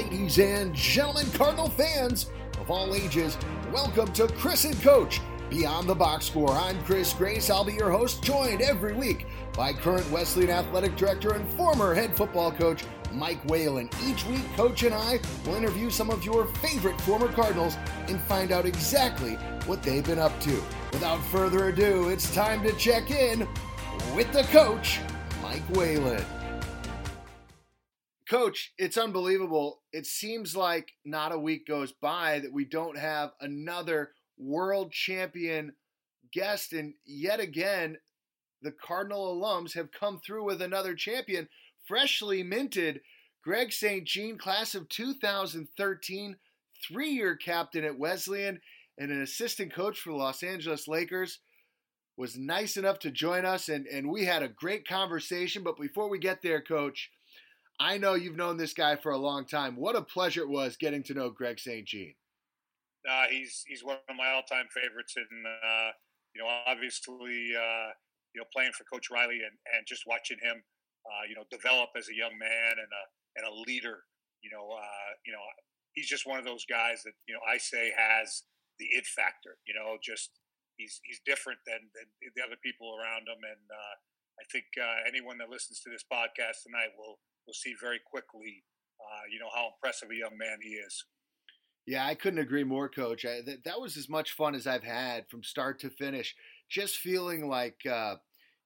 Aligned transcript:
Ladies 0.00 0.38
and 0.38 0.74
gentlemen, 0.74 1.30
Cardinal 1.32 1.68
fans 1.68 2.30
of 2.58 2.70
all 2.70 2.94
ages, 2.94 3.36
welcome 3.70 4.10
to 4.14 4.28
Chris 4.28 4.64
and 4.64 4.80
Coach 4.80 5.20
Beyond 5.50 5.86
the 5.86 5.94
Box 5.94 6.24
Score. 6.24 6.52
I'm 6.52 6.82
Chris 6.84 7.12
Grace. 7.12 7.50
I'll 7.50 7.66
be 7.66 7.74
your 7.74 7.90
host, 7.90 8.22
joined 8.22 8.62
every 8.62 8.94
week 8.94 9.26
by 9.52 9.74
current 9.74 10.10
Wesleyan 10.10 10.48
Athletic 10.48 10.96
Director 10.96 11.34
and 11.34 11.46
former 11.52 11.92
head 11.92 12.16
football 12.16 12.50
coach 12.50 12.82
Mike 13.12 13.44
Whalen. 13.50 13.90
Each 14.02 14.24
week, 14.24 14.40
Coach 14.56 14.84
and 14.84 14.94
I 14.94 15.20
will 15.44 15.56
interview 15.56 15.90
some 15.90 16.08
of 16.08 16.24
your 16.24 16.46
favorite 16.46 16.98
former 17.02 17.28
Cardinals 17.28 17.76
and 18.08 18.18
find 18.22 18.52
out 18.52 18.64
exactly 18.64 19.34
what 19.66 19.82
they've 19.82 20.02
been 20.04 20.18
up 20.18 20.40
to. 20.40 20.62
Without 20.92 21.22
further 21.26 21.68
ado, 21.68 22.08
it's 22.08 22.34
time 22.34 22.62
to 22.62 22.72
check 22.72 23.10
in 23.10 23.46
with 24.16 24.32
the 24.32 24.44
coach, 24.44 24.98
Mike 25.42 25.68
Whalen. 25.76 26.24
Coach, 28.30 28.72
it's 28.78 28.96
unbelievable. 28.96 29.82
It 29.92 30.06
seems 30.06 30.54
like 30.54 30.92
not 31.04 31.32
a 31.32 31.38
week 31.38 31.66
goes 31.66 31.90
by 31.90 32.38
that 32.38 32.52
we 32.52 32.64
don't 32.64 32.96
have 32.96 33.32
another 33.40 34.12
world 34.38 34.92
champion 34.92 35.72
guest. 36.32 36.72
And 36.72 36.94
yet 37.04 37.40
again, 37.40 37.98
the 38.62 38.70
Cardinal 38.70 39.34
alums 39.34 39.74
have 39.74 39.90
come 39.90 40.20
through 40.20 40.44
with 40.44 40.62
another 40.62 40.94
champion, 40.94 41.48
freshly 41.88 42.44
minted 42.44 43.00
Greg 43.42 43.72
St. 43.72 44.06
Jean, 44.06 44.38
class 44.38 44.76
of 44.76 44.88
2013, 44.88 46.36
three 46.86 47.10
year 47.10 47.34
captain 47.34 47.82
at 47.82 47.98
Wesleyan, 47.98 48.60
and 48.96 49.10
an 49.10 49.22
assistant 49.22 49.74
coach 49.74 49.98
for 49.98 50.10
the 50.10 50.16
Los 50.16 50.44
Angeles 50.44 50.86
Lakers. 50.86 51.40
Was 52.16 52.38
nice 52.38 52.76
enough 52.76 53.00
to 53.00 53.10
join 53.10 53.44
us, 53.44 53.68
and, 53.68 53.88
and 53.88 54.08
we 54.08 54.24
had 54.24 54.44
a 54.44 54.48
great 54.48 54.86
conversation. 54.86 55.64
But 55.64 55.80
before 55.80 56.08
we 56.08 56.20
get 56.20 56.42
there, 56.42 56.60
Coach, 56.60 57.10
I 57.80 57.96
know 57.96 58.12
you've 58.12 58.36
known 58.36 58.58
this 58.58 58.74
guy 58.74 58.94
for 58.94 59.12
a 59.12 59.18
long 59.18 59.46
time. 59.46 59.74
What 59.74 59.96
a 59.96 60.02
pleasure 60.02 60.42
it 60.42 60.52
was 60.52 60.76
getting 60.76 61.02
to 61.04 61.14
know 61.14 61.30
Greg 61.30 61.58
St. 61.58 61.88
Jean. 61.88 62.12
Uh, 63.08 63.24
he's 63.30 63.64
he's 63.66 63.82
one 63.82 63.96
of 64.04 64.16
my 64.16 64.28
all-time 64.36 64.68
favorites, 64.68 65.16
and 65.16 65.46
uh, 65.48 65.88
you 66.36 66.44
know, 66.44 66.48
obviously, 66.68 67.56
uh, 67.56 67.88
you 68.36 68.44
know, 68.44 68.44
playing 68.52 68.76
for 68.76 68.84
Coach 68.84 69.08
Riley 69.08 69.40
and, 69.40 69.56
and 69.72 69.88
just 69.88 70.04
watching 70.06 70.36
him, 70.44 70.60
uh, 71.08 71.24
you 71.24 71.34
know, 71.34 71.48
develop 71.48 71.88
as 71.96 72.12
a 72.12 72.14
young 72.14 72.36
man 72.36 72.76
and 72.76 72.90
a 72.92 73.04
and 73.40 73.44
a 73.48 73.54
leader. 73.64 74.04
You 74.44 74.52
know, 74.52 74.68
uh, 74.68 75.10
you 75.24 75.32
know, 75.32 75.40
he's 75.96 76.08
just 76.08 76.28
one 76.28 76.38
of 76.38 76.44
those 76.44 76.68
guys 76.68 77.00
that 77.08 77.16
you 77.24 77.32
know 77.32 77.40
I 77.48 77.56
say 77.56 77.96
has 77.96 78.44
the 78.76 78.92
it 78.92 79.08
factor. 79.08 79.56
You 79.64 79.72
know, 79.72 79.96
just 80.04 80.36
he's 80.76 81.00
he's 81.08 81.24
different 81.24 81.64
than, 81.64 81.80
than 81.96 82.04
the 82.36 82.44
other 82.44 82.60
people 82.60 82.92
around 82.92 83.24
him, 83.24 83.40
and 83.40 83.64
uh, 83.72 83.94
I 84.36 84.44
think 84.52 84.68
anyone 85.08 85.40
that 85.40 85.48
listens 85.48 85.80
to 85.80 85.88
this 85.88 86.04
podcast 86.04 86.68
tonight 86.68 86.92
will 87.00 87.16
will 87.50 87.54
see 87.54 87.74
very 87.80 87.98
quickly, 88.08 88.62
uh, 89.00 89.24
you 89.30 89.40
know, 89.40 89.48
how 89.52 89.70
impressive 89.74 90.08
a 90.10 90.14
young 90.14 90.38
man 90.38 90.58
he 90.62 90.70
is. 90.70 91.04
Yeah, 91.84 92.06
I 92.06 92.14
couldn't 92.14 92.38
agree 92.38 92.62
more, 92.62 92.88
Coach. 92.88 93.24
I, 93.24 93.40
that, 93.44 93.64
that 93.64 93.80
was 93.80 93.96
as 93.96 94.08
much 94.08 94.32
fun 94.32 94.54
as 94.54 94.68
I've 94.68 94.84
had 94.84 95.28
from 95.28 95.42
start 95.42 95.80
to 95.80 95.90
finish. 95.90 96.36
Just 96.70 96.98
feeling 96.98 97.48
like, 97.48 97.80
uh, 97.90 98.16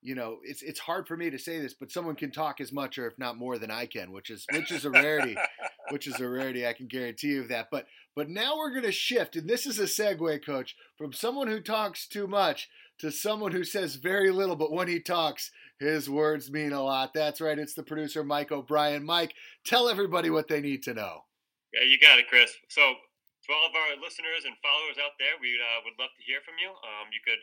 you 0.05 0.15
know, 0.15 0.37
it's 0.45 0.63
it's 0.63 0.79
hard 0.79 1.09
for 1.09 1.17
me 1.17 1.31
to 1.31 1.39
say 1.39 1.59
this, 1.61 1.73
but 1.73 1.91
someone 1.91 2.15
can 2.15 2.31
talk 2.31 2.61
as 2.61 2.71
much 2.71 2.99
or 2.99 3.07
if 3.07 3.19
not 3.19 3.39
more 3.39 3.57
than 3.59 3.71
I 3.71 3.87
can, 3.87 4.13
which 4.13 4.29
is 4.29 4.45
which 4.53 4.71
is 4.71 4.85
a 4.85 4.91
rarity, 4.91 5.35
which 5.91 6.07
is 6.07 6.21
a 6.21 6.29
rarity. 6.29 6.67
I 6.67 6.75
can 6.75 6.89
guarantee 6.89 7.29
you 7.29 7.47
that. 7.49 7.69
But 7.73 7.87
but 8.15 8.29
now 8.29 8.59
we're 8.59 8.71
going 8.71 8.85
to 8.85 8.93
shift, 8.93 9.35
and 9.35 9.49
this 9.49 9.65
is 9.65 9.79
a 9.79 9.85
segue, 9.85 10.45
Coach, 10.45 10.77
from 10.99 11.15
someone 11.15 11.49
who 11.49 11.59
talks 11.59 12.07
too 12.07 12.27
much 12.27 12.69
to 12.99 13.11
someone 13.11 13.53
who 13.53 13.65
says 13.65 13.97
very 13.97 14.31
little, 14.31 14.57
but 14.57 14.71
when 14.71 14.89
he 14.89 15.01
talks, 15.01 15.51
his 15.81 16.09
words 16.09 16.53
mean 16.53 16.73
a 16.73 16.83
lot. 16.83 17.15
That's 17.15 17.41
right. 17.41 17.59
It's 17.59 17.75
the 17.75 17.83
producer, 17.83 18.23
Mike 18.23 18.53
O'Brien. 18.53 19.05
Mike, 19.05 19.35
tell 19.65 19.89
everybody 19.89 20.29
what 20.29 20.49
they 20.49 20.61
need 20.61 20.83
to 20.85 20.95
know. 20.95 21.25
Yeah, 21.73 21.89
you 21.89 21.99
got 21.99 22.19
it, 22.19 22.29
Chris. 22.29 22.53
So, 22.69 22.83
to 22.83 23.49
all 23.53 23.67
of 23.67 23.75
our 23.75 23.97
listeners 24.05 24.45
and 24.45 24.55
followers 24.61 25.01
out 25.03 25.17
there, 25.19 25.35
we 25.41 25.57
uh, 25.59 25.81
would 25.83 25.99
love 25.99 26.13
to 26.15 26.23
hear 26.23 26.39
from 26.45 26.55
you. 26.61 26.71
Um, 26.71 27.09
you 27.11 27.19
could 27.25 27.41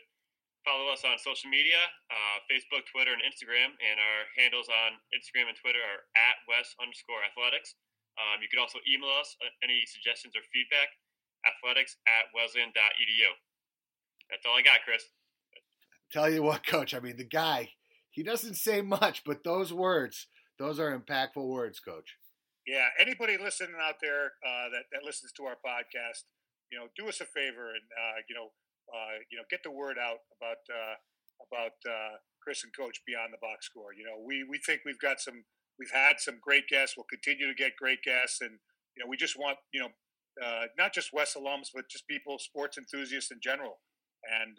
follow 0.62 0.90
us 0.90 1.02
on 1.02 1.18
social 1.18 1.50
media 1.50 1.78
uh, 2.10 2.38
Facebook, 2.46 2.86
Twitter, 2.90 3.14
and 3.14 3.22
Instagram. 3.22 3.74
And 3.78 3.96
our 3.98 4.20
handles 4.38 4.70
on 4.70 4.98
Instagram 5.14 5.50
and 5.50 5.58
Twitter 5.58 5.82
are 5.82 6.06
at 6.14 6.42
West 6.46 6.74
underscore 6.78 7.22
athletics. 7.22 7.74
Um, 8.18 8.42
you 8.44 8.48
can 8.50 8.60
also 8.60 8.78
email 8.86 9.10
us 9.18 9.34
uh, 9.40 9.50
any 9.64 9.82
suggestions 9.88 10.36
or 10.36 10.44
feedback 10.52 10.90
athletics 11.42 11.98
at 12.06 12.30
wesleyan.edu. 12.36 13.30
That's 14.30 14.44
all 14.46 14.56
I 14.56 14.62
got, 14.62 14.84
Chris. 14.84 15.02
Tell 16.12 16.28
you 16.28 16.42
what, 16.42 16.66
coach, 16.66 16.94
I 16.94 17.00
mean, 17.00 17.16
the 17.16 17.24
guy, 17.24 17.72
he 18.10 18.22
doesn't 18.22 18.54
say 18.54 18.82
much, 18.82 19.24
but 19.24 19.44
those 19.44 19.72
words, 19.72 20.28
those 20.58 20.78
are 20.78 20.92
impactful 20.92 21.42
words, 21.42 21.80
coach. 21.80 22.16
Yeah, 22.66 22.88
anybody 23.00 23.38
listening 23.42 23.74
out 23.80 23.96
there 24.00 24.38
uh, 24.46 24.70
that, 24.70 24.86
that 24.92 25.02
listens 25.04 25.32
to 25.32 25.44
our 25.44 25.56
podcast, 25.56 26.28
you 26.70 26.78
know, 26.78 26.86
do 26.96 27.08
us 27.08 27.20
a 27.20 27.24
favor 27.24 27.74
and, 27.74 27.84
uh, 27.90 28.20
you 28.28 28.36
know, 28.36 28.52
you 29.30 29.38
know, 29.38 29.44
get 29.50 29.62
the 29.62 29.70
word 29.70 29.96
out 29.98 30.20
about 30.38 30.62
uh, 30.70 30.96
about 31.50 31.76
uh, 31.86 32.16
Chris 32.42 32.64
and 32.64 32.72
Coach 32.74 33.00
beyond 33.06 33.32
the 33.32 33.42
box 33.42 33.66
score. 33.66 33.92
You 33.94 34.04
know, 34.04 34.18
we 34.24 34.44
we 34.48 34.58
think 34.64 34.82
we've 34.84 34.98
got 34.98 35.20
some, 35.20 35.44
we've 35.78 35.92
had 35.92 36.18
some 36.18 36.38
great 36.40 36.68
guests. 36.68 36.96
We'll 36.96 37.10
continue 37.10 37.46
to 37.48 37.54
get 37.54 37.76
great 37.76 38.02
guests, 38.02 38.40
and 38.40 38.58
you 38.96 39.04
know, 39.04 39.08
we 39.08 39.16
just 39.16 39.38
want 39.38 39.58
you 39.72 39.80
know, 39.80 39.90
uh, 40.42 40.66
not 40.78 40.92
just 40.92 41.12
Wes 41.12 41.34
alums, 41.34 41.68
but 41.74 41.88
just 41.90 42.06
people, 42.06 42.38
sports 42.38 42.78
enthusiasts 42.78 43.30
in 43.30 43.38
general. 43.42 43.80
And 44.22 44.56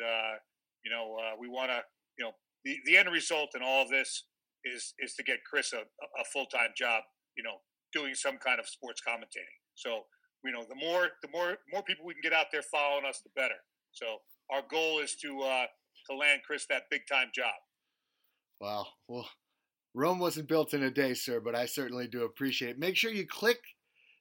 you 0.83 0.91
know, 0.91 1.15
uh, 1.15 1.35
we 1.39 1.47
want 1.47 1.71
to, 1.71 1.81
you 2.19 2.25
know, 2.25 2.31
the, 2.65 2.77
the 2.85 2.97
end 2.97 3.09
result 3.11 3.55
in 3.55 3.61
all 3.63 3.83
of 3.83 3.89
this 3.89 4.25
is 4.63 4.93
is 4.99 5.13
to 5.15 5.23
get 5.23 5.39
Chris 5.49 5.73
a, 5.73 5.79
a 5.81 6.25
full 6.31 6.45
time 6.45 6.71
job, 6.77 7.03
you 7.37 7.43
know, 7.43 7.59
doing 7.91 8.15
some 8.15 8.37
kind 8.37 8.59
of 8.59 8.67
sports 8.67 9.01
commentating. 9.05 9.59
So, 9.75 10.03
you 10.43 10.51
know, 10.51 10.65
the 10.67 10.75
more 10.75 11.09
the 11.21 11.29
more 11.31 11.57
more 11.71 11.83
people 11.83 12.05
we 12.05 12.13
can 12.13 12.23
get 12.23 12.33
out 12.33 12.47
there 12.51 12.63
following 12.63 13.05
us, 13.05 13.21
the 13.23 13.31
better. 13.35 13.59
So, 13.93 14.17
our 14.51 14.61
goal 14.69 14.99
is 14.99 15.15
to 15.15 15.41
uh, 15.41 15.65
to 16.09 16.15
land 16.15 16.41
Chris 16.45 16.65
that 16.67 16.89
big 16.89 17.07
time 17.07 17.29
job. 17.33 17.53
Wow. 18.59 18.87
Well, 19.07 19.27
Rome 19.93 20.19
wasn't 20.19 20.47
built 20.47 20.73
in 20.73 20.83
a 20.83 20.91
day, 20.91 21.13
sir, 21.13 21.39
but 21.39 21.55
I 21.55 21.65
certainly 21.65 22.07
do 22.07 22.23
appreciate 22.23 22.71
it. 22.71 22.79
Make 22.79 22.95
sure 22.95 23.11
you 23.11 23.27
click 23.27 23.59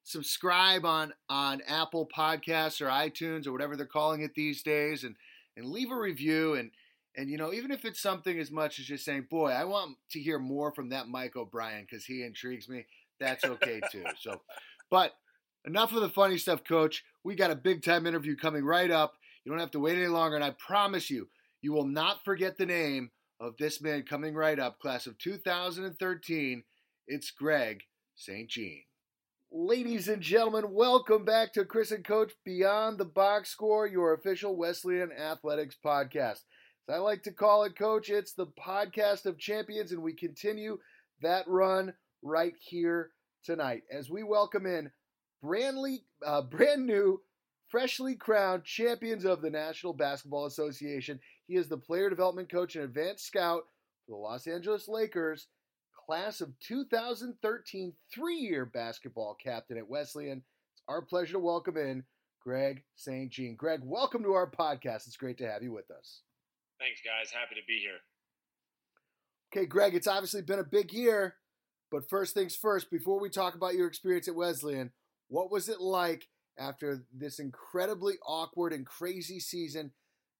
subscribe 0.05 0.84
on 0.84 1.12
on 1.28 1.62
Apple 1.66 2.09
Podcasts 2.15 2.81
or 2.81 2.87
iTunes 2.87 3.47
or 3.47 3.53
whatever 3.53 3.77
they're 3.77 3.87
calling 3.87 4.22
it 4.22 4.34
these 4.34 4.62
days, 4.62 5.05
and 5.05 5.16
and 5.56 5.66
leave 5.66 5.91
a 5.91 5.97
review 5.97 6.55
and 6.55 6.71
and 7.16 7.28
you 7.28 7.37
know 7.37 7.53
even 7.53 7.71
if 7.71 7.84
it's 7.84 8.00
something 8.00 8.38
as 8.38 8.50
much 8.50 8.78
as 8.78 8.87
just 8.87 9.05
saying 9.05 9.27
boy 9.31 9.50
i 9.50 9.65
want 9.65 9.97
to 10.11 10.21
hear 10.21 10.38
more 10.38 10.72
from 10.72 10.88
that 10.88 11.09
mike 11.09 11.37
o'brien 11.37 11.82
because 11.82 12.05
he 12.05 12.22
intrigues 12.22 12.69
me 12.69 12.84
that's 13.21 13.44
okay 13.44 13.81
too 13.93 14.05
so 14.21 14.41
but 14.91 15.15
enough 15.66 15.93
of 15.93 16.00
the 16.00 16.09
funny 16.09 16.38
stuff 16.38 16.65
coach 16.65 17.05
we 17.25 17.34
got 17.34 17.50
a 17.50 17.56
big 17.56 17.82
time 17.82 18.06
interview 18.06 18.37
coming 18.37 18.65
right 18.65 18.91
up 18.91 19.15
you 19.44 19.50
don't 19.50 19.60
have 19.60 19.70
to 19.70 19.80
wait 19.80 19.97
any 19.97 20.06
longer 20.06 20.36
and 20.36 20.44
i 20.44 20.50
promise 20.50 21.10
you 21.10 21.28
you 21.60 21.72
will 21.72 21.86
not 21.86 22.25
forget 22.25 22.56
the 22.58 22.66
name 22.66 23.10
of 23.41 23.56
this 23.58 23.80
man 23.80 24.03
coming 24.03 24.34
right 24.34 24.58
up 24.58 24.78
class 24.78 25.06
of 25.06 25.19
2013 25.19 26.62
it's 27.06 27.30
greg 27.30 27.82
st. 28.14 28.48
Jean. 28.48 28.82
Ladies 29.50 30.08
and 30.08 30.22
gentlemen, 30.22 30.72
welcome 30.72 31.25
back 31.25 31.52
to 31.52 31.64
Chris 31.64 31.91
and 31.91 32.04
Coach 32.04 32.32
Beyond 32.44 32.98
the 32.98 33.04
Box 33.04 33.50
Score, 33.50 33.86
your 33.86 34.14
official 34.14 34.56
Wesleyan 34.56 35.12
Athletics 35.12 35.76
podcast. 35.84 36.41
As 36.88 36.94
I 36.94 36.97
like 36.98 37.22
to 37.25 37.32
call 37.32 37.64
it, 37.64 37.76
Coach, 37.76 38.08
it's 38.08 38.32
the 38.32 38.47
podcast 38.47 39.26
of 39.26 39.38
champions, 39.38 39.92
and 39.92 40.02
we 40.02 40.14
continue 40.14 40.78
that 41.20 41.47
run 41.48 41.92
right 42.22 42.54
here 42.60 43.10
tonight. 43.44 43.82
As 43.91 44.08
we 44.08 44.22
welcome 44.22 44.66
in 44.66 44.91
brandly, 45.44 45.98
uh, 46.25 46.42
brand 46.42 46.86
new, 46.86 47.20
freshly 47.72 48.15
crowned 48.15 48.65
champions 48.65 49.25
of 49.25 49.41
the 49.41 49.49
National 49.49 49.94
Basketball 49.94 50.44
Association. 50.44 51.19
He 51.49 51.56
is 51.56 51.69
the 51.69 51.78
player 51.78 52.10
development 52.10 52.53
coach 52.53 52.77
and 52.77 52.84
advanced 52.84 53.27
scout 53.27 53.62
for 54.05 54.11
the 54.11 54.17
Los 54.17 54.46
Angeles 54.46 54.88
Lakers 54.88 55.49
class 56.06 56.43
of 56.43 56.52
2013 56.61 57.94
three 58.12 58.37
year 58.37 58.67
basketball 58.67 59.35
captain 59.43 59.79
at 59.79 59.88
Wesleyan. 59.88 60.43
It's 60.75 60.82
our 60.87 61.00
pleasure 61.00 61.32
to 61.32 61.38
welcome 61.38 61.79
in 61.79 62.05
Greg 62.44 62.82
St. 62.94 63.31
Jean. 63.31 63.56
Greg, 63.56 63.81
welcome 63.82 64.23
to 64.23 64.32
our 64.32 64.50
podcast. 64.50 65.06
It's 65.06 65.17
great 65.17 65.38
to 65.38 65.50
have 65.50 65.62
you 65.62 65.73
with 65.73 65.91
us. 65.91 66.20
Thanks, 66.79 67.00
guys. 67.02 67.32
Happy 67.32 67.55
to 67.55 67.67
be 67.67 67.79
here. 67.79 68.00
Okay, 69.50 69.64
Greg, 69.64 69.94
it's 69.94 70.06
obviously 70.06 70.43
been 70.43 70.58
a 70.58 70.64
big 70.64 70.93
year, 70.93 71.37
but 71.91 72.11
first 72.11 72.35
things 72.35 72.55
first, 72.55 72.91
before 72.91 73.19
we 73.19 73.31
talk 73.31 73.55
about 73.55 73.75
your 73.75 73.87
experience 73.87 74.29
at 74.29 74.35
Wesleyan, 74.35 74.91
what 75.29 75.50
was 75.50 75.70
it 75.70 75.81
like 75.81 76.29
after 76.58 77.04
this 77.12 77.38
incredibly 77.38 78.14
awkward 78.26 78.72
and 78.72 78.87
crazy 78.87 79.40
season? 79.40 79.93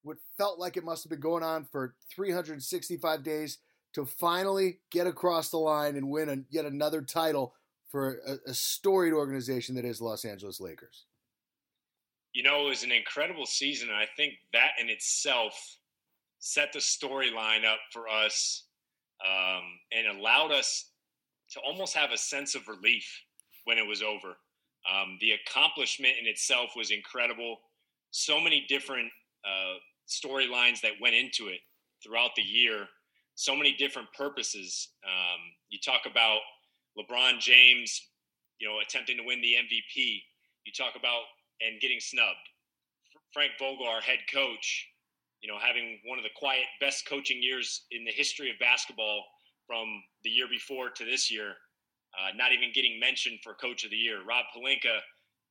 What 0.03 0.19
felt 0.37 0.59
like 0.59 0.77
it 0.77 0.85
must 0.85 1.05
have 1.05 1.11
been 1.11 1.21
going 1.21 1.45
on 1.45 1.65
for 1.65 1.95
365 2.15 3.23
days 3.23 3.59
to 3.95 4.05
finally 4.05 4.81
get 4.91 5.07
across 5.07 5.51
the 5.51 5.59
line 5.59 5.97
and 5.97 6.11
win 6.11 6.29
a, 6.29 6.39
yet 6.51 6.65
another 6.65 7.03
title 7.03 7.55
for 7.89 8.21
a, 8.27 8.51
a 8.51 8.55
storied 8.55 9.13
organization 9.13 9.75
that 9.75 9.85
is 9.85 10.01
Los 10.01 10.25
Angeles 10.25 10.61
Lakers? 10.61 11.05
You 12.33 12.43
know, 12.43 12.67
it 12.67 12.71
was 12.71 12.83
an 12.83 12.93
incredible 12.93 13.45
season, 13.45 13.91
and 13.91 13.99
I 13.99 14.07
think 14.17 14.35
that 14.55 14.71
in 14.81 14.89
itself 14.89 15.55
set 16.39 16.73
the 16.73 16.79
storyline 16.79 17.65
up 17.65 17.79
for 17.93 18.09
us 18.09 18.65
um, 19.25 19.63
and 19.93 20.19
allowed 20.19 20.51
us 20.51 20.91
to 21.53 21.61
almost 21.61 21.95
have 21.95 22.11
a 22.11 22.19
sense 22.19 22.55
of 22.55 22.67
relief 22.67 23.07
when 23.65 23.79
it 23.79 23.87
was 23.87 24.03
over. 24.03 24.37
Um, 24.91 25.19
the 25.21 25.33
accomplishment 25.33 26.15
in 26.21 26.27
itself 26.27 26.71
was 26.77 26.91
incredible. 26.91 27.59
So 28.11 28.41
many 28.41 28.65
different 28.69 29.11
uh, 29.45 29.79
storylines 30.09 30.81
that 30.81 30.93
went 31.01 31.15
into 31.15 31.49
it 31.49 31.61
throughout 32.03 32.31
the 32.37 32.43
year. 32.43 32.87
So 33.35 33.55
many 33.57 33.73
different 33.75 34.09
purposes. 34.17 34.89
Um, 35.05 35.41
you 35.71 35.79
talk 35.85 36.03
about 36.11 36.41
LeBron 36.99 37.39
James, 37.39 38.09
you 38.59 38.69
know, 38.69 38.81
attempting 38.81 39.17
to 39.17 39.23
win 39.25 39.41
the 39.41 39.55
MVP. 39.55 40.23
You 40.67 40.73
talk 40.77 40.95
about 40.97 41.23
and 41.61 41.81
getting 41.81 42.01
snubbed. 42.01 42.49
Frank 43.33 43.53
Vogel, 43.59 43.87
our 43.87 44.01
head 44.01 44.19
coach, 44.33 44.89
you 45.41 45.51
know, 45.51 45.59
having 45.59 45.99
one 46.05 46.19
of 46.19 46.25
the 46.25 46.31
quiet 46.37 46.67
best 46.81 47.07
coaching 47.09 47.43
years 47.43 47.87
in 47.91 48.05
the 48.05 48.11
history 48.11 48.51
of 48.51 48.59
basketball 48.59 49.25
from 49.67 49.87
the 50.23 50.31
year 50.31 50.47
before 50.49 50.91
to 50.91 51.05
this 51.05 51.31
year, 51.31 51.55
uh, 52.19 52.37
not 52.37 52.53
even 52.53 52.73
getting 52.75 53.01
mentioned 53.01 53.41
for 53.43 53.55
coach 53.55 53.85
of 53.85 53.91
the 53.91 53.97
year. 53.97 54.25
Rob 54.25 54.45
Pelinka, 54.55 54.97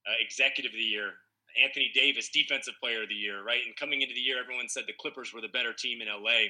uh, 0.07 0.17
executive 0.19 0.71
of 0.71 0.77
the 0.77 0.83
year. 0.83 1.13
Anthony 1.61 1.91
Davis, 1.93 2.29
defensive 2.29 2.75
player 2.79 3.03
of 3.03 3.09
the 3.09 3.15
year, 3.15 3.43
right? 3.43 3.59
And 3.65 3.75
coming 3.75 4.01
into 4.01 4.13
the 4.13 4.21
year, 4.21 4.39
everyone 4.39 4.69
said 4.69 4.83
the 4.87 4.95
Clippers 4.99 5.33
were 5.33 5.41
the 5.41 5.51
better 5.51 5.73
team 5.73 5.99
in 6.01 6.07
LA. 6.07 6.47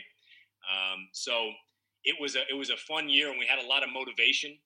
Um, 0.69 1.09
so 1.11 1.49
it 2.03 2.15
was 2.21 2.35
a 2.35 2.41
it 2.49 2.53
was 2.53 2.69
a 2.69 2.77
fun 2.77 3.09
year, 3.09 3.29
and 3.29 3.39
we 3.39 3.45
had 3.45 3.57
a 3.57 3.67
lot 3.67 3.81
of 3.83 3.89
motivation. 3.89 4.57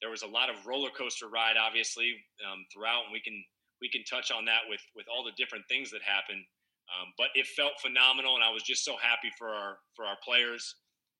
There 0.00 0.10
was 0.10 0.22
a 0.22 0.26
lot 0.26 0.50
of 0.50 0.66
roller 0.66 0.90
coaster 0.90 1.28
ride, 1.28 1.56
obviously, 1.56 2.10
um, 2.42 2.66
throughout, 2.72 3.04
and 3.04 3.12
we 3.12 3.20
can 3.20 3.38
we 3.80 3.88
can 3.88 4.02
touch 4.04 4.32
on 4.32 4.44
that 4.46 4.66
with 4.68 4.80
with 4.96 5.06
all 5.06 5.22
the 5.22 5.32
different 5.36 5.64
things 5.68 5.90
that 5.90 6.02
happened. 6.02 6.42
Um, 6.90 7.14
but 7.16 7.28
it 7.34 7.46
felt 7.46 7.72
phenomenal, 7.80 8.34
and 8.34 8.44
I 8.44 8.50
was 8.50 8.62
just 8.62 8.84
so 8.84 8.96
happy 9.00 9.30
for 9.38 9.48
our 9.48 9.78
for 9.94 10.04
our 10.04 10.16
players 10.24 10.74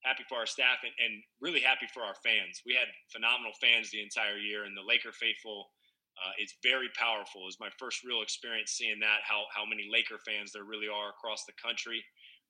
happy 0.04 0.24
for 0.28 0.36
our 0.38 0.46
staff, 0.46 0.84
and, 0.84 0.92
and 1.00 1.24
really 1.40 1.60
happy 1.60 1.88
for 1.90 2.04
our 2.04 2.14
fans. 2.20 2.60
We 2.68 2.76
had 2.76 2.88
phenomenal 3.10 3.56
fans 3.58 3.90
the 3.90 4.04
entire 4.04 4.36
year, 4.36 4.64
and 4.68 4.76
the 4.76 4.84
Laker 4.84 5.12
faithful 5.12 5.72
uh, 6.20 6.36
is 6.38 6.54
very 6.62 6.92
powerful. 6.94 7.48
It 7.48 7.56
was 7.56 7.64
my 7.64 7.72
first 7.80 8.04
real 8.04 8.22
experience 8.22 8.76
seeing 8.76 9.00
that 9.00 9.24
how 9.26 9.48
how 9.50 9.64
many 9.66 9.88
Laker 9.90 10.20
fans 10.22 10.52
there 10.52 10.68
really 10.68 10.88
are 10.88 11.10
across 11.10 11.44
the 11.44 11.56
country. 11.58 12.04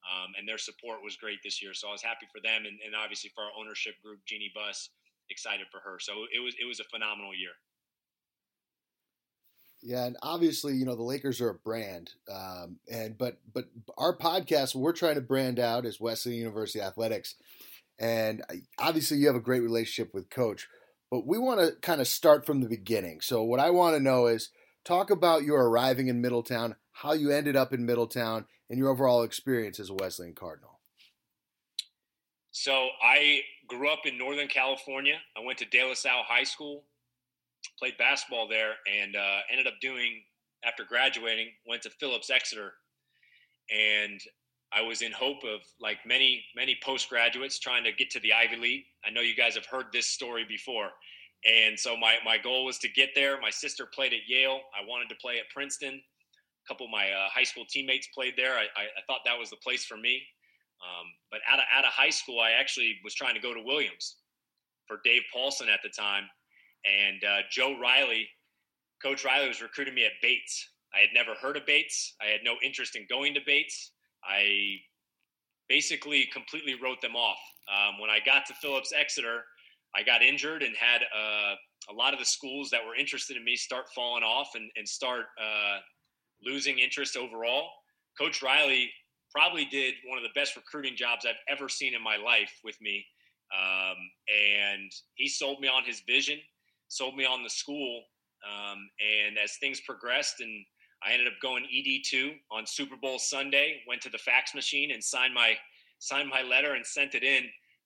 Um, 0.05 0.37
and 0.37 0.45
their 0.45 0.61
support 0.61 1.01
was 1.01 1.17
great 1.17 1.41
this 1.41 1.65
year, 1.65 1.73
so 1.73 1.89
I 1.89 1.97
was 1.97 2.05
happy 2.05 2.29
for 2.29 2.37
them, 2.45 2.69
and, 2.69 2.77
and 2.85 2.93
obviously 2.93 3.33
for 3.33 3.49
our 3.49 3.57
ownership 3.57 3.97
group, 4.05 4.21
Jeannie 4.29 4.53
Buss, 4.53 4.93
excited 5.33 5.65
for 5.73 5.81
her. 5.81 5.97
So 5.97 6.29
it 6.29 6.45
was 6.45 6.53
it 6.61 6.69
was 6.69 6.81
a 6.81 6.91
phenomenal 6.93 7.33
year. 7.33 7.57
Yeah, 9.87 10.07
and 10.07 10.17
obviously, 10.23 10.77
you 10.77 10.87
know, 10.87 10.97
the 10.97 11.03
Lakers 11.03 11.43
are 11.43 11.51
a 11.51 11.55
brand, 11.55 12.13
um, 12.33 12.79
and 12.91 13.19
but 13.19 13.37
but 13.53 13.67
our 13.99 14.17
podcast 14.17 14.75
we're 14.75 14.95
trying 14.95 15.17
to 15.17 15.21
brand 15.21 15.61
out 15.61 15.85
as 15.85 16.01
Wesleyan 16.01 16.39
University 16.39 16.81
Athletics, 16.81 17.35
and 17.99 18.43
obviously 18.79 19.19
you 19.19 19.27
have 19.27 19.37
a 19.37 19.41
great 19.41 19.61
relationship 19.61 20.15
with 20.15 20.31
Coach, 20.31 20.69
but 21.11 21.27
we 21.27 21.39
want 21.39 21.61
to 21.61 21.73
kind 21.83 22.01
of 22.01 22.09
start 22.09 22.47
from 22.47 22.63
the 22.63 22.69
beginning. 22.69 23.21
So 23.21 23.43
what 23.43 23.61
I 23.61 23.69
want 23.69 23.95
to 23.95 24.03
know 24.03 24.27
is 24.27 24.49
talk 24.87 25.11
about 25.11 25.43
your 25.43 25.69
arriving 25.69 26.09
in 26.09 26.23
Middletown, 26.23 26.77
how 26.93 27.13
you 27.13 27.31
ended 27.31 27.55
up 27.55 27.75
in 27.75 27.85
Middletown, 27.85 28.47
and 28.71 28.79
your 28.79 28.89
overall 28.89 29.23
experience 29.23 29.79
as 29.79 29.91
a 29.91 29.95
Wesleyan 29.95 30.33
Cardinal. 30.33 30.81
So 32.53 32.89
I 33.03 33.43
grew 33.69 33.91
up 33.91 34.07
in 34.07 34.17
Northern 34.17 34.49
California. 34.49 35.19
I 35.37 35.41
went 35.41 35.59
to 35.59 35.67
De 35.67 35.87
La 35.87 35.93
Salle 35.93 36.25
High 36.27 36.45
School 36.45 36.85
played 37.79 37.97
basketball 37.99 38.49
there, 38.49 38.75
and 38.87 39.17
uh, 39.17 39.39
ended 39.51 39.67
up 39.67 39.75
doing 39.81 40.23
after 40.65 40.85
graduating 40.85 41.49
went 41.67 41.83
to 41.83 41.91
Phillips 41.91 42.31
Exeter, 42.31 42.73
and 43.71 44.21
I 44.73 44.81
was 44.83 45.03
in 45.03 45.13
hope 45.13 45.45
of 45.45 45.61
like 45.81 45.99
many 46.07 46.45
many 46.57 46.77
postgraduates 46.83 47.59
trying 47.59 47.85
to 47.85 47.93
get 47.93 48.11
to 48.11 48.21
the 48.21 48.33
Ivy 48.33 48.57
League. 48.57 48.85
I 49.07 49.11
know 49.11 49.21
you 49.21 49.37
guys 49.37 49.55
have 49.55 49.67
heard 49.67 49.87
this 49.93 50.07
story 50.07 50.45
before. 50.49 50.91
And 51.45 51.79
so 51.79 51.97
my, 51.97 52.17
my 52.25 52.39
goal 52.39 52.65
was 52.65 52.79
to 52.79 52.89
get 52.89 53.11
there. 53.15 53.39
My 53.41 53.51
sister 53.51 53.87
played 53.87 54.13
at 54.13 54.21
Yale. 54.27 54.61
I 54.75 54.87
wanted 54.87 55.09
to 55.11 55.15
play 55.17 55.39
at 55.39 55.49
Princeton. 55.53 56.01
A 56.01 56.67
couple 56.67 56.87
of 56.87 56.93
my 56.93 57.11
uh, 57.11 57.29
high 57.29 57.43
school 57.43 57.65
teammates 57.69 58.09
played 58.15 58.35
there. 58.37 58.55
I, 58.55 58.65
I, 58.77 58.85
I, 58.85 59.03
thought 59.07 59.21
that 59.27 59.39
was 59.39 59.51
the 59.51 59.57
place 59.57 59.85
for 59.85 59.99
me. 59.99 60.23
Um, 60.81 61.07
but 61.31 61.41
out 61.51 61.59
of, 61.59 61.67
out 61.71 61.85
of 61.85 61.93
high 61.93 62.11
school, 62.11 62.41
I 62.41 62.53
actually 62.53 62.97
was 63.05 63.15
trying 63.15 63.35
to 63.35 63.41
go 63.41 63.53
to 63.53 63.61
Williams 63.61 64.17
for 64.89 65.01
Dave 65.05 65.23
Paulsen 65.35 65.69
at 65.69 65.81
the 65.83 65.91
time. 65.91 66.25
And 66.85 67.23
uh, 67.25 67.39
Joe 67.51 67.79
Riley, 67.81 68.29
Coach 69.03 69.25
Riley 69.25 69.49
was 69.49 69.63
recruiting 69.63 69.95
me 69.95 70.05
at 70.05 70.13
Bates. 70.23 70.71
I 70.95 71.01
had 71.01 71.11
never 71.15 71.35
heard 71.35 71.57
of 71.57 71.67
Bates. 71.67 72.15
I 72.23 72.27
had 72.27 72.41
no 72.45 72.57
interest 72.65 72.97
in 72.97 73.07
going 73.09 73.35
to 73.35 73.41
Bates. 73.45 73.93
I 74.25 74.77
basically 75.69 76.29
completely 76.33 76.75
wrote 76.81 77.01
them 77.01 77.17
off. 77.17 77.39
Um, 77.73 78.01
when 78.01 78.11
I 78.11 78.19
got 78.25 78.47
to 78.47 78.55
Phillips 78.55 78.93
Exeter, 78.93 79.43
I 79.97 80.03
got 80.03 80.23
injured 80.23 80.63
and 80.63 80.77
had 80.77 81.03
uh, 81.03 81.55
a 81.91 81.95
lot 81.95 82.13
of 82.13 82.19
the 82.19 82.25
schools 82.25 82.71
that 82.71 82.85
were 82.85 82.95
interested 82.95 83.37
in 83.37 83.45
me 83.45 83.57
start 83.57 83.87
falling 83.95 84.23
off 84.23 84.51
and, 84.55 84.71
and 84.77 84.89
start 84.89 85.27
uh, 85.41 85.79
losing 86.45 86.79
interest 86.79 87.17
overall. 87.17 87.69
Coach 88.19 88.43
Riley 88.43 88.91
probably 89.35 89.65
did 89.65 89.95
one 90.07 90.19
of 90.19 90.25
the 90.25 90.39
best 90.39 90.57
recruiting 90.57 90.97
jobs 90.97 91.27
I've 91.27 91.35
ever 91.49 91.69
seen 91.69 91.95
in 91.95 92.03
my 92.03 92.17
life 92.17 92.53
with 92.63 92.81
me. 92.81 93.05
Um, 93.55 93.97
and 94.29 94.91
he 95.15 95.29
sold 95.29 95.61
me 95.61 95.69
on 95.69 95.85
his 95.85 96.01
vision 96.07 96.39
sold 96.89 97.17
me 97.17 97.25
on 97.25 97.43
the 97.43 97.51
school. 97.51 98.03
Um, 98.45 98.89
and 99.01 99.39
as 99.39 99.57
things 99.57 99.81
progressed, 99.81 100.41
and 100.41 100.65
I 101.03 101.13
ended 101.13 101.29
up 101.29 101.35
going 101.43 101.65
ED2 101.65 102.33
on 102.51 102.67
Super 102.67 102.97
Bowl 102.97 103.19
Sunday, 103.19 103.81
went 103.89 104.03
to 104.03 104.11
the 104.11 104.19
fax 104.19 104.55
machine 104.55 104.91
and 104.93 105.03
signed 105.03 105.35
my 105.35 105.55
signed 105.99 106.29
my 106.29 106.43
letter 106.43 106.75
and 106.75 106.85
sent 106.85 107.15
it 107.15 107.23
in, 107.23 107.45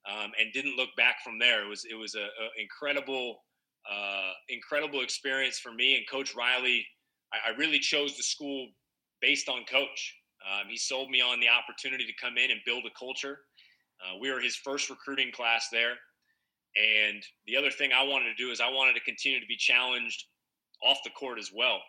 um, 0.08 0.32
and 0.40 0.52
didn't 0.52 0.76
look 0.76 0.88
back 0.96 1.22
from 1.22 1.38
there. 1.38 1.64
It 1.64 1.68
was 1.68 1.84
it 1.88 1.94
was 1.94 2.14
a, 2.14 2.26
incredible 2.60 3.44
uh, 3.90 4.32
incredible 4.48 5.00
experience 5.00 5.58
for 5.58 5.72
me 5.72 5.96
and 5.96 6.04
Coach 6.10 6.34
Riley. 6.34 6.86
I, 7.32 7.52
I 7.52 7.56
really 7.56 7.78
chose 7.78 8.16
the 8.16 8.22
school 8.22 8.68
based 9.20 9.48
on 9.48 9.64
Coach. 9.64 10.14
Um, 10.46 10.68
he 10.68 10.76
sold 10.76 11.10
me 11.10 11.20
on 11.20 11.40
the 11.40 11.48
opportunity 11.48 12.04
to 12.06 12.12
come 12.20 12.38
in 12.38 12.50
and 12.50 12.60
build 12.64 12.84
a 12.86 12.98
culture. 12.98 13.40
Uh, 14.00 14.18
we 14.20 14.30
were 14.30 14.40
his 14.40 14.56
first 14.56 14.90
recruiting 14.90 15.32
class 15.32 15.68
there. 15.72 15.94
And 16.78 17.22
the 17.46 17.56
other 17.56 17.70
thing 17.70 17.90
I 17.92 18.04
wanted 18.04 18.26
to 18.26 18.34
do 18.34 18.50
is 18.50 18.60
I 18.60 18.70
wanted 18.70 18.94
to 18.94 19.00
continue 19.00 19.40
to 19.40 19.46
be 19.46 19.56
challenged 19.56 20.24
off 20.82 20.98
the 21.02 21.10
court 21.10 21.38
as 21.38 21.50
well. 21.54 21.80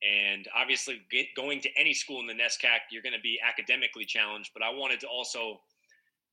And 0.00 0.46
obviously, 0.56 1.00
get, 1.10 1.26
going 1.34 1.60
to 1.62 1.70
any 1.76 1.92
school 1.92 2.20
in 2.20 2.28
the 2.28 2.34
NESCAC, 2.34 2.86
you're 2.92 3.02
going 3.02 3.16
to 3.16 3.20
be 3.20 3.40
academically 3.46 4.04
challenged, 4.04 4.50
but 4.54 4.62
I 4.62 4.70
wanted 4.70 5.00
to 5.00 5.08
also 5.08 5.60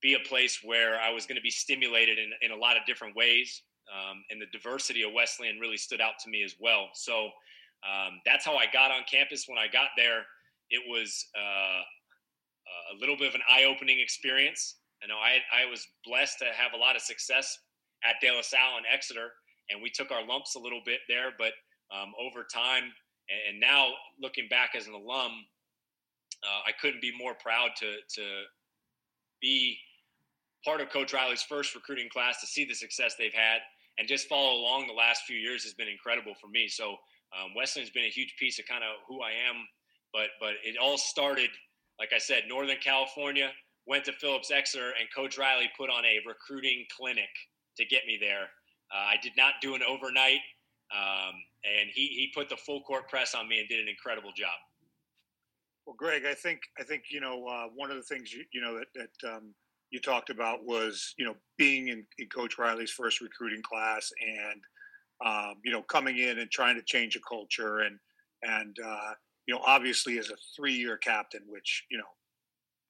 be 0.01 0.13
a 0.13 0.19
place 0.19 0.59
where 0.63 0.99
I 1.01 1.09
was 1.09 1.25
going 1.25 1.37
to 1.37 1.41
be 1.41 1.49
stimulated 1.49 2.19
in, 2.19 2.31
in 2.43 2.51
a 2.51 2.55
lot 2.55 2.77
of 2.77 2.85
different 2.85 3.15
ways. 3.15 3.63
Um, 3.89 4.23
and 4.29 4.39
the 4.39 4.45
diversity 4.51 5.01
of 5.01 5.13
Wesleyan 5.13 5.59
really 5.59 5.77
stood 5.77 6.01
out 6.01 6.19
to 6.23 6.29
me 6.29 6.43
as 6.43 6.55
well. 6.59 6.89
So 6.93 7.25
um, 7.85 8.21
that's 8.25 8.45
how 8.45 8.55
I 8.55 8.65
got 8.71 8.91
on 8.91 9.01
campus. 9.09 9.45
When 9.47 9.57
I 9.57 9.65
got 9.67 9.89
there, 9.97 10.25
it 10.69 10.81
was 10.87 11.25
uh, 11.35 11.81
a 12.93 12.99
little 12.99 13.17
bit 13.17 13.29
of 13.29 13.35
an 13.35 13.41
eye 13.49 13.63
opening 13.63 13.99
experience. 13.99 14.75
I 15.03 15.07
know 15.07 15.17
I, 15.17 15.37
I 15.53 15.69
was 15.69 15.87
blessed 16.05 16.39
to 16.39 16.45
have 16.45 16.73
a 16.73 16.77
lot 16.77 16.95
of 16.95 17.01
success 17.01 17.57
at 18.07 18.15
De 18.21 18.31
La 18.31 18.41
Salle 18.41 18.77
and 18.77 18.85
Exeter, 18.91 19.31
and 19.69 19.81
we 19.81 19.89
took 19.89 20.11
our 20.11 20.25
lumps 20.25 20.55
a 20.55 20.59
little 20.59 20.81
bit 20.85 20.99
there. 21.07 21.33
But 21.37 21.53
um, 21.95 22.13
over 22.19 22.43
time, 22.43 22.83
and 23.49 23.59
now 23.59 23.89
looking 24.21 24.47
back 24.49 24.71
as 24.75 24.87
an 24.87 24.93
alum, 24.93 25.31
uh, 26.43 26.61
I 26.67 26.71
couldn't 26.79 27.01
be 27.01 27.11
more 27.17 27.33
proud 27.33 27.71
to 27.77 27.95
to 28.15 28.25
be 29.41 29.77
part 30.63 30.81
of 30.81 30.89
Coach 30.89 31.13
Riley's 31.13 31.43
first 31.43 31.75
recruiting 31.75 32.09
class 32.09 32.41
to 32.41 32.47
see 32.47 32.65
the 32.65 32.73
success 32.73 33.15
they've 33.17 33.33
had 33.33 33.61
and 33.97 34.07
just 34.07 34.27
follow 34.27 34.59
along 34.59 34.87
the 34.87 34.93
last 34.93 35.23
few 35.25 35.37
years 35.37 35.63
has 35.63 35.73
been 35.73 35.87
incredible 35.87 36.33
for 36.39 36.47
me. 36.47 36.67
So 36.67 36.97
um, 37.33 37.53
Wesleyan's 37.55 37.91
been 37.91 38.05
a 38.05 38.09
huge 38.09 38.35
piece 38.39 38.59
of 38.59 38.65
kind 38.65 38.83
of 38.83 39.01
who 39.07 39.21
I 39.21 39.31
am, 39.31 39.55
but 40.13 40.29
but 40.39 40.53
it 40.63 40.75
all 40.81 40.97
started, 40.97 41.49
like 41.99 42.11
I 42.13 42.17
said, 42.17 42.43
Northern 42.47 42.77
California. 42.83 43.51
Went 43.87 44.03
to 44.05 44.13
Phillips 44.13 44.49
Exeter, 44.49 44.93
and 44.99 45.07
Coach 45.15 45.37
Riley 45.37 45.69
put 45.77 45.91
on 45.91 46.03
a 46.05 46.19
recruiting 46.27 46.85
clinic 46.97 47.29
to 47.77 47.85
get 47.85 48.05
me 48.05 48.17
there. 48.19 48.49
Uh, 48.93 49.05
I 49.09 49.15
did 49.21 49.33
not 49.37 49.55
do 49.61 49.75
an 49.75 49.81
overnight, 49.87 50.41
um, 50.95 51.33
and 51.63 51.89
he 51.93 52.07
he 52.07 52.31
put 52.33 52.49
the 52.49 52.57
full 52.57 52.81
court 52.81 53.09
press 53.09 53.33
on 53.33 53.47
me 53.47 53.59
and 53.59 53.67
did 53.67 53.79
an 53.79 53.87
incredible 53.87 54.31
job. 54.35 54.53
Well, 55.85 55.95
Greg, 55.97 56.23
I 56.25 56.33
think 56.33 56.61
I 56.79 56.83
think 56.83 57.03
you 57.09 57.19
know 57.19 57.45
uh, 57.47 57.67
one 57.75 57.91
of 57.91 57.97
the 57.97 58.03
things 58.03 58.33
you, 58.33 58.43
you 58.51 58.61
know 58.61 58.77
that, 58.77 58.87
that 58.95 59.35
um, 59.35 59.53
you 59.91 59.99
talked 59.99 60.29
about 60.29 60.65
was 60.65 61.13
you 61.17 61.25
know 61.25 61.35
being 61.57 61.89
in, 61.89 62.05
in 62.17 62.27
Coach 62.27 62.57
Riley's 62.57 62.91
first 62.91 63.21
recruiting 63.21 63.61
class 63.61 64.11
and 64.21 64.61
um, 65.25 65.55
you 65.63 65.71
know 65.71 65.81
coming 65.83 66.17
in 66.19 66.39
and 66.39 66.49
trying 66.49 66.75
to 66.75 66.83
change 66.83 67.15
a 67.15 67.19
culture 67.27 67.79
and 67.79 67.97
and 68.43 68.77
uh, 68.83 69.13
you 69.47 69.53
know 69.53 69.61
obviously 69.65 70.17
as 70.17 70.29
a 70.29 70.35
three-year 70.55 70.97
captain, 70.97 71.41
which 71.47 71.85
you 71.89 71.97
know 71.97 72.03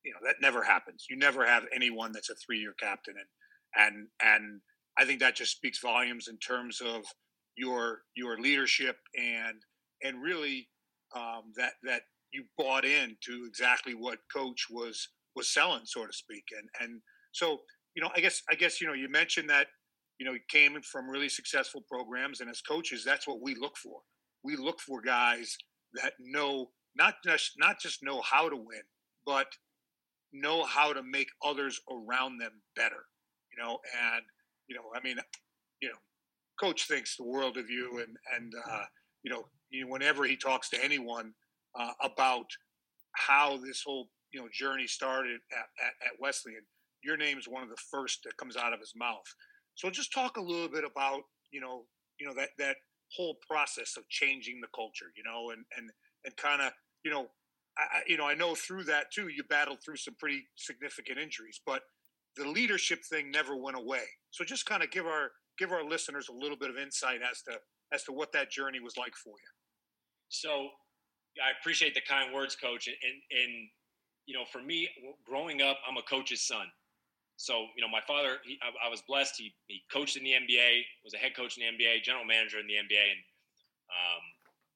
you 0.04 0.12
know 0.12 0.20
that 0.25 0.36
never 0.42 0.63
happens. 0.63 1.06
You 1.10 1.18
never 1.18 1.46
have 1.46 1.63
anyone 1.74 2.12
that's 2.12 2.30
a 2.30 2.36
three-year 2.36 2.75
captain 2.80 3.15
and 3.18 3.27
and 3.88 4.08
and 4.24 4.62
I 4.97 5.05
think 5.05 5.19
that 5.19 5.35
just 5.35 5.55
speaks 5.55 5.79
volumes 5.79 6.27
in 6.27 6.37
terms 6.37 6.81
of 6.81 7.03
your 7.57 8.01
your 8.15 8.39
leadership 8.39 8.97
and 9.17 9.57
and 10.03 10.21
really 10.21 10.67
um, 11.15 11.53
that 11.55 11.73
that 11.83 12.03
you 12.31 12.43
bought 12.57 12.85
in 12.85 13.15
to 13.25 13.45
exactly 13.47 13.93
what 13.93 14.19
coach 14.33 14.67
was 14.69 15.09
was 15.35 15.53
selling 15.53 15.81
so 15.85 16.05
to 16.05 16.13
speak 16.13 16.43
and 16.57 16.67
and 16.81 17.01
so 17.31 17.59
you 17.95 18.01
know 18.01 18.09
I 18.15 18.19
guess 18.19 18.41
I 18.51 18.55
guess 18.55 18.81
you 18.81 18.87
know 18.87 18.93
you 18.93 19.09
mentioned 19.09 19.49
that 19.49 19.67
you 20.19 20.25
know 20.25 20.33
you 20.33 20.39
came 20.49 20.81
from 20.81 21.09
really 21.09 21.29
successful 21.29 21.81
programs 21.89 22.41
and 22.41 22.49
as 22.49 22.61
coaches 22.61 23.03
that's 23.05 23.27
what 23.27 23.41
we 23.41 23.55
look 23.55 23.77
for 23.77 24.01
we 24.43 24.55
look 24.55 24.79
for 24.79 25.01
guys 25.01 25.57
that 25.95 26.13
know 26.19 26.69
not 26.95 27.15
just 27.25 27.53
not 27.57 27.79
just 27.79 28.03
know 28.03 28.21
how 28.21 28.49
to 28.49 28.55
win, 28.55 28.81
but 29.25 29.47
know 30.31 30.63
how 30.63 30.93
to 30.93 31.03
make 31.03 31.29
others 31.43 31.79
around 31.91 32.37
them 32.37 32.61
better. 32.75 33.05
You 33.51 33.63
know, 33.63 33.79
and 34.13 34.23
you 34.67 34.75
know, 34.75 34.84
I 34.95 35.01
mean, 35.03 35.17
you 35.81 35.89
know, 35.89 35.95
coach 36.60 36.88
thinks 36.88 37.15
the 37.15 37.24
world 37.24 37.57
of 37.57 37.69
you, 37.69 38.00
and 38.00 38.15
and 38.36 38.53
uh, 38.69 38.84
you 39.24 39.31
know, 39.31 39.45
whenever 39.88 40.25
he 40.25 40.38
talks 40.38 40.69
to 40.69 40.84
anyone 40.84 41.34
uh, 41.77 41.91
about 42.01 42.48
how 43.13 43.57
this 43.57 43.84
whole 43.86 44.10
you 44.34 44.41
know 44.41 44.48
journey 44.51 44.88
started 44.88 45.39
at, 45.51 45.86
at, 45.86 45.93
at 46.07 46.19
Wesleyan, 46.19 46.62
your 47.03 47.17
name's 47.17 47.48
one 47.48 47.63
of 47.63 47.69
the 47.69 47.81
first 47.91 48.19
that 48.24 48.38
comes 48.38 48.57
out 48.57 48.74
of 48.74 48.79
his 48.79 48.93
mouth. 48.95 49.25
So 49.75 49.89
just 49.89 50.13
talk 50.13 50.38
a 50.38 50.41
little 50.41 50.69
bit 50.69 50.84
about 50.84 51.22
you 51.51 51.62
know 51.62 51.86
you 52.19 52.27
know 52.27 52.34
that 52.36 52.50
that 52.57 52.77
whole 53.15 53.38
process 53.48 53.95
of 53.98 54.07
changing 54.10 54.60
the 54.62 54.67
culture, 54.75 55.12
you 55.15 55.24
know, 55.24 55.51
and 55.51 55.63
and 55.77 55.89
and 56.25 56.36
kind 56.38 56.62
of 56.62 56.72
you 57.03 57.12
know 57.12 57.27
I, 57.77 58.01
you 58.07 58.17
know, 58.17 58.25
I 58.25 58.36
know 58.36 58.55
through 58.55 58.86
that 58.86 59.12
too, 59.12 59.27
you 59.27 59.43
battled 59.50 59.79
through 59.84 59.98
some 59.98 60.15
pretty 60.17 60.48
significant 60.55 61.19
injuries, 61.19 61.60
but 61.65 61.81
the 62.38 62.48
leadership 62.48 63.04
thing 63.06 63.32
never 63.32 63.56
went 63.56 63.77
away. 63.77 64.04
So 64.32 64.44
just 64.44 64.65
kind 64.65 64.84
of 64.84 64.92
give 64.92 65.06
our 65.06 65.32
give 65.58 65.72
our 65.72 65.84
listeners 65.84 66.27
a 66.30 66.34
little 66.34 66.58
bit 66.58 66.70
of 66.70 66.77
insight 66.77 67.20
as 67.30 67.42
to 67.44 67.58
as 67.94 68.04
to 68.04 68.12
what 68.12 68.32
that 68.34 68.51
journey 68.51 68.80
was 68.80 68.98
like 68.98 69.15
for 69.15 69.30
you. 69.30 69.51
So 70.30 70.70
I 71.42 71.51
appreciate 71.60 71.94
the 71.94 72.01
kind 72.01 72.34
words, 72.34 72.56
coach. 72.56 72.88
And, 72.88 72.96
and, 73.32 73.70
you 74.25 74.36
know, 74.36 74.46
for 74.51 74.62
me, 74.62 74.89
growing 75.25 75.62
up, 75.62 75.77
I'm 75.88 75.98
a 75.98 76.01
coach's 76.04 76.48
son. 76.48 76.65
So, 77.38 77.68
you 77.75 77.82
know, 77.82 77.92
my 77.92 78.00
father, 78.08 78.38
he, 78.46 78.58
I, 78.63 78.88
I, 78.88 78.89
was 78.89 79.04
blessed. 79.08 79.36
He, 79.38 79.54
he 79.68 79.82
coached 79.92 80.15
in 80.15 80.24
the 80.24 80.32
NBA, 80.32 80.82
was 81.04 81.13
a 81.13 81.18
head 81.18 81.36
coach 81.36 81.58
in 81.58 81.63
the 81.63 81.84
NBA, 81.84 82.04
general 82.04 82.24
manager 82.24 82.60
in 82.60 82.68
the 82.68 82.74
NBA. 82.74 83.04
And, 83.12 83.22
um, 83.92 84.24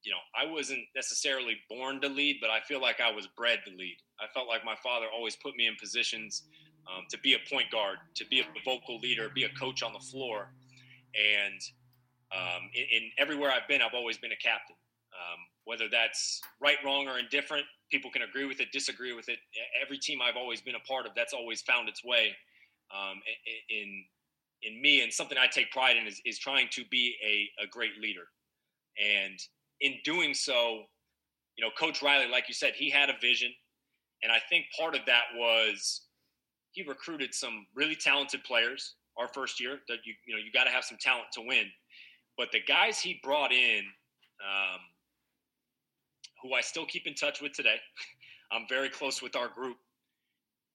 you 0.04 0.12
know, 0.12 0.20
I 0.36 0.51
wasn't 0.51 0.84
necessarily 0.94 1.58
born 1.70 2.01
to 2.01 2.10
lead, 2.10 2.38
but 2.42 2.50
I 2.50 2.60
feel 2.68 2.82
like 2.82 3.00
I 3.00 3.12
was 3.12 3.28
bred 3.28 3.60
to 3.66 3.72
lead. 3.72 3.96
I 4.20 4.28
felt 4.34 4.48
like 4.48 4.66
my 4.66 4.75
father 4.84 5.06
always 5.13 5.38
put 5.38 5.56
me 5.56 5.68
in 5.68 5.75
positions 5.80 6.44
um, 6.89 7.05
to 7.10 7.17
be 7.19 7.34
a 7.34 7.50
point 7.50 7.72
guard, 7.72 7.98
to 8.15 8.25
be 8.25 8.39
a 8.39 8.43
vocal 8.65 9.00
leader, 9.00 9.29
be 9.34 9.43
a 9.43 9.50
coach 9.50 9.84
on 9.84 9.93
the 9.93 10.00
floor. 10.00 10.51
And 11.15 11.62
um, 12.31 12.69
in, 12.74 12.84
in, 12.91 13.12
everywhere 13.17 13.51
I've 13.51 13.67
been, 13.67 13.81
I've 13.81 13.93
always 13.93 14.17
been 14.17 14.31
a 14.31 14.38
captain. 14.38 14.75
Um, 15.13 15.39
whether 15.65 15.88
that's 15.91 16.41
right, 16.62 16.77
wrong, 16.86 17.08
or 17.08 17.19
indifferent, 17.19 17.65
people 17.91 18.10
can 18.12 18.22
agree 18.22 18.46
with 18.46 18.60
it, 18.60 18.72
disagree 18.72 19.13
with 19.13 19.29
it. 19.29 19.39
Every 19.84 19.98
team 19.98 20.19
I've 20.22 20.38
always 20.38 20.62
been 20.62 20.75
a 20.75 20.88
part 20.88 21.05
of, 21.05 21.12
that's 21.15 21.34
always 21.34 21.62
found 21.62 21.89
its 21.89 22.03
way 22.03 22.36
um, 22.93 23.22
in 23.69 24.03
in 24.62 24.81
me. 24.81 25.01
And 25.01 25.12
something 25.13 25.38
I 25.38 25.48
take 25.48 25.72
pride 25.72 25.96
in 25.96 26.05
is, 26.05 26.22
is 26.25 26.38
trying 26.38 26.67
to 26.72 26.84
be 26.89 27.15
a, 27.24 27.63
a 27.63 27.67
great 27.67 27.98
leader. 28.01 28.27
And 29.00 29.39
in 29.81 29.96
doing 30.03 30.34
so, 30.34 30.84
you 31.58 31.63
know, 31.63 31.72
Coach 31.77 32.01
Riley, 32.01 32.29
like 32.29 32.48
you 32.48 32.53
said, 32.53 32.74
he 32.75 32.89
had 32.89 33.10
a 33.10 33.13
vision. 33.22 33.51
And 34.22 34.31
I 34.31 34.39
think 34.50 34.65
part 34.77 34.96
of 34.96 35.01
that 35.05 35.24
was 35.36 36.01
he 36.79 36.88
recruited 36.88 37.33
some 37.33 37.65
really 37.75 37.95
talented 37.95 38.43
players 38.43 38.95
our 39.17 39.27
first 39.27 39.59
year 39.59 39.79
that 39.89 39.98
you, 40.05 40.13
you 40.25 40.33
know, 40.33 40.39
you 40.39 40.50
got 40.53 40.63
to 40.63 40.69
have 40.69 40.86
some 40.86 40.98
talent 40.98 41.25
to 41.33 41.41
win. 41.41 41.65
But 42.38 42.50
the 42.53 42.62
guys 42.62 43.00
he 43.00 43.19
brought 43.21 43.51
in, 43.51 43.81
um, 44.39 44.79
who 46.41 46.53
I 46.53 46.62
still 46.62 46.86
keep 46.86 47.05
in 47.05 47.15
touch 47.15 47.41
with 47.41 47.51
today, 47.51 47.75
I'm 48.51 48.65
very 48.69 48.89
close 48.89 49.21
with 49.21 49.36
our 49.36 49.50
group 49.50 49.75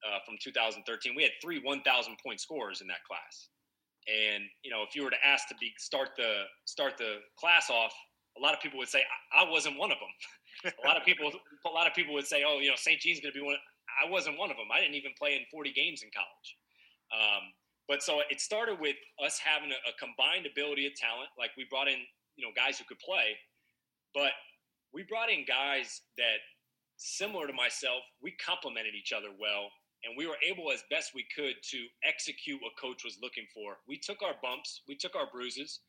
uh, 0.04 0.18
from 0.26 0.37
2013. 0.42 1.14
We 1.16 1.23
had 1.23 1.32
three 1.40 1.61
1,000 1.64 2.16
point 2.23 2.38
scorers 2.38 2.82
in 2.82 2.87
that 2.88 3.02
class. 3.08 3.49
And 4.06 4.44
you 4.62 4.70
know, 4.70 4.84
if 4.87 4.94
you 4.94 5.02
were 5.02 5.11
to 5.11 5.26
ask 5.26 5.49
to 5.49 5.54
be 5.58 5.73
start 5.78 6.11
the 6.18 6.42
start 6.66 6.99
the 6.99 7.20
class 7.38 7.70
off 7.70 7.94
a 8.37 8.40
lot 8.40 8.52
of 8.52 8.61
people 8.61 8.78
would 8.78 8.88
say 8.88 9.00
I, 9.32 9.44
I 9.44 9.50
wasn't 9.50 9.78
one 9.78 9.90
of 9.90 9.99
them. 9.99 10.73
a 10.84 10.87
lot 10.87 10.96
of 10.96 11.04
people, 11.04 11.30
a 11.64 11.68
lot 11.70 11.87
of 11.87 11.94
people 11.94 12.14
would 12.14 12.26
say, 12.26 12.42
"Oh, 12.46 12.58
you 12.58 12.68
know, 12.68 12.76
St. 12.76 13.00
Jean's 13.00 13.20
going 13.20 13.32
to 13.32 13.38
be 13.38 13.44
one." 13.44 13.56
I 13.94 14.10
wasn't 14.10 14.38
one 14.38 14.50
of 14.50 14.56
them. 14.56 14.68
I 14.72 14.80
didn't 14.80 14.96
even 14.96 15.12
play 15.18 15.34
in 15.34 15.42
40 15.50 15.72
games 15.72 16.02
in 16.02 16.10
college. 16.14 16.48
Um, 17.12 17.52
but 17.86 18.02
so 18.02 18.20
it 18.30 18.40
started 18.40 18.80
with 18.80 18.96
us 19.24 19.38
having 19.38 19.70
a, 19.70 19.80
a, 19.88 19.92
combined 20.00 20.46
ability 20.46 20.86
of 20.86 20.94
talent. 20.94 21.28
Like 21.38 21.50
we 21.56 21.66
brought 21.68 21.88
in, 21.88 22.00
you 22.36 22.44
know, 22.44 22.52
guys 22.56 22.78
who 22.78 22.84
could 22.84 22.98
play, 22.98 23.36
but 24.14 24.32
we 24.92 25.02
brought 25.02 25.30
in 25.30 25.44
guys 25.44 26.00
that, 26.16 26.40
similar 26.96 27.46
to 27.46 27.52
myself, 27.52 28.02
we 28.22 28.32
complemented 28.32 28.94
each 28.94 29.12
other 29.12 29.28
well, 29.38 29.68
and 30.04 30.14
we 30.16 30.26
were 30.26 30.38
able, 30.46 30.70
as 30.70 30.84
best 30.90 31.12
we 31.14 31.26
could, 31.34 31.54
to 31.70 31.78
execute 32.04 32.62
what 32.62 32.72
coach 32.80 33.04
was 33.04 33.18
looking 33.20 33.46
for. 33.52 33.78
We 33.88 33.98
took 33.98 34.22
our 34.22 34.34
bumps, 34.42 34.82
we 34.86 34.94
took 34.94 35.16
our 35.16 35.26
bruises. 35.32 35.80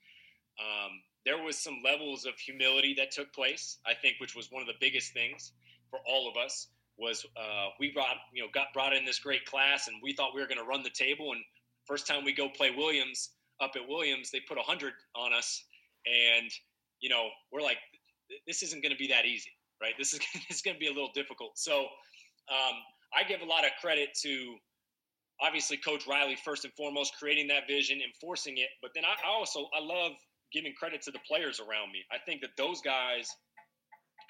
Um, 0.60 0.92
there 1.26 1.42
was 1.42 1.58
some 1.58 1.82
levels 1.84 2.26
of 2.26 2.34
humility 2.40 2.94
that 2.98 3.12
took 3.12 3.34
place, 3.34 3.78
I 3.86 3.94
think, 3.94 4.16
which 4.20 4.36
was 4.36 4.52
one 4.52 4.62
of 4.62 4.68
the 4.68 4.80
biggest 4.80 5.14
things 5.14 5.52
for 5.90 6.00
all 6.08 6.30
of 6.30 6.38
us. 6.38 6.68
Was 6.98 7.26
uh, 7.38 7.68
we 7.80 7.92
brought 7.92 8.16
you 8.34 8.44
know 8.44 8.50
got 8.54 8.68
brought 8.74 8.94
in 8.94 9.06
this 9.06 9.20
great 9.20 9.46
class, 9.46 9.88
and 9.88 9.98
we 10.02 10.14
thought 10.14 10.34
we 10.34 10.42
were 10.42 10.48
going 10.48 10.60
to 10.60 10.66
run 10.66 10.84
the 10.84 10.90
table. 10.90 11.32
And 11.34 11.42
first 11.86 12.08
time 12.08 12.24
we 12.24 12.34
go 12.34 12.50
play 12.50 12.72
Williams 12.72 13.32
up 13.62 13.72
at 13.76 13.88
Williams, 13.88 14.32
they 14.32 14.40
put 14.48 14.58
a 14.58 14.62
hundred 14.62 14.94
on 15.16 15.34
us, 15.34 15.64
and 16.06 16.50
you 17.02 17.10
know 17.10 17.30
we're 17.52 17.62
like, 17.62 17.78
this 18.48 18.64
isn't 18.64 18.82
going 18.82 18.92
to 18.92 18.98
be 18.98 19.08
that 19.08 19.26
easy, 19.26 19.52
right? 19.82 19.94
This 19.98 20.14
is 20.14 20.20
it's 20.50 20.62
going 20.62 20.76
to 20.76 20.80
be 20.80 20.88
a 20.88 20.94
little 20.94 21.12
difficult. 21.14 21.52
So 21.58 21.82
um, 22.50 22.76
I 23.14 23.24
give 23.28 23.42
a 23.42 23.46
lot 23.46 23.66
of 23.66 23.72
credit 23.82 24.10
to 24.24 24.56
obviously 25.42 25.78
Coach 25.78 26.08
Riley 26.08 26.38
first 26.44 26.64
and 26.64 26.74
foremost, 26.74 27.14
creating 27.20 27.48
that 27.50 27.68
vision, 27.68 28.00
enforcing 28.02 28.58
it. 28.58 28.70
But 28.82 28.92
then 28.96 29.04
I 29.06 29.16
also 29.28 29.68
I 29.76 29.84
love 29.84 30.14
giving 30.54 30.74
credit 30.78 31.02
to 31.04 31.12
the 31.12 31.20
players 31.28 31.60
around 31.60 31.92
me. 31.92 32.00
I 32.12 32.18
think 32.26 32.42
that 32.42 32.52
those 32.58 32.82
guys 32.82 33.30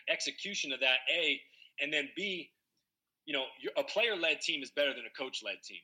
execution 0.10 0.72
of 0.72 0.80
that 0.80 0.98
a 1.12 1.40
and 1.82 1.92
then 1.92 2.08
b 2.16 2.50
you 3.26 3.34
know 3.34 3.44
a 3.78 3.84
player 3.84 4.16
led 4.16 4.42
team 4.42 4.62
is 4.62 4.72
better 4.72 4.94
than 4.94 5.04
a 5.06 5.22
coach 5.22 5.42
led 5.44 5.62
team 5.64 5.82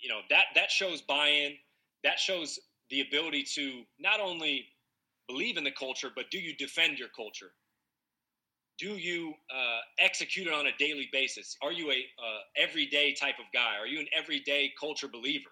you 0.00 0.08
know 0.08 0.20
that 0.30 0.44
that 0.54 0.70
shows 0.70 1.00
buy-in 1.02 1.54
that 2.02 2.18
shows 2.18 2.58
the 2.90 3.00
ability 3.00 3.42
to 3.42 3.82
not 3.98 4.20
only 4.20 4.66
believe 5.28 5.56
in 5.56 5.64
the 5.64 5.72
culture 5.72 6.10
but 6.14 6.30
do 6.30 6.38
you 6.38 6.54
defend 6.56 6.98
your 6.98 7.08
culture 7.14 7.50
do 8.76 8.96
you 8.96 9.32
uh, 9.54 9.78
execute 10.00 10.48
it 10.48 10.52
on 10.52 10.66
a 10.66 10.76
daily 10.78 11.08
basis 11.12 11.56
are 11.62 11.72
you 11.72 11.90
a 11.90 12.04
uh, 12.18 12.40
everyday 12.56 13.12
type 13.14 13.38
of 13.38 13.46
guy 13.52 13.76
are 13.78 13.86
you 13.86 14.00
an 14.00 14.06
everyday 14.16 14.72
culture 14.78 15.08
believer 15.08 15.50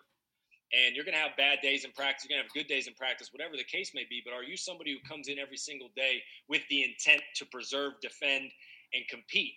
and 0.72 0.96
you're 0.96 1.04
going 1.04 1.14
to 1.14 1.20
have 1.20 1.36
bad 1.36 1.58
days 1.62 1.84
in 1.84 1.92
practice. 1.92 2.24
You're 2.24 2.36
going 2.36 2.44
to 2.44 2.48
have 2.48 2.54
good 2.54 2.66
days 2.66 2.86
in 2.86 2.94
practice, 2.94 3.28
whatever 3.30 3.56
the 3.56 3.64
case 3.64 3.92
may 3.94 4.06
be. 4.08 4.22
But 4.24 4.32
are 4.32 4.42
you 4.42 4.56
somebody 4.56 4.92
who 4.92 5.00
comes 5.06 5.28
in 5.28 5.38
every 5.38 5.56
single 5.56 5.88
day 5.94 6.22
with 6.48 6.62
the 6.70 6.82
intent 6.82 7.20
to 7.36 7.46
preserve, 7.46 7.92
defend, 8.00 8.50
and 8.94 9.04
compete? 9.08 9.54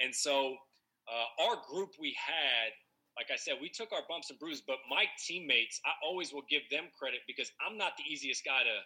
And 0.00 0.14
so, 0.14 0.56
uh, 1.10 1.44
our 1.44 1.56
group 1.68 1.90
we 2.00 2.16
had, 2.16 2.72
like 3.16 3.30
I 3.32 3.36
said, 3.36 3.54
we 3.60 3.68
took 3.68 3.92
our 3.92 4.02
bumps 4.08 4.30
and 4.30 4.38
bruises. 4.38 4.62
But 4.66 4.78
my 4.88 5.04
teammates, 5.26 5.80
I 5.84 5.90
always 6.04 6.32
will 6.32 6.46
give 6.48 6.62
them 6.70 6.84
credit 6.98 7.20
because 7.26 7.50
I'm 7.60 7.76
not 7.76 7.96
the 7.96 8.04
easiest 8.04 8.44
guy 8.44 8.62
to 8.62 8.78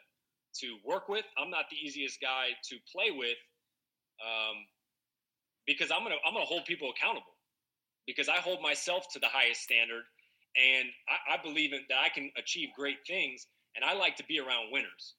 to 0.60 0.78
work 0.86 1.08
with. 1.08 1.25
I'm 1.38 1.50
not 1.50 1.66
the 1.70 1.76
easiest 1.76 2.20
guy 2.20 2.48
to 2.70 2.76
play 2.90 3.10
with, 3.10 3.36
um, 4.25 4.56
because 5.66 5.90
I'm 5.90 6.02
gonna 6.02 6.16
I'm 6.26 6.34
gonna 6.34 6.46
hold 6.46 6.64
people 6.64 6.90
accountable 6.90 7.36
because 8.06 8.28
I 8.28 8.36
hold 8.36 8.62
myself 8.62 9.06
to 9.12 9.18
the 9.18 9.28
highest 9.28 9.62
standard 9.62 10.04
and 10.56 10.88
I, 11.08 11.34
I 11.34 11.42
believe 11.42 11.72
in, 11.72 11.80
that 11.88 11.98
I 12.04 12.08
can 12.08 12.30
achieve 12.36 12.70
great 12.76 12.98
things, 13.06 13.46
and 13.76 13.84
I 13.84 13.94
like 13.94 14.16
to 14.16 14.25
be 14.25 14.40
around 14.40 14.72
winners. 14.72 15.14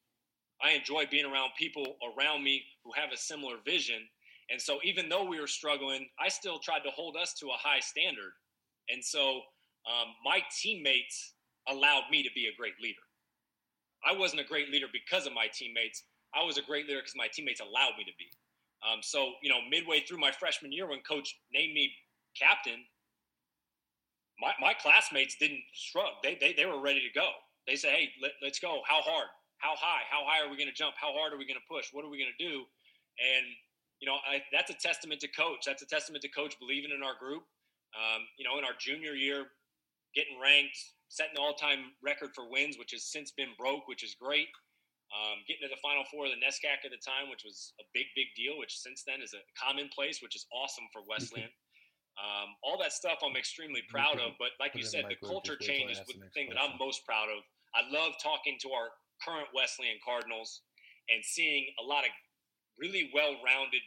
I 0.61 0.71
enjoy 0.71 1.05
being 1.09 1.25
around 1.25 1.51
people 1.57 1.97
around 2.01 2.43
me 2.43 2.63
who 2.83 2.91
have 2.93 3.11
a 3.13 3.17
similar 3.17 3.57
vision. 3.63 4.01
And 4.49 4.61
so, 4.61 4.79
even 4.83 5.09
though 5.09 5.25
we 5.25 5.39
were 5.39 5.47
struggling, 5.47 6.07
I 6.19 6.29
still 6.29 6.59
tried 6.59 6.83
to 6.85 6.89
hold 6.91 7.17
us 7.17 7.33
to 7.39 7.47
a 7.47 7.57
high 7.57 7.81
standard. 7.81 8.31
And 8.89 9.03
so, 9.03 9.41
um, 9.85 10.15
my 10.23 10.39
teammates 10.61 11.33
allowed 11.67 12.03
me 12.09 12.23
to 12.23 12.29
be 12.33 12.47
a 12.47 12.55
great 12.57 12.75
leader. 12.81 13.03
I 14.07 14.15
wasn't 14.17 14.41
a 14.41 14.45
great 14.45 14.69
leader 14.69 14.87
because 14.91 15.25
of 15.25 15.33
my 15.33 15.47
teammates. 15.51 16.03
I 16.33 16.43
was 16.43 16.57
a 16.57 16.61
great 16.61 16.87
leader 16.87 16.99
because 16.99 17.15
my 17.15 17.27
teammates 17.31 17.59
allowed 17.59 17.97
me 17.97 18.03
to 18.05 18.15
be. 18.17 18.27
Um, 18.85 18.99
so, 19.01 19.33
you 19.41 19.49
know, 19.49 19.59
midway 19.69 20.01
through 20.01 20.19
my 20.19 20.31
freshman 20.31 20.71
year, 20.71 20.87
when 20.87 21.01
coach 21.01 21.35
named 21.51 21.73
me 21.73 21.91
captain, 22.37 22.85
my, 24.39 24.53
my 24.61 24.73
classmates 24.73 25.35
didn't 25.39 25.63
shrug. 25.73 26.21
They, 26.23 26.37
they, 26.39 26.53
they 26.53 26.65
were 26.65 26.79
ready 26.79 27.01
to 27.01 27.11
go. 27.13 27.31
They 27.65 27.75
said, 27.75 27.91
hey, 27.91 28.09
let, 28.21 28.31
let's 28.41 28.59
go. 28.59 28.81
How 28.87 29.01
hard? 29.01 29.27
How 29.57 29.73
high? 29.75 30.05
How 30.09 30.23
high 30.23 30.45
are 30.45 30.49
we 30.49 30.55
going 30.55 30.69
to 30.69 30.75
jump? 30.75 30.95
How 30.95 31.11
hard 31.11 31.33
are 31.33 31.37
we 31.37 31.47
going 31.47 31.59
to 31.59 31.67
push? 31.67 31.89
What 31.91 32.05
are 32.05 32.09
we 32.09 32.21
going 32.21 32.31
to 32.37 32.43
do? 32.43 32.63
And, 33.17 33.45
you 33.99 34.07
know, 34.07 34.17
I, 34.21 34.41
that's 34.53 34.69
a 34.69 34.77
testament 34.77 35.21
to 35.21 35.27
coach. 35.27 35.65
That's 35.65 35.81
a 35.81 35.89
testament 35.89 36.21
to 36.23 36.29
coach 36.29 36.57
believing 36.59 36.91
in 36.93 37.01
our 37.01 37.17
group. 37.17 37.43
Um, 37.95 38.27
you 38.37 38.45
know, 38.45 38.59
in 38.59 38.65
our 38.65 38.77
junior 38.77 39.13
year, 39.13 39.47
getting 40.13 40.37
ranked, 40.37 40.77
setting 41.09 41.33
the 41.33 41.41
all-time 41.41 41.95
record 42.03 42.35
for 42.35 42.49
wins, 42.51 42.77
which 42.77 42.91
has 42.91 43.09
since 43.09 43.31
been 43.31 43.55
broke, 43.57 43.87
which 43.87 44.03
is 44.03 44.13
great. 44.13 44.51
Um, 45.09 45.39
getting 45.47 45.63
to 45.63 45.71
the 45.71 45.79
Final 45.79 46.03
Four 46.11 46.27
of 46.27 46.35
the 46.35 46.41
NESCAC 46.43 46.83
at 46.83 46.91
the 46.91 46.99
time, 46.99 47.31
which 47.31 47.47
was 47.47 47.71
a 47.79 47.85
big, 47.95 48.11
big 48.13 48.27
deal, 48.35 48.59
which 48.59 48.75
since 48.75 49.07
then 49.07 49.23
is 49.23 49.33
a 49.33 49.41
commonplace, 49.55 50.19
which 50.21 50.35
is 50.35 50.45
awesome 50.53 50.85
for 50.93 51.01
Wesleyan. 51.07 51.49
Um, 52.17 52.57
all 52.65 52.81
that 52.81 52.93
stuff 52.93 53.21
I'm 53.21 53.37
extremely 53.37 53.85
proud 53.93 54.17
of. 54.17 54.33
But 54.41 54.57
like 54.59 54.73
you 54.73 54.81
said, 54.81 55.05
the 55.05 55.21
culture 55.21 55.53
change 55.55 55.91
is 55.91 56.01
the 56.01 56.17
thing 56.33 56.49
that 56.49 56.57
I'm 56.57 56.73
most 56.81 57.05
proud 57.05 57.29
of. 57.29 57.45
I 57.77 57.85
love 57.93 58.17
talking 58.17 58.57
to 58.65 58.73
our 58.73 58.89
current 59.21 59.45
Wesleyan 59.53 60.01
Cardinals 60.01 60.65
and 61.13 61.21
seeing 61.21 61.69
a 61.77 61.85
lot 61.85 62.05
of 62.05 62.11
really 62.79 63.09
well-rounded, 63.13 63.83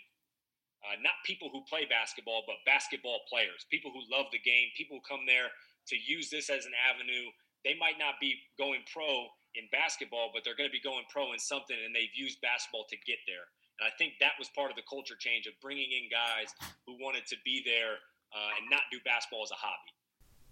uh, 0.83 0.99
not 1.03 1.19
people 1.25 1.49
who 1.51 1.63
play 1.67 1.87
basketball, 1.87 2.43
but 2.47 2.59
basketball 2.67 3.23
players, 3.31 3.67
people 3.71 3.91
who 3.91 4.03
love 4.11 4.27
the 4.35 4.43
game, 4.43 4.71
people 4.77 4.99
who 4.99 5.05
come 5.07 5.25
there 5.27 5.51
to 5.89 5.97
use 5.97 6.31
this 6.31 6.51
as 6.51 6.67
an 6.67 6.75
avenue. 6.77 7.31
They 7.65 7.77
might 7.79 7.99
not 7.99 8.19
be 8.21 8.41
going 8.57 8.83
pro 8.89 9.29
in 9.55 9.67
basketball, 9.75 10.31
but 10.33 10.43
they're 10.45 10.57
going 10.57 10.71
to 10.71 10.75
be 10.75 10.83
going 10.83 11.05
pro 11.11 11.33
in 11.33 11.39
something, 11.39 11.77
and 11.77 11.95
they've 11.95 12.15
used 12.15 12.41
basketball 12.41 12.87
to 12.89 12.97
get 13.05 13.19
there. 13.27 13.51
And 13.81 13.89
I 13.89 13.93
think 13.97 14.21
that 14.21 14.37
was 14.39 14.49
part 14.53 14.71
of 14.71 14.77
the 14.77 14.87
culture 14.87 15.17
change 15.17 15.49
of 15.49 15.57
bringing 15.65 15.89
in 15.91 16.13
guys 16.13 16.53
who 16.87 17.01
wanted 17.01 17.25
to 17.33 17.37
be 17.45 17.65
there 17.65 17.99
uh, 18.31 18.57
and 18.61 18.69
not 18.71 18.85
do 18.93 19.01
basketball 19.05 19.43
as 19.43 19.51
a 19.51 19.59
hobby. 19.59 19.93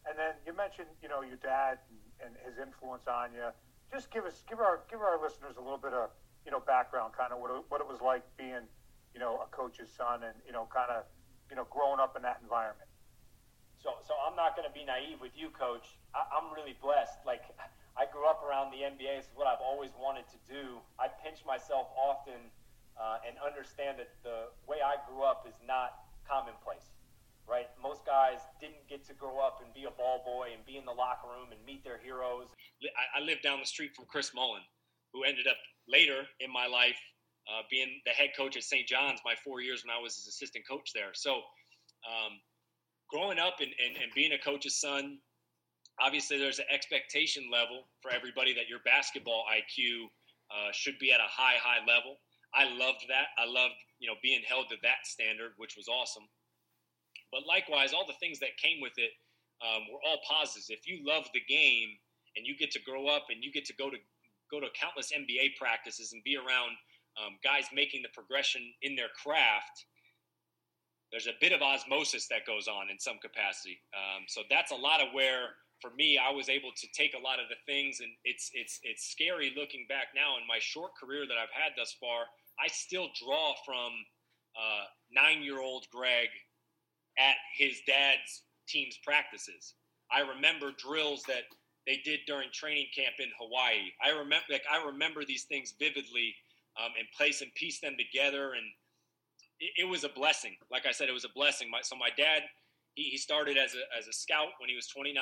And 0.09 0.17
then 0.17 0.35
you 0.49 0.57
mentioned, 0.57 0.89
you 1.05 1.09
know, 1.09 1.21
your 1.21 1.37
dad 1.39 1.79
and, 2.25 2.35
his 2.43 2.59
influence 2.59 3.07
on 3.07 3.31
you. 3.37 3.53
Just 3.93 4.11
give 4.11 4.25
us, 4.25 4.43
give 4.49 4.61
our, 4.61 4.85
give 4.91 5.01
our 5.01 5.21
listeners 5.21 5.57
a 5.57 5.63
little 5.63 5.81
bit 5.81 5.93
of 5.93 6.11
you 6.49 6.53
know, 6.57 6.65
background, 6.65 7.13
kind 7.13 7.29
of 7.29 7.45
what 7.45 7.53
it, 7.53 7.61
what 7.69 7.85
it 7.85 7.85
was 7.85 8.01
like 8.01 8.25
being, 8.41 8.65
you 9.13 9.21
know, 9.21 9.45
a 9.45 9.49
coach's 9.53 9.93
son 9.93 10.25
and, 10.25 10.33
you 10.49 10.53
know, 10.57 10.65
kind 10.73 10.89
of, 10.89 11.05
you 11.53 11.57
know, 11.61 11.69
growing 11.69 12.01
up 12.01 12.17
in 12.17 12.25
that 12.25 12.41
environment. 12.41 12.89
So, 13.77 14.01
so 14.09 14.17
I'm 14.17 14.33
not 14.33 14.57
going 14.57 14.65
to 14.65 14.73
be 14.73 14.81
naive 14.81 15.21
with 15.21 15.37
you, 15.37 15.53
coach. 15.53 16.01
I, 16.17 16.25
I'm 16.33 16.49
really 16.57 16.73
blessed. 16.81 17.21
Like, 17.29 17.45
I 18.01 18.09
grew 18.09 18.25
up 18.25 18.41
around 18.41 18.73
the 18.73 18.81
NBA. 18.81 19.21
This 19.21 19.29
is 19.29 19.37
what 19.37 19.45
I've 19.45 19.61
always 19.61 19.93
wanted 20.01 20.25
to 20.33 20.41
do. 20.49 20.81
I 20.97 21.13
pinch 21.21 21.45
myself 21.45 21.93
often 21.93 22.41
uh, 22.97 23.21
and 23.29 23.37
understand 23.45 24.01
that 24.01 24.09
the 24.25 24.49
way 24.65 24.81
I 24.81 24.97
grew 25.05 25.29
up 25.29 25.45
is 25.45 25.61
not 25.69 26.09
commonplace, 26.25 26.97
right? 27.45 27.69
Most 27.77 28.09
guys 28.09 28.41
didn't 28.57 28.89
get 28.89 29.05
to 29.13 29.15
grow 29.15 29.37
up 29.37 29.61
and 29.61 29.69
be 29.77 29.85
a 29.85 29.93
ball 29.93 30.25
boy 30.25 30.57
and 30.57 30.65
be 30.65 30.81
in 30.81 30.89
the 30.89 30.97
locker 30.97 31.29
room 31.29 31.53
and 31.53 31.61
meet 31.69 31.85
their 31.85 32.01
heroes. 32.01 32.49
I, 32.81 33.21
I 33.21 33.25
live 33.27 33.45
down 33.45 33.61
the 33.61 33.69
street 33.69 33.93
from 33.93 34.09
Chris 34.09 34.33
Mullin, 34.33 34.65
who 35.13 35.25
ended 35.25 35.47
up 35.47 35.57
later 35.89 36.27
in 36.41 36.53
my 36.53 36.67
life 36.67 36.99
uh, 37.49 37.63
being 37.71 38.01
the 38.05 38.13
head 38.13 38.31
coach 38.37 38.57
at 38.57 38.63
St. 38.63 38.87
John's 38.87 39.21
my 39.25 39.35
four 39.43 39.61
years 39.61 39.83
when 39.85 39.95
I 39.95 40.01
was 40.01 40.17
his 40.17 40.29
assistant 40.29 40.69
coach 40.69 40.93
there. 40.95 41.15
So, 41.15 41.41
um, 42.05 42.37
growing 43.11 43.39
up 43.39 43.61
and, 43.61 43.73
and, 43.81 43.97
and, 43.97 44.13
being 44.15 44.33
a 44.33 44.39
coach's 44.39 44.79
son, 44.79 45.19
obviously 45.99 46.39
there's 46.39 46.59
an 46.59 46.69
expectation 46.71 47.49
level 47.51 47.89
for 48.03 48.13
everybody 48.13 48.53
that 48.55 48.69
your 48.69 48.81
basketball 48.85 49.45
IQ 49.49 50.13
uh, 50.53 50.71
should 50.73 50.99
be 50.99 51.11
at 51.11 51.21
a 51.21 51.27
high, 51.27 51.57
high 51.57 51.81
level. 51.89 52.17
I 52.55 52.65
loved 52.65 53.05
that. 53.09 53.33
I 53.37 53.49
loved, 53.49 53.75
you 53.99 54.09
know, 54.09 54.15
being 54.23 54.43
held 54.47 54.69
to 54.71 54.77
that 54.83 55.05
standard, 55.05 55.53
which 55.57 55.75
was 55.77 55.89
awesome. 55.89 56.29
But 57.33 57.47
likewise, 57.47 57.93
all 57.93 58.07
the 58.07 58.17
things 58.21 58.39
that 58.41 58.57
came 58.61 58.81
with 58.81 58.97
it 58.97 59.11
um, 59.61 59.85
were 59.93 60.01
all 60.07 60.21
positives. 60.29 60.71
If 60.71 60.87
you 60.87 61.05
love 61.05 61.25
the 61.35 61.45
game 61.49 61.89
and 62.37 62.47
you 62.47 62.57
get 62.57 62.71
to 62.73 62.81
grow 62.81 63.09
up 63.09 63.27
and 63.29 63.43
you 63.43 63.53
get 63.53 63.65
to 63.67 63.75
go 63.75 63.91
to 63.91 63.97
go 64.51 64.61
to 64.61 64.67
countless 64.79 65.13
NBA 65.13 65.57
practices 65.59 66.13
and 66.13 66.23
be 66.25 66.37
around 66.37 66.77
um, 67.19 67.39
guys 67.43 67.67
making 67.73 68.03
the 68.03 68.13
progression 68.15 68.63
in 68.83 68.95
their 68.95 69.11
craft, 69.23 69.87
there's 71.11 71.27
a 71.27 71.37
bit 71.41 71.53
of 71.53 71.63
osmosis 71.63 72.29
that 72.29 72.47
goes 72.47 72.69
on 72.69 72.91
in 72.91 72.99
some 72.99 73.19
capacity. 73.19 73.81
Um, 73.97 74.25
so 74.29 74.43
that's 74.51 74.73
a 74.73 74.77
lot 74.77 75.01
of 75.01 75.09
where, 75.13 75.57
for 75.81 75.91
me, 75.97 76.19
I 76.19 76.31
was 76.31 76.49
able 76.49 76.71
to 76.77 76.87
take 76.93 77.15
a 77.15 77.23
lot 77.23 77.41
of 77.41 77.49
the 77.49 77.57
things, 77.65 78.01
and 78.01 78.11
it's 78.25 78.51
it's 78.53 78.79
it's 78.83 79.11
scary 79.11 79.53
looking 79.57 79.87
back 79.89 80.09
now 80.15 80.37
in 80.37 80.47
my 80.47 80.59
short 80.61 80.93
career 81.01 81.25
that 81.27 81.39
I've 81.39 81.55
had 81.55 81.73
thus 81.77 81.97
far. 82.01 82.29
I 82.61 82.69
still 82.69 83.09
draw 83.17 83.55
from 83.65 83.93
uh, 84.59 84.85
nine-year-old 85.13 85.87
Greg 85.93 86.29
at 87.19 87.37
his 87.57 87.81
dad's 87.87 88.43
team's 88.69 88.99
practices. 89.03 89.75
I 90.11 90.21
remember 90.21 90.73
drills 90.77 91.23
that 91.29 91.45
they 91.89 92.05
did 92.05 92.21
during 92.27 92.53
training 92.53 92.93
camp 92.95 93.17
in 93.19 93.33
Hawaii. 93.41 93.97
I 94.05 94.11
remember, 94.11 94.45
like, 94.53 94.69
I 94.69 94.85
remember 94.85 95.25
these 95.25 95.45
things 95.45 95.73
vividly, 95.81 96.37
um, 96.77 96.93
and 97.01 97.09
place 97.17 97.41
and 97.41 97.49
piece 97.55 97.81
them 97.81 97.97
together, 97.97 98.53
and 98.53 98.69
it, 99.59 99.83
it, 99.83 99.89
was 99.89 100.05
a 100.05 100.13
blessing. 100.13 100.55
Like 100.71 100.85
I 100.85 100.93
said, 100.93 101.09
it 101.09 101.17
was 101.17 101.25
a 101.25 101.33
blessing. 101.35 101.73
My, 101.73 101.81
so 101.81 101.97
my 101.97 102.11
dad, 102.15 102.45
he, 102.93 103.09
he 103.09 103.17
started 103.17 103.57
as 103.57 103.73
a 103.73 103.83
as 103.97 104.07
a 104.07 104.13
scout 104.13 104.53
when 104.61 104.69
he 104.69 104.77
was 104.77 104.87
29, 104.87 105.17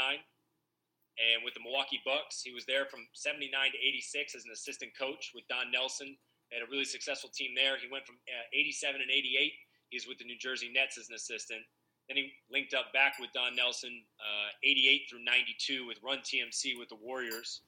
and 1.17 1.39
with 1.47 1.55
the 1.55 1.63
Milwaukee 1.63 2.03
Bucks, 2.05 2.43
he 2.43 2.53
was 2.53 2.67
there 2.67 2.85
from 2.91 3.07
79 3.15 3.49
to 3.49 3.79
86 3.79 4.35
as 4.35 4.45
an 4.45 4.51
assistant 4.53 4.91
coach 4.99 5.31
with 5.39 5.47
Don 5.49 5.71
Nelson. 5.71 6.19
They 6.51 6.59
had 6.59 6.67
a 6.67 6.71
really 6.71 6.85
successful 6.85 7.31
team 7.31 7.55
there. 7.55 7.79
He 7.79 7.89
went 7.89 8.05
from 8.05 8.19
uh, 8.27 8.47
87 8.53 9.01
and 9.01 9.11
88. 9.11 9.55
He's 9.89 10.07
with 10.07 10.19
the 10.19 10.27
New 10.27 10.39
Jersey 10.39 10.69
Nets 10.75 10.99
as 10.99 11.09
an 11.09 11.15
assistant. 11.15 11.63
Then 12.09 12.17
he 12.17 12.33
linked 12.51 12.75
up 12.75 12.93
back 12.93 13.15
with 13.19 13.33
Don 13.33 13.57
Nelson, 13.57 14.03
uh, 14.21 14.51
88 14.63 15.03
through 15.11 15.25
92 15.25 15.87
with 15.87 15.99
Run 16.03 16.19
TMC 16.19 16.79
with 16.79 16.89
the 16.89 16.99
Warriors. 17.03 17.63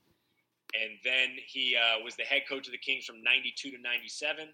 And 0.74 1.00
then 1.02 1.34
he 1.46 1.74
uh, 1.74 2.04
was 2.04 2.14
the 2.14 2.22
head 2.24 2.42
coach 2.48 2.66
of 2.66 2.72
the 2.72 2.78
Kings 2.78 3.04
from 3.04 3.22
92 3.22 3.70
to 3.72 3.80
97. 3.80 4.46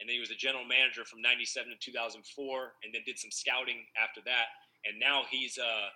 And 0.00 0.08
then 0.08 0.14
he 0.14 0.20
was 0.20 0.30
the 0.30 0.40
general 0.40 0.64
manager 0.64 1.04
from 1.04 1.20
97 1.20 1.70
to 1.70 1.78
2004, 1.78 2.72
and 2.82 2.92
then 2.92 3.02
did 3.04 3.18
some 3.18 3.30
scouting 3.30 3.84
after 4.00 4.20
that. 4.24 4.48
And 4.88 4.98
now 4.98 5.28
he's 5.30 5.58
uh, 5.58 5.92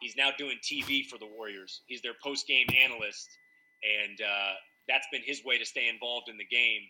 he's 0.00 0.16
now 0.16 0.30
doing 0.36 0.58
TV 0.58 1.06
for 1.06 1.18
the 1.18 1.26
Warriors. 1.26 1.82
He's 1.86 2.02
their 2.02 2.18
post 2.22 2.48
game 2.48 2.66
analyst, 2.74 3.30
and 3.86 4.20
uh, 4.20 4.54
that's 4.88 5.06
been 5.12 5.22
his 5.22 5.44
way 5.44 5.56
to 5.56 5.64
stay 5.64 5.88
involved 5.88 6.28
in 6.28 6.36
the 6.36 6.44
game. 6.44 6.82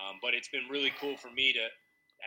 Um, 0.00 0.16
but 0.22 0.32
it's 0.32 0.48
been 0.48 0.64
really 0.70 0.92
cool 0.98 1.16
for 1.16 1.30
me 1.30 1.52
to 1.52 1.68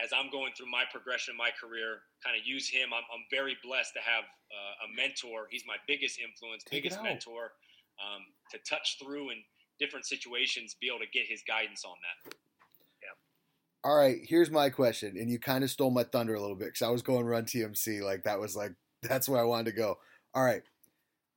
as 0.02 0.12
I'm 0.16 0.32
going 0.32 0.54
through 0.56 0.72
my 0.72 0.84
progression 0.92 1.34
in 1.34 1.38
my 1.38 1.52
career, 1.52 2.08
kind 2.24 2.40
of 2.40 2.48
use 2.48 2.70
him. 2.70 2.90
I'm, 2.96 3.04
I'm 3.12 3.26
very 3.30 3.58
blessed 3.64 3.94
to 3.94 4.00
have 4.00 4.24
uh, 4.24 4.88
a 4.88 4.96
mentor. 4.96 5.48
He's 5.52 5.64
my 5.68 5.76
biggest 5.88 6.20
influence, 6.20 6.64
Take 6.64 6.84
biggest 6.84 7.04
mentor 7.04 7.52
um, 8.00 8.24
to 8.52 8.58
touch 8.68 8.98
through 9.04 9.32
in 9.32 9.44
different 9.80 10.06
situations, 10.06 10.76
be 10.80 10.88
able 10.88 11.00
to 11.00 11.12
get 11.12 11.28
his 11.28 11.44
guidance 11.48 11.84
on 11.84 11.96
that. 12.00 12.34
Yeah. 13.04 13.16
All 13.84 13.96
right, 13.96 14.20
here's 14.24 14.50
my 14.50 14.70
question, 14.70 15.18
and 15.18 15.30
you 15.30 15.40
kind 15.40 15.64
of 15.64 15.70
stole 15.70 15.92
my 15.92 16.04
thunder 16.04 16.34
a 16.34 16.42
little 16.42 16.56
bit 16.56 16.70
because 16.70 16.88
I 16.88 16.92
was 16.92 17.02
going 17.02 17.26
run 17.26 17.46
TMC, 17.46 18.02
like 18.02 18.24
that 18.24 18.40
was 18.40 18.56
like 18.56 18.74
that's 19.02 19.28
where 19.28 19.40
I 19.40 19.46
wanted 19.46 19.72
to 19.72 19.78
go. 19.78 19.98
All 20.34 20.44
right, 20.44 20.64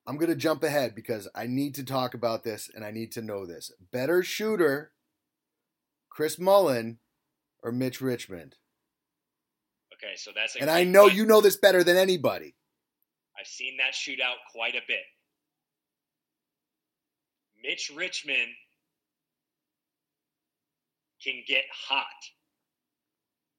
I'm 0.06 0.18
gonna 0.18 0.36
jump 0.36 0.62
ahead 0.62 0.94
because 0.94 1.28
I 1.34 1.46
need 1.46 1.74
to 1.76 1.84
talk 1.84 2.14
about 2.14 2.44
this 2.44 2.70
and 2.72 2.84
I 2.84 2.92
need 2.92 3.10
to 3.12 3.22
know 3.22 3.44
this. 3.46 3.72
Better 3.92 4.22
shooter, 4.22 4.92
Chris 6.10 6.38
Mullin 6.38 6.98
or 7.62 7.72
Mitch 7.72 8.00
Richmond? 8.00 8.56
Okay, 9.94 10.14
so 10.16 10.32
that's 10.34 10.56
and 10.56 10.70
I 10.70 10.84
know 10.84 11.06
you 11.06 11.24
know 11.26 11.40
this 11.40 11.56
better 11.56 11.84
than 11.84 11.96
anybody. 11.96 12.54
I've 13.38 13.46
seen 13.46 13.76
that 13.78 13.94
shootout 13.94 14.36
quite 14.52 14.74
a 14.74 14.82
bit. 14.86 15.04
Mitch 17.62 17.92
Richmond 17.94 18.48
can 21.22 21.42
get 21.46 21.62
hot. 21.72 22.06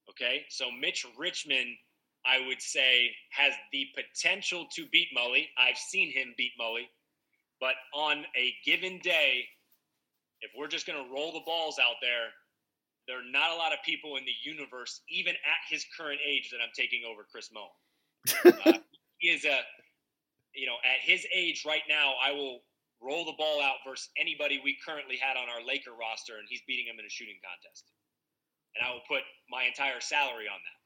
Okay, 0.10 0.44
so 0.50 0.66
Mitch 0.70 1.06
Richmond, 1.18 1.78
I 2.26 2.46
would 2.46 2.62
say, 2.62 3.12
has 3.32 3.54
the 3.72 3.86
potential 3.96 4.68
to 4.76 4.86
beat 4.92 5.08
Mully. 5.18 5.48
I've 5.58 5.78
seen 5.78 6.12
him 6.12 6.34
beat 6.38 6.52
Mully, 6.60 6.84
but 7.62 7.76
on 7.94 8.26
a 8.38 8.54
given 8.66 9.00
day, 9.00 9.46
if 10.42 10.52
we're 10.58 10.68
just 10.68 10.86
going 10.86 11.02
to 11.02 11.14
roll 11.14 11.32
the 11.32 11.42
balls 11.46 11.80
out 11.82 11.96
there, 12.02 12.32
there 13.08 13.20
are 13.20 13.30
not 13.32 13.52
a 13.52 13.56
lot 13.56 13.74
of 13.74 13.80
people 13.86 14.16
in 14.16 14.24
the 14.26 14.36
universe, 14.44 15.02
even 15.10 15.34
at 15.34 15.62
his 15.70 15.86
current 15.98 16.20
age, 16.26 16.50
that 16.52 16.64
I'm 16.64 16.74
taking 16.76 17.04
over 17.04 17.28
Chris 17.30 17.50
Mo. 17.52 17.68
uh, 18.66 18.80
he 19.18 19.30
is 19.30 19.44
a, 19.44 19.60
you 20.56 20.66
know, 20.66 20.80
at 20.84 21.04
his 21.04 21.26
age 21.36 21.64
right 21.68 21.84
now, 21.90 22.14
I 22.24 22.32
will 22.32 22.60
roll 23.02 23.26
the 23.26 23.36
ball 23.38 23.62
out 23.62 23.84
versus 23.86 24.10
anybody 24.18 24.62
we 24.64 24.78
currently 24.86 25.18
had 25.18 25.36
on 25.36 25.52
our 25.52 25.60
Laker 25.66 25.92
roster, 25.92 26.40
and 26.40 26.48
he's 26.48 26.64
beating 26.68 26.88
him 26.88 27.00
in 27.00 27.06
a 27.06 27.12
shooting 27.12 27.40
contest. 27.44 27.92
And 28.76 28.88
I 28.88 28.92
will 28.92 29.06
put 29.08 29.22
my 29.50 29.64
entire 29.64 30.00
salary 30.00 30.48
on 30.48 30.58
that 30.58 30.80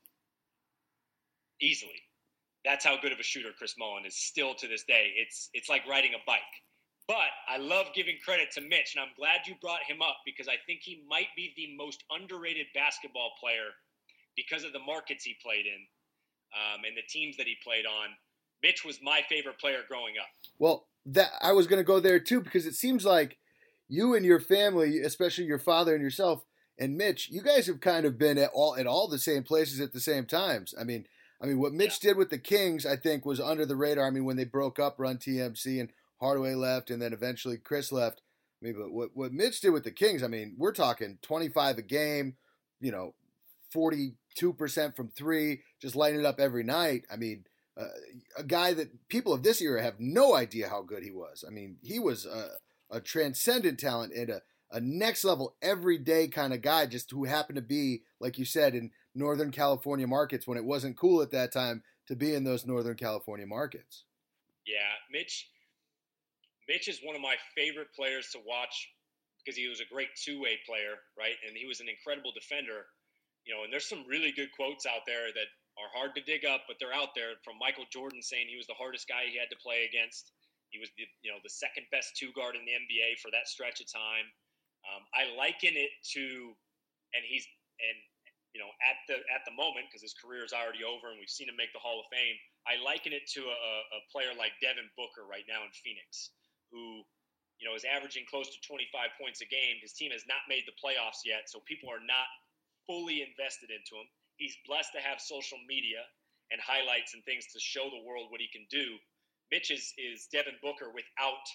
easily. 1.62 2.01
That's 2.65 2.84
how 2.84 2.99
good 2.99 3.12
of 3.13 3.19
a 3.19 3.23
shooter 3.23 3.51
Chris 3.58 3.75
Mullin 3.77 4.06
is 4.06 4.17
still 4.17 4.53
to 4.56 4.67
this 4.67 4.84
day. 4.84 5.13
It's 5.15 5.49
it's 5.53 5.69
like 5.69 5.88
riding 5.88 6.13
a 6.13 6.21
bike. 6.25 6.41
But 7.08 7.32
I 7.48 7.58
love 7.58 7.88
giving 7.96 8.17
credit 8.24 8.52
to 8.52 8.62
Mitch, 8.62 8.96
and 8.96 9.02
I'm 9.02 9.15
glad 9.17 9.48
you 9.48 9.56
brought 9.62 9.84
him 9.88 10.02
up 10.02 10.17
because 10.26 10.48
I 10.48 10.56
think 10.65 10.82
he 10.84 11.04
might 11.08 11.28
be 11.36 11.54
the 11.56 11.76
most 11.78 12.04
underrated 12.12 12.67
basketball 12.74 13.32
player 13.39 13.72
because 14.36 14.63
of 14.65 14.74
the 14.74 14.80
markets 14.80 15.24
he 15.24 15.36
played 15.41 15.65
in 15.65 15.88
um, 16.54 16.84
and 16.86 16.98
the 16.98 17.08
teams 17.08 17.38
that 17.38 17.48
he 17.48 17.56
played 17.63 17.86
on. 17.86 18.10
Mitch 18.62 18.84
was 18.84 19.00
my 19.02 19.22
favorite 19.30 19.60
player 19.60 19.80
growing 19.88 20.15
up. 20.20 20.28
Well, 20.60 20.88
that 21.06 21.32
I 21.41 21.54
was 21.54 21.67
going 21.67 21.80
to 21.80 21.86
go 21.86 22.00
there 22.00 22.20
too 22.20 22.41
because 22.41 22.65
it 22.65 22.76
seems 22.76 23.06
like 23.06 23.38
you 23.88 24.13
and 24.13 24.26
your 24.26 24.39
family, 24.39 25.00
especially 25.00 25.46
your 25.46 25.60
father 25.60 25.93
and 25.93 26.04
yourself 26.04 26.43
and 26.80 26.98
Mitch, 26.98 27.30
you 27.30 27.41
guys 27.41 27.67
have 27.67 27.80
kind 27.80 28.06
of 28.06 28.17
been 28.17 28.38
at 28.38 28.52
all 28.54 28.76
at 28.76 28.88
all 28.88 29.08
the 29.08 29.20
same 29.20 29.43
places 29.43 29.80
at 29.80 29.93
the 29.93 30.00
same 30.00 30.26
times. 30.26 30.74
I 30.80 30.84
mean, 30.84 31.06
I 31.41 31.46
mean, 31.46 31.60
what 31.60 31.74
Mitch 31.74 32.00
yeah. 32.02 32.10
did 32.10 32.17
with 32.17 32.30
the 32.30 32.38
Kings, 32.38 32.86
I 32.86 32.96
think, 32.96 33.26
was 33.26 33.39
under 33.39 33.65
the 33.65 33.76
radar. 33.76 34.06
I 34.06 34.10
mean, 34.12 34.26
when 34.26 34.38
they 34.38 34.46
broke 34.46 34.80
up 34.80 34.96
Run 34.98 35.17
TMC 35.17 35.80
and 35.80 35.89
Hardaway 36.19 36.56
left, 36.56 36.89
and 36.89 37.01
then 37.01 37.13
eventually 37.13 37.58
Chris 37.58 37.91
left. 37.91 38.21
I 38.62 38.65
mean, 38.65 38.75
but 38.77 38.91
what, 38.91 39.10
what 39.13 39.34
Mitch 39.34 39.62
did 39.62 39.69
with 39.69 39.84
the 39.84 39.91
Kings, 39.91 40.23
I 40.23 40.27
mean, 40.27 40.56
we're 40.58 40.71
talking 40.71 41.19
25 41.21 41.77
a 41.77 41.82
game, 41.82 42.36
you 42.80 42.91
know, 42.91 43.13
42% 43.75 44.15
from 44.95 45.10
three, 45.10 45.62
just 45.80 45.95
lighting 45.95 46.19
it 46.19 46.25
up 46.25 46.39
every 46.39 46.63
night. 46.63 47.03
I 47.12 47.17
mean, 47.17 47.45
uh, 47.80 47.86
a 48.38 48.43
guy 48.43 48.73
that 48.73 49.08
people 49.10 49.34
of 49.34 49.43
this 49.43 49.62
era 49.62 49.84
have 49.84 49.99
no 49.99 50.36
idea 50.36 50.69
how 50.69 50.82
good 50.82 51.03
he 51.03 51.12
was. 51.12 51.43
I 51.47 51.51
mean, 51.51 51.77
he 51.84 51.99
was 51.99 52.25
a, 52.25 52.49
a 52.89 52.99
transcendent 52.99 53.80
talent 53.80 54.13
and 54.13 54.30
a, 54.32 54.41
a 54.71 54.80
next 54.80 55.23
level, 55.23 55.56
everyday 55.62 56.27
kind 56.27 56.53
of 56.53 56.62
guy, 56.62 56.88
just 56.88 57.12
who 57.12 57.25
happened 57.25 57.58
to 57.58 57.62
be, 57.62 58.01
like 58.19 58.39
you 58.39 58.45
said, 58.45 58.73
in 58.73 58.91
Northern 59.13 59.51
California 59.51 60.08
markets 60.08 60.47
when 60.47 60.58
it 60.58 60.65
wasn't 60.65 60.97
cool 60.97 61.21
at 61.21 61.32
that 61.32 61.51
time 61.51 61.84
to 62.08 62.15
be 62.15 62.34
in 62.34 62.43
those 62.43 62.65
Northern 62.65 62.95
California 62.95 63.45
markets. 63.45 64.03
Yeah, 64.65 64.95
Mitch. 65.12 65.49
Mitch 66.67 66.88
is 66.88 66.99
one 67.03 67.15
of 67.15 67.21
my 67.23 67.36
favorite 67.56 67.91
players 67.95 68.30
to 68.36 68.39
watch 68.45 68.75
because 69.39 69.56
he 69.56 69.71
was 69.71 69.80
a 69.80 69.88
great 69.88 70.12
two-way 70.19 70.60
player, 70.67 70.99
right? 71.15 71.39
And 71.47 71.56
he 71.56 71.63
was 71.63 71.80
an 71.80 71.88
incredible 71.88 72.36
defender. 72.36 72.84
You 73.47 73.56
know, 73.56 73.63
and 73.63 73.71
there's 73.71 73.88
some 73.88 74.03
really 74.03 74.36
good 74.36 74.51
quotes 74.51 74.84
out 74.84 75.08
there 75.08 75.32
that 75.32 75.47
are 75.80 75.88
hard 75.93 76.17
to 76.17 76.21
dig 76.25 76.43
up, 76.43 76.67
but 76.67 76.75
they're 76.82 76.93
out 76.93 77.15
there 77.15 77.39
from 77.45 77.56
Michael 77.62 77.88
Jordan 77.93 78.19
saying 78.19 78.51
he 78.51 78.60
was 78.60 78.67
the 78.67 78.75
hardest 78.75 79.08
guy 79.08 79.30
he 79.30 79.39
had 79.39 79.47
to 79.53 79.60
play 79.63 79.88
against. 79.88 80.36
He 80.73 80.84
was 80.84 80.91
the 80.99 81.08
you 81.23 81.32
know 81.32 81.39
the 81.47 81.53
second 81.53 81.88
best 81.95 82.19
two 82.19 82.36
guard 82.36 82.60
in 82.60 82.67
the 82.67 82.75
NBA 82.75 83.23
for 83.23 83.32
that 83.32 83.47
stretch 83.47 83.80
of 83.80 83.88
time. 83.88 84.27
Um, 84.84 85.03
I 85.15 85.32
liken 85.39 85.80
it 85.80 85.95
to, 86.17 86.51
and 87.15 87.23
he's 87.23 87.47
and 87.80 87.97
you 88.51 88.60
know 88.60 88.67
at 88.84 88.99
the 89.08 89.23
at 89.32 89.47
the 89.47 89.56
moment 89.56 89.88
because 89.88 90.03
his 90.03 90.17
career 90.17 90.43
is 90.43 90.51
already 90.51 90.84
over 90.84 91.08
and 91.08 91.21
we've 91.21 91.32
seen 91.32 91.47
him 91.47 91.56
make 91.56 91.71
the 91.71 91.80
Hall 91.80 92.03
of 92.03 92.08
Fame. 92.12 92.36
I 92.67 92.75
liken 92.84 93.15
it 93.15 93.23
to 93.39 93.47
a, 93.47 93.71
a 93.95 93.99
player 94.12 94.36
like 94.36 94.60
Devin 94.60 94.91
Booker 94.99 95.23
right 95.23 95.47
now 95.47 95.63
in 95.63 95.71
Phoenix, 95.71 96.36
who 96.71 97.03
you 97.58 97.65
know, 97.65 97.73
is 97.73 97.86
averaging 97.86 98.25
close 98.30 98.53
to 98.53 98.60
25 98.62 99.17
points 99.17 99.41
a 99.41 99.49
game. 99.49 99.82
His 99.82 99.93
team 99.93 100.13
has 100.13 100.25
not 100.30 100.45
made 100.45 100.69
the 100.69 100.77
playoffs 100.77 101.25
yet, 101.25 101.49
so 101.49 101.58
people 101.65 101.89
are 101.89 102.03
not 102.03 102.30
fully 102.86 103.25
invested 103.25 103.73
into 103.73 103.97
him. 103.97 104.06
He's 104.38 104.53
blessed 104.69 104.93
to 104.93 105.01
have 105.01 105.17
social 105.17 105.58
media 105.65 106.06
and 106.53 106.62
highlights 106.62 107.17
and 107.17 107.25
things 107.25 107.49
to 107.51 107.60
show 107.60 107.89
the 107.89 108.06
world 108.06 108.30
what 108.30 108.39
he 108.39 108.49
can 108.53 108.69
do. 108.69 108.95
Mitch 109.49 109.73
is, 109.73 109.91
is 109.97 110.30
Devin 110.30 110.62
Booker 110.62 110.93
without 110.93 111.45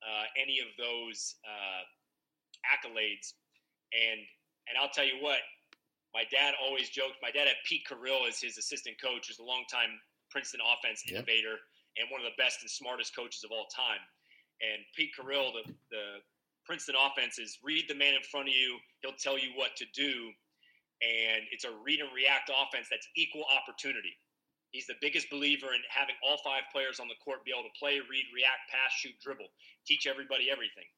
uh, 0.00 0.26
any 0.40 0.64
of 0.64 0.72
those 0.80 1.36
uh, 1.44 1.82
accolades. 2.64 3.36
And 3.92 4.24
and 4.64 4.80
I'll 4.80 4.88
tell 4.88 5.04
you 5.04 5.20
what, 5.20 5.44
my 6.16 6.24
dad 6.32 6.56
always 6.56 6.88
joked. 6.88 7.20
My 7.20 7.30
dad 7.30 7.52
had 7.52 7.60
Pete 7.68 7.84
Carril 7.84 8.24
as 8.24 8.40
his 8.40 8.56
assistant 8.56 8.96
coach, 8.96 9.28
who's 9.28 9.38
a 9.38 9.44
longtime 9.44 10.00
Princeton 10.32 10.64
offense 10.64 11.04
yep. 11.04 11.20
innovator 11.20 11.60
and 12.00 12.08
one 12.08 12.24
of 12.24 12.26
the 12.26 12.38
best 12.40 12.64
and 12.64 12.70
smartest 12.70 13.14
coaches 13.14 13.44
of 13.44 13.52
all 13.52 13.68
time. 13.68 14.00
And 14.64 14.80
Pete 14.96 15.12
Carril, 15.12 15.52
the, 15.52 15.64
the 15.90 16.04
Princeton 16.64 16.96
offense 16.96 17.38
is 17.38 17.58
read 17.62 17.84
the 17.88 17.94
man 17.94 18.14
in 18.14 18.24
front 18.24 18.48
of 18.48 18.54
you. 18.54 18.78
He'll 19.02 19.18
tell 19.20 19.36
you 19.36 19.52
what 19.54 19.76
to 19.76 19.84
do. 19.92 20.32
And 21.04 21.44
it's 21.52 21.64
a 21.68 21.72
read 21.84 22.00
and 22.00 22.08
react 22.16 22.48
offense 22.48 22.88
that's 22.88 23.08
equal 23.16 23.44
opportunity. 23.52 24.16
He's 24.72 24.86
the 24.88 24.98
biggest 25.00 25.28
believer 25.30 25.70
in 25.76 25.82
having 25.92 26.16
all 26.24 26.40
five 26.42 26.64
players 26.72 26.98
on 26.98 27.06
the 27.06 27.18
court 27.22 27.44
be 27.44 27.52
able 27.52 27.68
to 27.68 27.78
play, 27.78 28.00
read, 28.10 28.26
react, 28.34 28.66
pass, 28.72 28.90
shoot, 28.90 29.14
dribble, 29.22 29.46
teach 29.86 30.06
everybody 30.08 30.50
everything. 30.50 30.88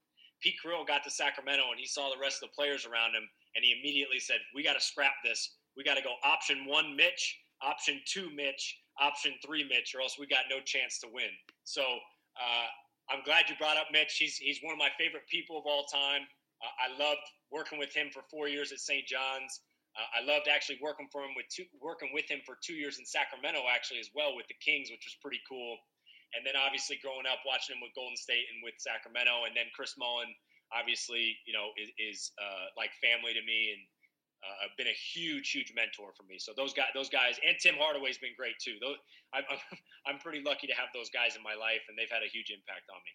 Pete 0.41 0.57
Carril 0.63 0.87
got 0.87 1.03
to 1.05 1.11
Sacramento 1.11 1.65
and 1.71 1.81
he 1.81 1.87
saw 1.87 2.09
the 2.09 2.21
rest 2.21 2.41
of 2.43 2.49
the 2.49 2.55
players 2.57 2.87
around 2.87 3.13
him 3.13 3.27
and 3.57 3.65
he 3.65 3.77
immediately 3.77 4.21
said, 4.21 4.39
We 4.55 4.63
got 4.63 4.75
to 4.75 4.85
scrap 4.85 5.19
this. 5.25 5.57
We 5.77 5.85
got 5.85 5.97
to 5.97 6.05
go 6.05 6.15
option 6.25 6.65
one, 6.65 6.97
Mitch, 6.97 7.41
option 7.61 8.01
two, 8.07 8.31
Mitch, 8.31 8.81
option 9.01 9.35
three, 9.45 9.65
Mitch, 9.65 9.95
or 9.95 10.01
else 10.01 10.17
we 10.19 10.27
got 10.27 10.49
no 10.49 10.61
chance 10.65 10.99
to 11.01 11.09
win. 11.13 11.33
So 11.65 11.83
uh, 11.83 12.69
I'm 13.11 13.23
glad 13.23 13.49
you 13.49 13.55
brought 13.57 13.77
up 13.77 13.89
Mitch. 13.93 14.19
He's 14.19 14.37
he's 14.37 14.59
one 14.63 14.75
of 14.75 14.79
my 14.79 14.91
favorite 14.99 15.27
people 15.31 15.59
of 15.59 15.65
all 15.67 15.87
time. 15.87 16.27
Uh, 16.59 16.75
I 16.83 16.89
loved 16.99 17.23
working 17.53 17.79
with 17.79 17.95
him 17.95 18.11
for 18.11 18.25
four 18.31 18.49
years 18.49 18.73
at 18.73 18.81
St. 18.81 19.07
John's. 19.07 19.61
Uh, 19.97 20.21
I 20.21 20.21
loved 20.27 20.49
actually 20.49 20.81
working 20.83 21.09
for 21.13 21.23
him 21.23 21.33
with 21.37 21.47
two, 21.49 21.65
working 21.81 22.11
with 22.13 22.29
him 22.29 22.45
for 22.45 22.59
two 22.61 22.75
years 22.77 22.99
in 22.99 23.07
Sacramento 23.07 23.65
actually 23.71 24.01
as 24.01 24.11
well 24.13 24.37
with 24.37 24.49
the 24.49 24.59
Kings, 24.61 24.91
which 24.91 25.07
was 25.07 25.17
pretty 25.23 25.41
cool. 25.49 25.79
And 26.35 26.45
then 26.45 26.59
obviously 26.59 26.99
growing 27.01 27.25
up 27.25 27.41
watching 27.47 27.79
him 27.79 27.81
with 27.81 27.97
Golden 27.97 28.19
State 28.19 28.45
and 28.53 28.61
with 28.61 28.77
Sacramento, 28.77 29.47
and 29.47 29.57
then 29.57 29.73
Chris 29.73 29.95
Mullin, 29.97 30.29
obviously 30.75 31.39
you 31.47 31.55
know 31.55 31.71
is, 31.79 31.91
is 31.97 32.19
uh, 32.43 32.75
like 32.75 32.91
family 32.99 33.33
to 33.33 33.45
me 33.47 33.73
and 33.73 33.83
uh, 34.45 34.69
been 34.77 34.87
a 34.87 34.99
huge, 35.15 35.51
huge 35.51 35.73
mentor 35.75 36.13
for 36.17 36.23
me. 36.25 36.39
So 36.39 36.53
those 36.57 36.73
guys, 36.73 36.93
those 36.95 37.09
guys, 37.09 37.41
and 37.47 37.57
Tim 37.59 37.75
Hardaway's 37.79 38.19
been 38.19 38.37
great 38.37 38.55
too. 38.63 38.77
Those, 38.81 38.97
I'm, 39.35 39.45
I'm 40.07 40.19
pretty 40.19 40.43
lucky 40.43 40.67
to 40.67 40.75
have 40.75 40.89
those 40.95 41.11
guys 41.11 41.37
in 41.37 41.43
my 41.43 41.55
life, 41.55 41.83
and 41.89 41.97
they've 41.97 42.11
had 42.11 42.23
a 42.23 42.31
huge 42.31 42.51
impact 42.51 42.87
on 42.91 43.01
me. 43.05 43.13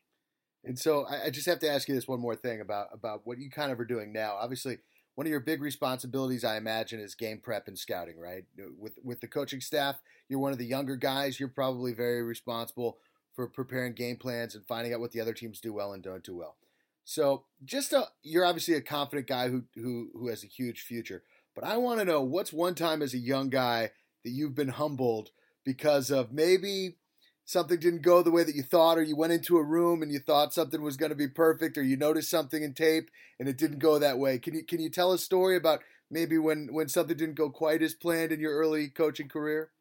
And 0.63 0.77
so 0.77 1.05
I 1.07 1.29
just 1.31 1.47
have 1.47 1.59
to 1.59 1.69
ask 1.69 1.87
you 1.87 1.95
this 1.95 2.07
one 2.07 2.19
more 2.19 2.35
thing 2.35 2.61
about 2.61 2.87
about 2.93 3.21
what 3.25 3.39
you 3.39 3.49
kind 3.49 3.71
of 3.71 3.79
are 3.79 3.85
doing 3.85 4.13
now. 4.13 4.35
Obviously, 4.39 4.77
one 5.15 5.25
of 5.25 5.31
your 5.31 5.39
big 5.39 5.61
responsibilities, 5.61 6.43
I 6.43 6.57
imagine, 6.57 6.99
is 6.99 7.15
game 7.15 7.39
prep 7.39 7.67
and 7.67 7.77
scouting. 7.77 8.19
Right 8.19 8.43
with 8.77 8.93
with 9.03 9.21
the 9.21 9.27
coaching 9.27 9.61
staff, 9.61 9.99
you're 10.29 10.39
one 10.39 10.51
of 10.51 10.59
the 10.59 10.65
younger 10.65 10.95
guys. 10.95 11.39
You're 11.39 11.49
probably 11.49 11.93
very 11.93 12.21
responsible 12.21 12.99
for 13.35 13.47
preparing 13.47 13.93
game 13.93 14.17
plans 14.17 14.53
and 14.53 14.65
finding 14.65 14.93
out 14.93 14.99
what 14.99 15.11
the 15.11 15.21
other 15.21 15.33
teams 15.33 15.59
do 15.59 15.73
well 15.73 15.93
and 15.93 16.03
don't 16.03 16.23
do 16.23 16.35
well. 16.35 16.57
So 17.03 17.45
just 17.65 17.93
a, 17.93 18.07
you're 18.23 18.45
obviously 18.45 18.75
a 18.75 18.81
confident 18.81 19.27
guy 19.27 19.49
who 19.49 19.63
who 19.75 20.09
who 20.13 20.27
has 20.27 20.43
a 20.43 20.47
huge 20.47 20.81
future. 20.81 21.23
But 21.55 21.63
I 21.63 21.77
want 21.77 21.99
to 21.99 22.05
know 22.05 22.21
what's 22.21 22.53
one 22.53 22.75
time 22.75 23.01
as 23.01 23.13
a 23.13 23.19
young 23.19 23.49
guy 23.49 23.91
that 24.23 24.29
you've 24.29 24.55
been 24.55 24.69
humbled 24.69 25.31
because 25.65 26.09
of 26.09 26.31
maybe 26.31 26.97
something 27.45 27.79
didn't 27.79 28.03
go 28.03 28.21
the 28.21 28.31
way 28.31 28.43
that 28.43 28.55
you 28.55 28.63
thought, 28.63 28.97
or 28.97 29.03
you 29.03 29.15
went 29.15 29.33
into 29.33 29.57
a 29.57 29.63
room 29.63 30.01
and 30.01 30.11
you 30.11 30.19
thought 30.19 30.53
something 30.53 30.81
was 30.81 30.97
going 30.97 31.09
to 31.09 31.15
be 31.15 31.27
perfect, 31.27 31.77
or 31.77 31.83
you 31.83 31.97
noticed 31.97 32.29
something 32.29 32.63
in 32.63 32.73
tape 32.73 33.09
and 33.39 33.49
it 33.49 33.57
didn't 33.57 33.79
go 33.79 33.99
that 33.99 34.19
way. 34.19 34.39
Can 34.39 34.53
you 34.53 34.63
can 34.63 34.79
you 34.79 34.89
tell 34.89 35.11
a 35.11 35.17
story 35.17 35.57
about 35.57 35.81
maybe 36.09 36.37
when 36.37 36.69
when 36.71 36.87
something 36.87 37.17
didn't 37.17 37.35
go 37.35 37.49
quite 37.49 37.81
as 37.81 37.93
planned 37.93 38.31
in 38.31 38.39
your 38.39 38.53
early 38.53 38.87
coaching 38.87 39.27
career? 39.27 39.71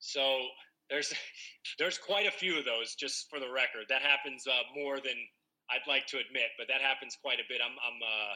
So 0.00 0.40
there's 0.90 1.14
there's 1.78 1.98
quite 1.98 2.26
a 2.26 2.32
few 2.32 2.58
of 2.58 2.64
those. 2.64 2.94
Just 2.94 3.30
for 3.30 3.38
the 3.38 3.50
record, 3.50 3.86
that 3.88 4.02
happens 4.02 4.46
uh, 4.46 4.62
more 4.74 4.96
than 4.96 5.14
I'd 5.70 5.86
like 5.86 6.06
to 6.10 6.18
admit, 6.18 6.50
but 6.58 6.66
that 6.66 6.82
happens 6.82 7.14
quite 7.14 7.38
a 7.38 7.46
bit. 7.46 7.62
I'm, 7.62 7.78
I'm, 7.78 7.98
uh, 8.02 8.34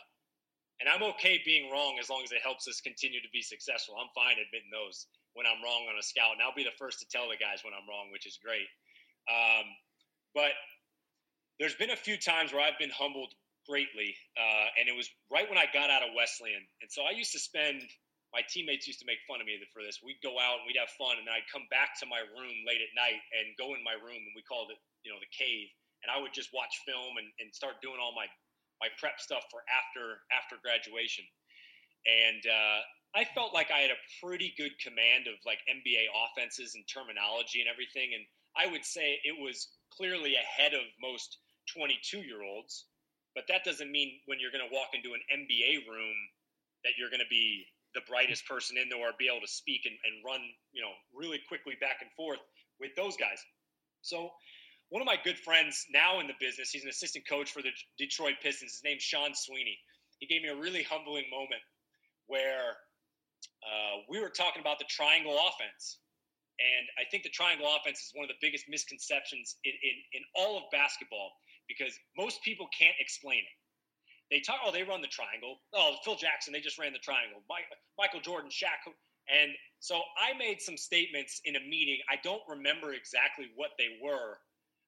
and 0.79 0.87
I'm 0.87 1.03
okay 1.15 1.43
being 1.43 1.71
wrong 1.71 1.99
as 1.99 2.11
long 2.11 2.23
as 2.23 2.31
it 2.31 2.43
helps 2.43 2.67
us 2.67 2.81
continue 2.81 3.23
to 3.23 3.31
be 3.35 3.43
successful. 3.43 3.99
I'm 3.99 4.11
fine 4.15 4.39
admitting 4.39 4.71
those 4.71 5.07
when 5.35 5.47
I'm 5.47 5.63
wrong 5.63 5.87
on 5.91 5.99
a 5.99 6.03
scout, 6.03 6.35
and 6.35 6.43
I'll 6.43 6.55
be 6.55 6.67
the 6.67 6.79
first 6.79 7.03
to 7.03 7.07
tell 7.11 7.27
the 7.27 7.39
guys 7.39 7.67
when 7.67 7.75
I'm 7.75 7.87
wrong, 7.91 8.11
which 8.15 8.27
is 8.27 8.39
great. 8.39 8.67
Um, 9.27 9.67
but 10.35 10.55
there's 11.59 11.75
been 11.75 11.91
a 11.91 11.99
few 11.99 12.19
times 12.19 12.55
where 12.55 12.63
I've 12.63 12.79
been 12.79 12.95
humbled 12.95 13.35
greatly, 13.67 14.15
uh, 14.39 14.75
and 14.79 14.87
it 14.91 14.95
was 14.95 15.11
right 15.31 15.47
when 15.47 15.59
I 15.59 15.67
got 15.71 15.91
out 15.91 16.03
of 16.03 16.15
Wesleyan, 16.15 16.63
and 16.83 16.91
so 16.91 17.03
I 17.03 17.15
used 17.15 17.33
to 17.35 17.43
spend. 17.43 17.83
My 18.35 18.43
teammates 18.51 18.91
used 18.91 18.99
to 18.99 19.07
make 19.07 19.23
fun 19.31 19.39
of 19.39 19.47
me 19.47 19.55
for 19.71 19.79
this. 19.79 20.03
We'd 20.03 20.19
go 20.19 20.43
out 20.43 20.59
and 20.59 20.67
we'd 20.67 20.75
have 20.75 20.91
fun, 20.99 21.23
and 21.23 21.31
I'd 21.31 21.47
come 21.47 21.71
back 21.71 21.95
to 22.03 22.05
my 22.11 22.19
room 22.35 22.67
late 22.67 22.83
at 22.83 22.91
night 22.99 23.23
and 23.31 23.55
go 23.55 23.79
in 23.79 23.81
my 23.87 23.95
room, 23.95 24.19
and 24.19 24.35
we 24.35 24.43
called 24.43 24.75
it, 24.75 24.81
you 25.07 25.15
know, 25.15 25.23
the 25.23 25.31
cave 25.31 25.71
and 26.05 26.13
I 26.13 26.21
would 26.21 26.37
just 26.37 26.53
watch 26.53 26.85
film 26.85 27.17
and, 27.17 27.29
and 27.41 27.49
start 27.57 27.81
doing 27.81 27.97
all 27.97 28.13
my 28.13 28.29
my 28.83 28.93
prep 29.01 29.17
stuff 29.17 29.49
for 29.49 29.65
after 29.73 30.21
after 30.29 30.61
graduation. 30.61 31.25
And 32.05 32.45
uh, 32.45 32.81
I 33.17 33.25
felt 33.33 33.57
like 33.57 33.73
I 33.73 33.81
had 33.81 33.95
a 33.95 34.05
pretty 34.21 34.53
good 34.61 34.77
command 34.83 35.25
of 35.25 35.41
like 35.49 35.65
NBA 35.65 36.13
offenses 36.13 36.77
and 36.77 36.85
terminology 36.85 37.65
and 37.65 37.71
everything. 37.71 38.13
And 38.13 38.25
I 38.53 38.69
would 38.69 38.85
say 38.85 39.23
it 39.25 39.39
was 39.41 39.73
clearly 39.89 40.37
ahead 40.37 40.75
of 40.75 40.85
most 41.01 41.39
22 41.73 42.21
year 42.27 42.45
olds. 42.45 42.87
But 43.35 43.49
that 43.49 43.65
doesn't 43.65 43.91
mean 43.91 44.21
when 44.27 44.39
you're 44.39 44.55
going 44.55 44.67
to 44.67 44.75
walk 44.75 44.95
into 44.95 45.17
an 45.17 45.23
NBA 45.33 45.89
room 45.91 46.19
that 46.85 46.95
you're 47.01 47.11
going 47.11 47.25
to 47.25 47.33
be 47.33 47.67
the 47.95 48.05
brightest 48.07 48.47
person 48.47 48.77
in 48.77 48.91
there 48.91 48.99
or 48.99 49.15
be 49.19 49.31
able 49.31 49.43
to 49.43 49.51
speak 49.51 49.87
and, 49.87 49.95
and 50.05 50.23
run, 50.27 50.43
you 50.75 50.83
know, 50.83 50.95
really 51.15 51.41
quickly 51.49 51.75
back 51.81 51.99
and 52.03 52.11
forth 52.19 52.43
with 52.79 52.95
those 52.95 53.17
guys. 53.17 53.39
So 54.03 54.31
one 54.95 55.03
of 55.03 55.11
my 55.11 55.19
good 55.27 55.35
friends 55.35 55.91
now 55.91 56.21
in 56.23 56.31
the 56.31 56.39
business, 56.39 56.71
he's 56.71 56.87
an 56.87 56.89
assistant 56.89 57.27
coach 57.27 57.51
for 57.51 57.67
the 57.67 57.75
Detroit 57.99 58.39
Pistons. 58.39 58.79
His 58.79 58.85
name's 58.87 59.03
Sean 59.03 59.35
Sweeney. 59.35 59.75
He 60.23 60.27
gave 60.31 60.47
me 60.47 60.51
a 60.51 60.55
really 60.55 60.87
humbling 60.87 61.27
moment 61.35 61.67
where 62.31 62.79
uh, 63.67 64.07
we 64.07 64.23
were 64.23 64.31
talking 64.31 64.63
about 64.63 64.79
the 64.79 64.87
triangle 64.87 65.35
offense. 65.35 65.99
And 66.63 66.87
I 66.95 67.11
think 67.11 67.27
the 67.27 67.35
triangle 67.35 67.67
offense 67.67 68.07
is 68.07 68.13
one 68.15 68.23
of 68.23 68.31
the 68.31 68.39
biggest 68.39 68.71
misconceptions 68.71 69.59
in, 69.67 69.75
in, 69.83 70.23
in 70.23 70.23
all 70.39 70.63
of 70.63 70.71
basketball 70.71 71.35
because 71.67 71.99
most 72.17 72.39
people 72.47 72.71
can't 72.71 72.95
explain 73.03 73.43
it. 73.43 73.57
They 74.31 74.47
talk, 74.47 74.63
oh, 74.63 74.71
they 74.71 74.87
run 74.87 75.03
the 75.03 75.11
triangle. 75.11 75.59
Oh, 75.75 75.99
Phil 76.07 76.15
Jackson, 76.15 76.55
they 76.55 76.63
just 76.63 76.79
ran 76.79 76.95
the 76.95 77.03
triangle. 77.03 77.43
Michael 77.99 78.21
Jordan, 78.23 78.47
Shaq. 78.47 78.79
And 79.27 79.51
so 79.81 80.07
I 80.15 80.39
made 80.39 80.63
some 80.63 80.77
statements 80.77 81.43
in 81.45 81.57
a 81.59 81.63
meeting. 81.67 81.99
I 82.07 82.15
don't 82.23 82.47
remember 82.47 82.95
exactly 82.95 83.51
what 83.59 83.75
they 83.75 83.99
were, 83.99 84.39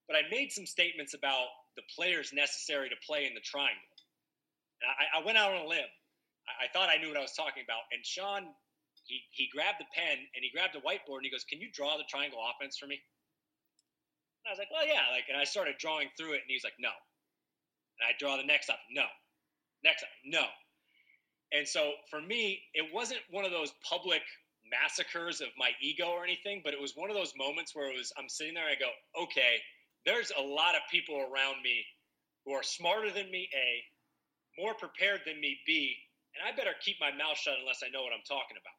but 0.06 0.16
I 0.16 0.22
made 0.30 0.52
some 0.52 0.66
statements 0.66 1.14
about 1.14 1.50
the 1.76 1.82
players 1.94 2.32
necessary 2.32 2.88
to 2.88 2.96
play 3.06 3.26
in 3.26 3.34
the 3.34 3.42
triangle. 3.42 3.94
And 4.82 4.88
I, 4.88 5.20
I 5.20 5.24
went 5.24 5.38
out 5.38 5.52
on 5.52 5.66
a 5.66 5.68
limb. 5.68 5.90
I, 6.46 6.66
I, 6.66 6.72
thought 6.72 6.88
I 6.88 7.00
knew 7.00 7.08
what 7.08 7.18
I 7.18 7.26
was 7.26 7.34
talking 7.34 7.64
about. 7.66 7.84
And 7.92 8.04
Sean, 8.04 8.54
he, 9.06 9.22
he 9.30 9.48
grabbed 9.52 9.80
the 9.82 9.90
pen 9.94 10.18
and 10.34 10.40
he 10.40 10.50
grabbed 10.50 10.74
a 10.76 10.82
whiteboard 10.82 11.24
and 11.24 11.28
he 11.28 11.32
goes, 11.32 11.44
Can 11.44 11.60
you 11.60 11.68
draw 11.72 11.96
the 11.96 12.08
triangle 12.08 12.38
offense 12.38 12.78
for 12.78 12.86
me? 12.86 12.98
And 14.44 14.46
I 14.46 14.50
was 14.54 14.60
like, 14.60 14.70
Well, 14.70 14.86
yeah. 14.86 15.10
Like, 15.10 15.26
and 15.28 15.36
I 15.36 15.44
started 15.44 15.76
drawing 15.78 16.08
through 16.16 16.38
it 16.38 16.46
and 16.46 16.50
he's 16.50 16.64
like, 16.64 16.78
No. 16.78 16.94
And 17.98 18.04
I 18.06 18.12
draw 18.18 18.36
the 18.36 18.46
next 18.46 18.70
up, 18.70 18.80
no. 18.90 19.06
Next 19.82 20.02
up, 20.02 20.12
no. 20.24 20.44
And 21.52 21.66
so 21.66 21.92
for 22.10 22.20
me, 22.20 22.60
it 22.74 22.86
wasn't 22.92 23.20
one 23.30 23.44
of 23.44 23.52
those 23.52 23.72
public 23.88 24.22
massacres 24.70 25.40
of 25.40 25.48
my 25.56 25.70
ego 25.80 26.10
or 26.10 26.24
anything, 26.24 26.60
but 26.64 26.74
it 26.74 26.80
was 26.80 26.94
one 26.96 27.10
of 27.10 27.16
those 27.16 27.32
moments 27.36 27.74
where 27.74 27.90
it 27.90 27.96
was 27.96 28.12
I'm 28.18 28.28
sitting 28.28 28.54
there 28.54 28.66
and 28.66 28.76
I 28.76 28.78
go, 28.78 28.90
okay, 29.24 29.62
there's 30.06 30.30
a 30.38 30.42
lot 30.42 30.78
of 30.78 30.82
people 30.90 31.18
around 31.18 31.60
me 31.62 31.84
who 32.46 32.52
are 32.54 32.62
smarter 32.62 33.10
than 33.10 33.30
me, 33.30 33.50
A, 33.52 34.62
more 34.62 34.72
prepared 34.74 35.20
than 35.26 35.40
me, 35.40 35.58
B, 35.66 35.98
and 36.34 36.46
I 36.46 36.56
better 36.56 36.78
keep 36.80 36.96
my 37.00 37.10
mouth 37.10 37.36
shut 37.36 37.58
unless 37.60 37.82
I 37.82 37.90
know 37.90 38.06
what 38.06 38.14
I'm 38.14 38.24
talking 38.26 38.56
about. 38.56 38.78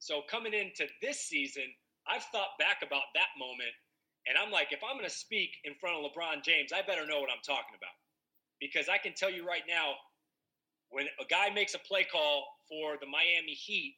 So 0.00 0.22
coming 0.28 0.52
into 0.52 0.90
this 1.00 1.22
season, 1.22 1.64
I've 2.06 2.26
thought 2.34 2.58
back 2.58 2.82
about 2.82 3.14
that 3.14 3.38
moment, 3.38 3.72
and 4.26 4.36
I'm 4.36 4.50
like, 4.50 4.72
if 4.72 4.82
I'm 4.82 4.98
going 4.98 5.08
to 5.08 5.14
speak 5.14 5.54
in 5.64 5.74
front 5.78 5.96
of 5.96 6.10
LeBron 6.10 6.42
James, 6.42 6.74
I 6.74 6.82
better 6.82 7.06
know 7.06 7.20
what 7.20 7.30
I'm 7.30 7.44
talking 7.46 7.78
about. 7.78 7.94
Because 8.60 8.88
I 8.88 8.98
can 8.98 9.14
tell 9.14 9.30
you 9.30 9.46
right 9.46 9.62
now, 9.68 9.94
when 10.90 11.06
a 11.20 11.26
guy 11.30 11.50
makes 11.54 11.74
a 11.74 11.78
play 11.86 12.04
call 12.04 12.46
for 12.68 12.98
the 13.00 13.06
Miami 13.06 13.54
Heat, 13.54 13.96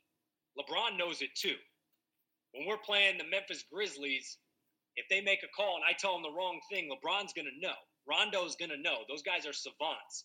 LeBron 0.58 0.98
knows 0.98 1.22
it 1.22 1.30
too. 1.34 1.56
When 2.52 2.66
we're 2.66 2.84
playing 2.84 3.16
the 3.16 3.30
Memphis 3.30 3.64
Grizzlies, 3.72 4.38
if 4.96 5.06
they 5.08 5.20
make 5.20 5.42
a 5.42 5.50
call 5.54 5.76
and 5.76 5.84
I 5.84 5.92
tell 5.92 6.12
them 6.14 6.22
the 6.22 6.36
wrong 6.36 6.60
thing, 6.70 6.90
LeBron's 6.90 7.32
going 7.32 7.48
to 7.48 7.60
know. 7.60 7.76
Rondo's 8.08 8.56
going 8.56 8.70
to 8.70 8.80
know. 8.80 9.04
Those 9.08 9.22
guys 9.22 9.46
are 9.46 9.52
savants. 9.52 10.24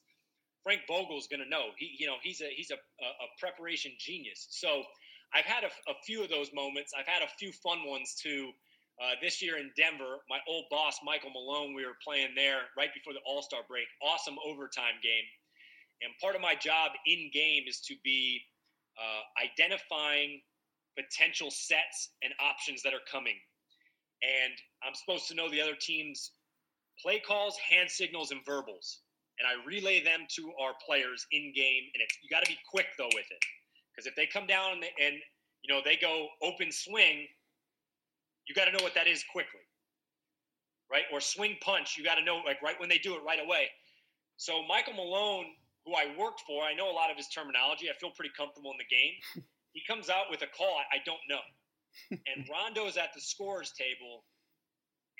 Frank 0.63 0.81
Vogel's 0.87 1.27
going 1.27 1.43
to 1.43 1.49
know. 1.49 1.69
He, 1.77 1.95
you 1.99 2.07
know, 2.07 2.15
he's 2.23 2.41
a 2.41 2.49
he's 2.55 2.71
a, 2.71 2.75
a 2.75 3.27
preparation 3.39 3.91
genius. 3.99 4.47
So 4.49 4.83
I've 5.33 5.45
had 5.45 5.63
a, 5.63 5.67
a, 5.91 5.93
few 6.05 6.23
of 6.23 6.29
those 6.29 6.49
moments. 6.53 6.91
I've 6.97 7.07
had 7.07 7.21
a 7.21 7.29
few 7.37 7.51
fun 7.51 7.85
ones 7.85 8.15
too. 8.15 8.49
Uh, 9.01 9.13
this 9.21 9.43
year 9.43 9.57
in 9.57 9.69
Denver, 9.77 10.23
my 10.29 10.39
old 10.47 10.65
boss 10.71 10.99
Michael 11.03 11.29
Malone, 11.31 11.75
we 11.75 11.85
were 11.85 11.97
playing 12.03 12.29
there 12.35 12.71
right 12.77 12.89
before 12.93 13.13
the 13.13 13.19
All 13.27 13.43
Star 13.43 13.61
break. 13.67 13.85
Awesome 14.01 14.35
overtime 14.45 14.97
game. 15.03 15.25
And 16.01 16.11
part 16.21 16.35
of 16.35 16.41
my 16.41 16.55
job 16.55 16.91
in 17.05 17.29
game 17.33 17.63
is 17.67 17.79
to 17.81 17.95
be 18.03 18.41
uh, 18.97 19.43
identifying 19.43 20.41
potential 20.97 21.51
sets 21.51 22.15
and 22.23 22.33
options 22.39 22.81
that 22.83 22.93
are 22.93 23.03
coming. 23.11 23.35
And 24.21 24.53
I'm 24.83 24.95
supposed 24.95 25.27
to 25.29 25.35
know 25.35 25.49
the 25.49 25.61
other 25.61 25.75
team's 25.79 26.31
play 27.01 27.19
calls, 27.19 27.57
hand 27.57 27.89
signals, 27.89 28.31
and 28.31 28.41
verbals. 28.45 29.01
And 29.39 29.47
I 29.47 29.65
relay 29.67 30.03
them 30.03 30.21
to 30.35 30.51
our 30.61 30.73
players 30.85 31.25
in 31.31 31.51
game. 31.55 31.83
And 31.93 32.01
it's, 32.01 32.17
you 32.23 32.29
got 32.29 32.43
to 32.43 32.49
be 32.49 32.57
quick 32.71 32.87
though 32.97 33.11
with 33.13 33.25
it, 33.29 33.43
because 33.91 34.07
if 34.07 34.15
they 34.15 34.25
come 34.25 34.47
down 34.47 34.73
and, 34.73 34.85
and 35.03 35.15
you 35.61 35.73
know 35.73 35.81
they 35.83 35.97
go 35.97 36.27
open 36.41 36.71
swing, 36.71 37.27
you 38.47 38.55
got 38.55 38.65
to 38.65 38.71
know 38.71 38.83
what 38.83 38.95
that 38.95 39.07
is 39.07 39.23
quickly, 39.31 39.65
right? 40.89 41.03
Or 41.11 41.19
swing 41.19 41.57
punch, 41.61 41.95
you 41.97 42.03
got 42.03 42.15
to 42.15 42.23
know 42.23 42.41
like 42.45 42.61
right 42.61 42.79
when 42.79 42.87
they 42.87 42.97
do 42.97 43.15
it 43.15 43.21
right 43.25 43.39
away. 43.43 43.67
So 44.37 44.63
Michael 44.67 44.93
Malone 44.93 45.47
who 45.85 45.93
I 45.93 46.09
worked 46.17 46.41
for, 46.41 46.63
I 46.63 46.73
know 46.73 46.89
a 46.89 46.97
lot 46.97 47.11
of 47.11 47.17
his 47.17 47.29
terminology. 47.29 47.89
I 47.89 47.93
feel 48.01 48.09
pretty 48.09 48.33
comfortable 48.35 48.71
in 48.73 48.77
the 48.81 48.89
game. 48.89 49.45
he 49.73 49.81
comes 49.87 50.09
out 50.09 50.33
with 50.33 50.41
a 50.41 50.49
call 50.49 50.81
I, 50.81 50.97
I 50.97 50.99
don't 51.05 51.21
know. 51.29 51.45
And 52.11 52.47
Rondo's 52.49 52.97
at 52.97 53.13
the 53.13 53.21
scores 53.21 53.71
table, 53.77 54.25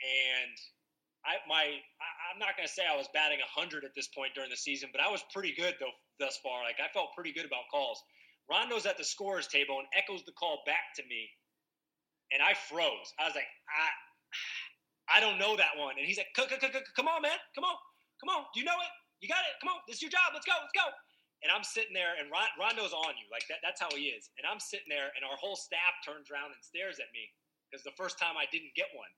and 0.02 0.56
I 1.26 1.42
my 1.48 1.64
I, 1.64 2.10
am 2.34 2.40
not 2.40 2.56
to 2.60 2.68
say 2.68 2.84
I 2.86 2.96
was 2.96 3.08
batting 3.14 3.40
100 3.40 3.84
at 3.84 3.96
this 3.96 4.08
point 4.10 4.34
during 4.36 4.50
the 4.50 4.58
season, 4.58 4.90
but 4.92 5.02
I 5.02 5.10
was 5.10 5.24
pretty 5.34 5.54
good 5.56 5.76
though 5.80 5.94
thus 6.20 6.38
far. 6.44 6.64
Like 6.64 6.78
I 6.84 6.92
felt 6.94 7.16
pretty 7.16 7.34
good 7.34 7.46
about 7.46 7.70
calls. 7.72 8.02
Rondo's 8.50 8.86
at 8.86 8.98
the 8.98 9.04
scores 9.04 9.48
table 9.48 9.80
and 9.80 9.88
echoes 9.98 10.24
the 10.26 10.34
call 10.34 10.62
back 10.66 10.94
to 10.98 11.04
me, 11.10 11.30
and 12.32 12.42
I 12.42 12.54
froze. 12.54 13.14
I 13.20 13.26
was 13.26 13.36
like, 13.36 13.50
I 13.70 15.18
I 15.18 15.20
don't 15.20 15.38
know 15.38 15.56
that 15.56 15.78
one, 15.78 15.96
and 15.98 16.06
he's 16.06 16.18
like, 16.18 16.34
come 16.36 17.08
on, 17.08 17.22
man, 17.22 17.40
come 17.54 17.64
on, 17.64 17.78
come 18.22 18.30
on, 18.36 18.46
do 18.54 18.60
you 18.60 18.66
know 18.66 18.78
it? 18.78 18.94
You 19.26 19.30
got 19.34 19.42
it. 19.48 19.56
Come 19.58 19.74
on. 19.74 19.80
This 19.88 19.98
is 19.98 20.02
your 20.06 20.14
job. 20.14 20.38
Let's 20.38 20.46
go. 20.46 20.54
Let's 20.60 20.76
go. 20.76 20.86
And 21.46 21.54
I'm 21.54 21.62
sitting 21.62 21.94
there, 21.94 22.18
and 22.18 22.26
Rondo's 22.34 22.90
on 22.98 23.14
you. 23.22 23.30
Like 23.30 23.46
that, 23.54 23.62
that's 23.62 23.78
how 23.78 23.94
he 23.94 24.10
is. 24.10 24.34
And 24.42 24.50
I'm 24.50 24.58
sitting 24.58 24.90
there, 24.90 25.14
and 25.14 25.22
our 25.22 25.38
whole 25.38 25.54
staff 25.54 26.02
turns 26.02 26.34
around 26.34 26.58
and 26.58 26.62
stares 26.66 26.98
at 26.98 27.14
me 27.14 27.30
because 27.70 27.86
the 27.86 27.94
first 27.94 28.18
time 28.18 28.34
I 28.34 28.50
didn't 28.50 28.74
get 28.74 28.90
one. 28.98 29.14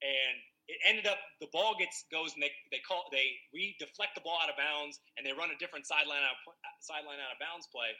And 0.00 0.40
it 0.72 0.80
ended 0.82 1.04
up 1.04 1.20
the 1.38 1.52
ball 1.52 1.76
gets 1.76 2.08
goes 2.10 2.34
and 2.34 2.42
they, 2.42 2.50
they 2.74 2.82
call 2.82 3.06
they 3.14 3.38
we 3.54 3.78
deflect 3.78 4.18
the 4.18 4.24
ball 4.24 4.40
out 4.42 4.50
of 4.50 4.58
bounds 4.58 4.98
and 5.14 5.22
they 5.22 5.30
run 5.30 5.54
a 5.54 5.58
different 5.62 5.86
sideline 5.86 6.26
out 6.26 6.40
uh, 6.42 6.76
sideline 6.82 7.22
out 7.22 7.30
of 7.30 7.38
bounds 7.38 7.70
play. 7.70 7.92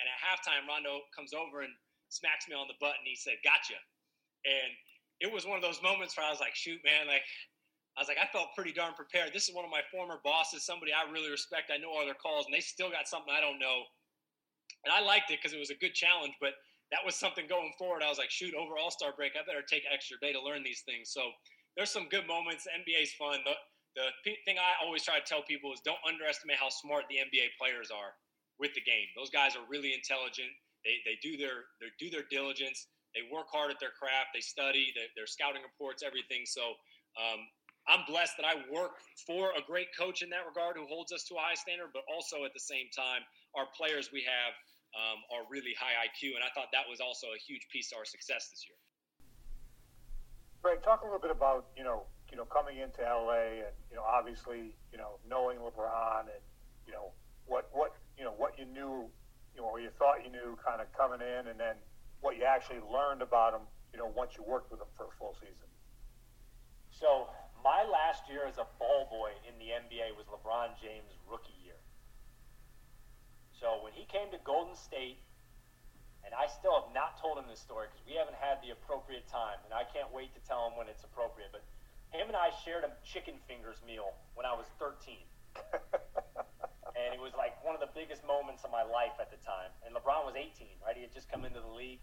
And 0.00 0.06
at 0.08 0.16
halftime, 0.20 0.64
Rondo 0.68 1.04
comes 1.12 1.36
over 1.36 1.64
and 1.64 1.72
smacks 2.08 2.48
me 2.48 2.56
on 2.56 2.68
the 2.68 2.78
butt 2.80 2.96
and 3.00 3.06
he 3.08 3.16
said, 3.18 3.36
"Gotcha." 3.44 3.76
And 4.46 4.70
it 5.20 5.28
was 5.28 5.44
one 5.44 5.58
of 5.58 5.64
those 5.64 5.80
moments 5.82 6.16
where 6.16 6.24
I 6.24 6.32
was 6.32 6.40
like, 6.40 6.56
"Shoot, 6.56 6.80
man! 6.84 7.08
Like 7.08 7.24
I 7.96 8.04
was 8.04 8.08
like, 8.12 8.20
I 8.20 8.28
felt 8.28 8.52
pretty 8.52 8.76
darn 8.76 8.92
prepared. 8.92 9.32
This 9.32 9.48
is 9.48 9.54
one 9.56 9.64
of 9.64 9.72
my 9.72 9.80
former 9.88 10.20
bosses, 10.20 10.68
somebody 10.68 10.92
I 10.92 11.08
really 11.08 11.32
respect. 11.32 11.72
I 11.72 11.80
know 11.80 11.88
all 11.88 12.04
their 12.04 12.18
calls, 12.18 12.44
and 12.44 12.52
they 12.52 12.60
still 12.60 12.92
got 12.92 13.08
something 13.08 13.32
I 13.32 13.40
don't 13.40 13.58
know. 13.58 13.88
And 14.84 14.92
I 14.92 15.00
liked 15.00 15.32
it 15.32 15.40
because 15.40 15.56
it 15.56 15.58
was 15.58 15.72
a 15.72 15.80
good 15.80 15.96
challenge, 15.96 16.36
but 16.36 16.60
that 16.92 17.00
was 17.02 17.16
something 17.16 17.48
going 17.48 17.72
forward. 17.80 18.04
I 18.04 18.12
was 18.12 18.20
like, 18.20 18.30
shoot, 18.30 18.52
over 18.54 18.76
All 18.76 18.92
Star 18.92 19.16
break, 19.16 19.32
I 19.32 19.42
better 19.48 19.64
take 19.64 19.82
extra 19.88 20.20
day 20.20 20.36
to 20.36 20.40
learn 20.40 20.62
these 20.62 20.84
things. 20.84 21.10
So 21.10 21.32
there's 21.74 21.90
some 21.90 22.06
good 22.12 22.28
moments. 22.28 22.68
NBA's 22.68 23.16
fun. 23.16 23.40
The, 23.42 23.56
the 23.96 24.36
thing 24.44 24.60
I 24.60 24.76
always 24.84 25.02
try 25.02 25.18
to 25.18 25.24
tell 25.24 25.42
people 25.42 25.72
is 25.72 25.80
don't 25.80 26.00
underestimate 26.06 26.60
how 26.60 26.68
smart 26.68 27.08
the 27.08 27.16
NBA 27.16 27.56
players 27.56 27.88
are 27.90 28.12
with 28.60 28.76
the 28.76 28.84
game. 28.84 29.08
Those 29.16 29.32
guys 29.32 29.56
are 29.56 29.64
really 29.68 29.96
intelligent. 29.96 30.52
They, 30.84 31.00
they 31.02 31.16
do 31.24 31.34
their 31.40 31.66
they 31.80 31.90
do 31.98 32.12
their 32.12 32.28
diligence. 32.30 32.86
They 33.16 33.24
work 33.32 33.48
hard 33.48 33.72
at 33.72 33.80
their 33.80 33.96
craft. 33.96 34.36
They 34.36 34.44
study. 34.44 34.92
Their 35.16 35.26
scouting 35.26 35.64
reports, 35.64 36.04
everything. 36.04 36.44
So 36.44 36.76
um, 37.16 37.48
I'm 37.86 38.02
blessed 38.06 38.34
that 38.42 38.46
I 38.46 38.66
work 38.66 38.98
for 39.26 39.54
a 39.54 39.62
great 39.62 39.94
coach 39.94 40.22
in 40.22 40.30
that 40.30 40.42
regard 40.42 40.76
who 40.76 40.86
holds 40.90 41.12
us 41.12 41.22
to 41.30 41.38
a 41.38 41.42
high 41.42 41.54
standard, 41.54 41.94
but 41.94 42.02
also 42.10 42.42
at 42.42 42.52
the 42.52 42.62
same 42.62 42.90
time, 42.90 43.22
our 43.54 43.70
players 43.78 44.10
we 44.10 44.26
have 44.26 44.52
um, 44.98 45.22
are 45.30 45.46
really 45.46 45.70
high 45.78 45.94
IQ, 46.02 46.34
and 46.34 46.42
I 46.42 46.50
thought 46.50 46.74
that 46.74 46.88
was 46.90 46.98
also 46.98 47.30
a 47.30 47.38
huge 47.38 47.68
piece 47.70 47.90
to 47.90 47.96
our 47.96 48.04
success 48.04 48.50
this 48.50 48.66
year. 48.66 48.78
Greg, 50.66 50.82
talk 50.82 51.02
a 51.02 51.04
little 51.04 51.22
bit 51.22 51.30
about 51.30 51.70
you 51.78 51.84
know 51.84 52.10
you 52.30 52.36
know 52.36 52.44
coming 52.44 52.78
into 52.82 52.98
LA 53.06 53.62
and 53.62 53.74
you 53.86 53.94
know 53.94 54.02
obviously 54.02 54.74
you 54.90 54.98
know 54.98 55.22
knowing 55.22 55.58
LeBron 55.62 56.26
and 56.26 56.42
you 56.86 56.92
know 56.92 57.14
what 57.46 57.70
what 57.70 57.94
you 58.18 58.24
know 58.24 58.34
what 58.34 58.58
you 58.58 58.66
knew 58.66 59.06
you 59.54 59.62
know 59.62 59.70
or 59.70 59.78
you 59.78 59.90
thought 59.94 60.24
you 60.24 60.30
knew 60.32 60.58
kind 60.58 60.80
of 60.80 60.90
coming 60.90 61.22
in 61.22 61.46
and 61.46 61.60
then 61.60 61.78
what 62.18 62.36
you 62.36 62.42
actually 62.42 62.82
learned 62.90 63.22
about 63.22 63.54
him 63.54 63.62
you 63.92 63.98
know 63.98 64.10
once 64.16 64.34
you 64.34 64.42
worked 64.42 64.72
with 64.72 64.80
him 64.80 64.90
for 64.96 65.06
a 65.06 65.14
full 65.20 65.36
season. 65.38 65.70
So 66.90 67.30
my 67.66 67.82
last 67.82 68.30
year 68.30 68.46
as 68.46 68.62
a 68.62 68.68
ball 68.78 69.10
boy 69.10 69.34
in 69.42 69.58
the 69.58 69.74
NBA 69.74 70.14
was 70.14 70.30
LeBron 70.30 70.78
James' 70.78 71.18
rookie 71.26 71.58
year. 71.66 71.82
So 73.50 73.82
when 73.82 73.90
he 73.90 74.06
came 74.06 74.30
to 74.30 74.38
Golden 74.46 74.78
State, 74.78 75.18
and 76.22 76.30
I 76.30 76.46
still 76.46 76.78
have 76.78 76.94
not 76.94 77.18
told 77.18 77.42
him 77.42 77.50
this 77.50 77.58
story 77.58 77.90
because 77.90 78.06
we 78.06 78.14
haven't 78.14 78.38
had 78.38 78.62
the 78.62 78.70
appropriate 78.70 79.26
time, 79.26 79.58
and 79.66 79.74
I 79.74 79.82
can't 79.82 80.06
wait 80.14 80.30
to 80.38 80.40
tell 80.46 80.70
him 80.70 80.78
when 80.78 80.86
it's 80.86 81.02
appropriate. 81.02 81.50
But 81.50 81.66
him 82.14 82.30
and 82.30 82.38
I 82.38 82.54
shared 82.62 82.86
a 82.86 82.94
chicken 83.02 83.34
fingers 83.50 83.82
meal 83.82 84.14
when 84.38 84.46
I 84.46 84.54
was 84.54 84.70
13. 84.78 85.18
and 86.94 87.08
it 87.10 87.18
was 87.18 87.34
like 87.34 87.58
one 87.66 87.74
of 87.74 87.82
the 87.82 87.90
biggest 87.98 88.22
moments 88.22 88.62
of 88.62 88.70
my 88.70 88.86
life 88.86 89.18
at 89.18 89.34
the 89.34 89.42
time. 89.42 89.74
And 89.82 89.90
LeBron 89.90 90.22
was 90.22 90.38
18, 90.38 90.86
right? 90.86 90.94
He 90.94 91.02
had 91.02 91.10
just 91.10 91.26
come 91.26 91.42
into 91.42 91.58
the 91.58 91.74
league. 91.74 92.02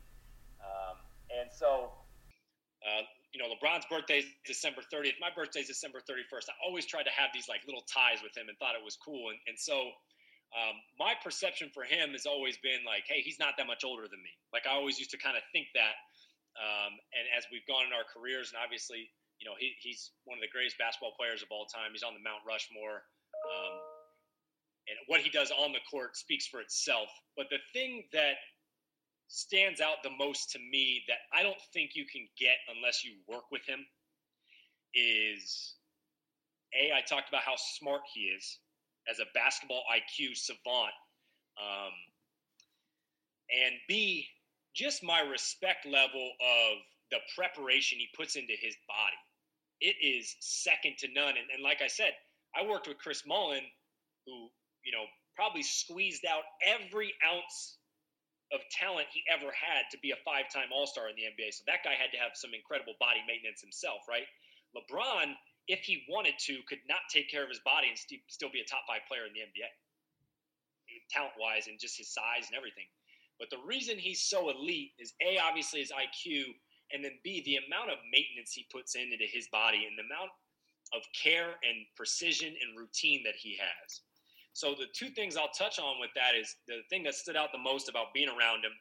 Um, 0.59 0.99
and 1.31 1.47
so. 1.47 1.95
Uh, 2.83 3.07
you 3.33 3.41
know, 3.41 3.49
LeBron's 3.49 3.89
birthday 3.89 4.21
is 4.21 4.29
December 4.45 4.85
30th. 4.93 5.17
My 5.19 5.33
birthday 5.33 5.65
is 5.65 5.67
December 5.67 6.05
31st. 6.05 6.53
I 6.53 6.55
always 6.61 6.85
tried 6.85 7.09
to 7.09 7.13
have 7.17 7.33
these 7.33 7.49
like 7.49 7.65
little 7.65 7.81
ties 7.89 8.21
with 8.21 8.37
him 8.37 8.45
and 8.45 8.53
thought 8.61 8.77
it 8.77 8.85
was 8.85 8.93
cool. 9.01 9.33
And, 9.33 9.41
and 9.49 9.57
so 9.57 9.89
um, 10.53 10.77
my 11.01 11.17
perception 11.17 11.73
for 11.73 11.81
him 11.81 12.13
has 12.13 12.29
always 12.29 12.61
been 12.61 12.85
like, 12.85 13.09
hey, 13.09 13.25
he's 13.25 13.41
not 13.41 13.57
that 13.57 13.65
much 13.65 13.81
older 13.81 14.05
than 14.05 14.21
me. 14.21 14.29
Like 14.53 14.69
I 14.69 14.77
always 14.77 15.01
used 15.01 15.09
to 15.17 15.19
kind 15.19 15.33
of 15.33 15.41
think 15.49 15.73
that. 15.73 15.97
Um, 16.53 16.93
and 17.17 17.25
as 17.33 17.49
we've 17.49 17.65
gone 17.65 17.89
in 17.89 17.93
our 17.97 18.05
careers, 18.05 18.53
and 18.53 18.61
obviously, 18.61 19.09
you 19.41 19.49
know, 19.49 19.57
he, 19.57 19.73
he's 19.81 20.13
one 20.29 20.37
of 20.37 20.45
the 20.45 20.53
greatest 20.53 20.77
basketball 20.77 21.17
players 21.17 21.41
of 21.41 21.49
all 21.49 21.65
time. 21.65 21.89
He's 21.89 22.05
on 22.05 22.13
the 22.13 22.21
Mount 22.21 22.45
Rushmore. 22.45 23.01
Um, 23.49 23.73
and 24.85 24.95
what 25.09 25.25
he 25.25 25.33
does 25.33 25.49
on 25.49 25.73
the 25.73 25.81
court 25.89 26.13
speaks 26.13 26.45
for 26.45 26.61
itself. 26.61 27.09
But 27.33 27.49
the 27.49 27.57
thing 27.73 28.05
that 28.13 28.37
stands 29.33 29.81
out 29.81 30.03
the 30.03 30.11
most 30.11 30.51
to 30.51 30.59
me 30.59 31.03
that 31.07 31.17
I 31.33 31.41
don't 31.41 31.59
think 31.73 31.95
you 31.95 32.05
can 32.05 32.27
get 32.37 32.57
unless 32.69 33.03
you 33.03 33.13
work 33.27 33.45
with 33.51 33.65
him 33.65 33.83
is 34.93 35.73
a 36.75 36.93
I 36.95 37.01
talked 37.01 37.29
about 37.29 37.41
how 37.41 37.55
smart 37.57 38.01
he 38.13 38.21
is 38.21 38.59
as 39.09 39.17
a 39.17 39.25
basketball 39.33 39.81
IQ 39.91 40.37
savant, 40.37 40.93
um, 41.57 41.93
and 43.49 43.73
b 43.87 44.27
just 44.75 45.03
my 45.03 45.21
respect 45.21 45.87
level 45.87 46.31
of 46.39 46.77
the 47.09 47.17
preparation 47.35 47.97
he 47.97 48.09
puts 48.15 48.35
into 48.35 48.53
his 48.59 48.75
body. 48.87 49.17
It 49.81 49.95
is 49.99 50.35
second 50.41 50.97
to 50.99 51.07
none. 51.11 51.29
And, 51.29 51.49
and 51.53 51.63
like 51.63 51.81
I 51.81 51.87
said, 51.87 52.13
I 52.55 52.63
worked 52.67 52.87
with 52.87 52.99
Chris 52.99 53.23
Mullin, 53.25 53.63
who 54.27 54.49
you 54.85 54.91
know 54.91 55.05
probably 55.35 55.63
squeezed 55.63 56.23
out 56.25 56.43
every 56.63 57.11
ounce 57.27 57.77
of 58.53 58.61
talent 58.69 59.09
he 59.09 59.25
ever 59.27 59.49
had 59.49 59.89
to 59.89 59.97
be 59.97 60.13
a 60.13 60.19
five 60.21 60.47
time 60.53 60.69
All 60.69 60.85
Star 60.85 61.09
in 61.09 61.17
the 61.17 61.25
NBA. 61.25 61.51
So 61.57 61.65
that 61.65 61.81
guy 61.83 61.97
had 61.97 62.13
to 62.13 62.19
have 62.21 62.37
some 62.37 62.53
incredible 62.53 62.93
body 63.01 63.25
maintenance 63.25 63.59
himself, 63.59 64.05
right? 64.07 64.29
LeBron, 64.77 65.33
if 65.67 65.81
he 65.81 66.05
wanted 66.07 66.37
to, 66.45 66.61
could 66.69 66.81
not 66.87 67.09
take 67.09 67.29
care 67.29 67.43
of 67.43 67.49
his 67.49 67.59
body 67.65 67.89
and 67.89 67.97
st- 67.97 68.21
still 68.29 68.53
be 68.53 68.61
a 68.61 68.67
top 68.69 68.85
five 68.85 69.01
player 69.09 69.25
in 69.25 69.33
the 69.33 69.41
NBA, 69.41 69.69
talent 71.09 71.33
wise, 71.39 71.67
and 71.67 71.79
just 71.79 71.97
his 71.97 72.13
size 72.13 72.47
and 72.47 72.55
everything. 72.57 72.85
But 73.39 73.49
the 73.49 73.61
reason 73.65 73.97
he's 73.97 74.21
so 74.21 74.49
elite 74.49 74.93
is 74.99 75.13
A, 75.21 75.37
obviously 75.41 75.81
his 75.81 75.91
IQ, 75.91 76.53
and 76.93 77.03
then 77.03 77.17
B, 77.23 77.41
the 77.45 77.57
amount 77.65 77.89
of 77.89 77.97
maintenance 78.11 78.53
he 78.53 78.67
puts 78.71 78.95
in 78.95 79.11
into 79.11 79.25
his 79.25 79.47
body 79.49 79.85
and 79.89 79.97
the 79.97 80.05
amount 80.05 80.29
of 80.93 81.01
care 81.17 81.57
and 81.65 81.85
precision 81.97 82.53
and 82.53 82.77
routine 82.77 83.23
that 83.25 83.35
he 83.35 83.57
has. 83.57 84.01
So 84.53 84.75
the 84.77 84.85
two 84.93 85.09
things 85.09 85.35
I'll 85.35 85.49
touch 85.49 85.79
on 85.79 85.99
with 85.99 86.11
that 86.15 86.35
is 86.39 86.55
the 86.67 86.81
thing 86.89 87.03
that 87.03 87.15
stood 87.15 87.35
out 87.35 87.51
the 87.51 87.57
most 87.57 87.89
about 87.89 88.13
being 88.13 88.29
around 88.29 88.63
him. 88.63 88.71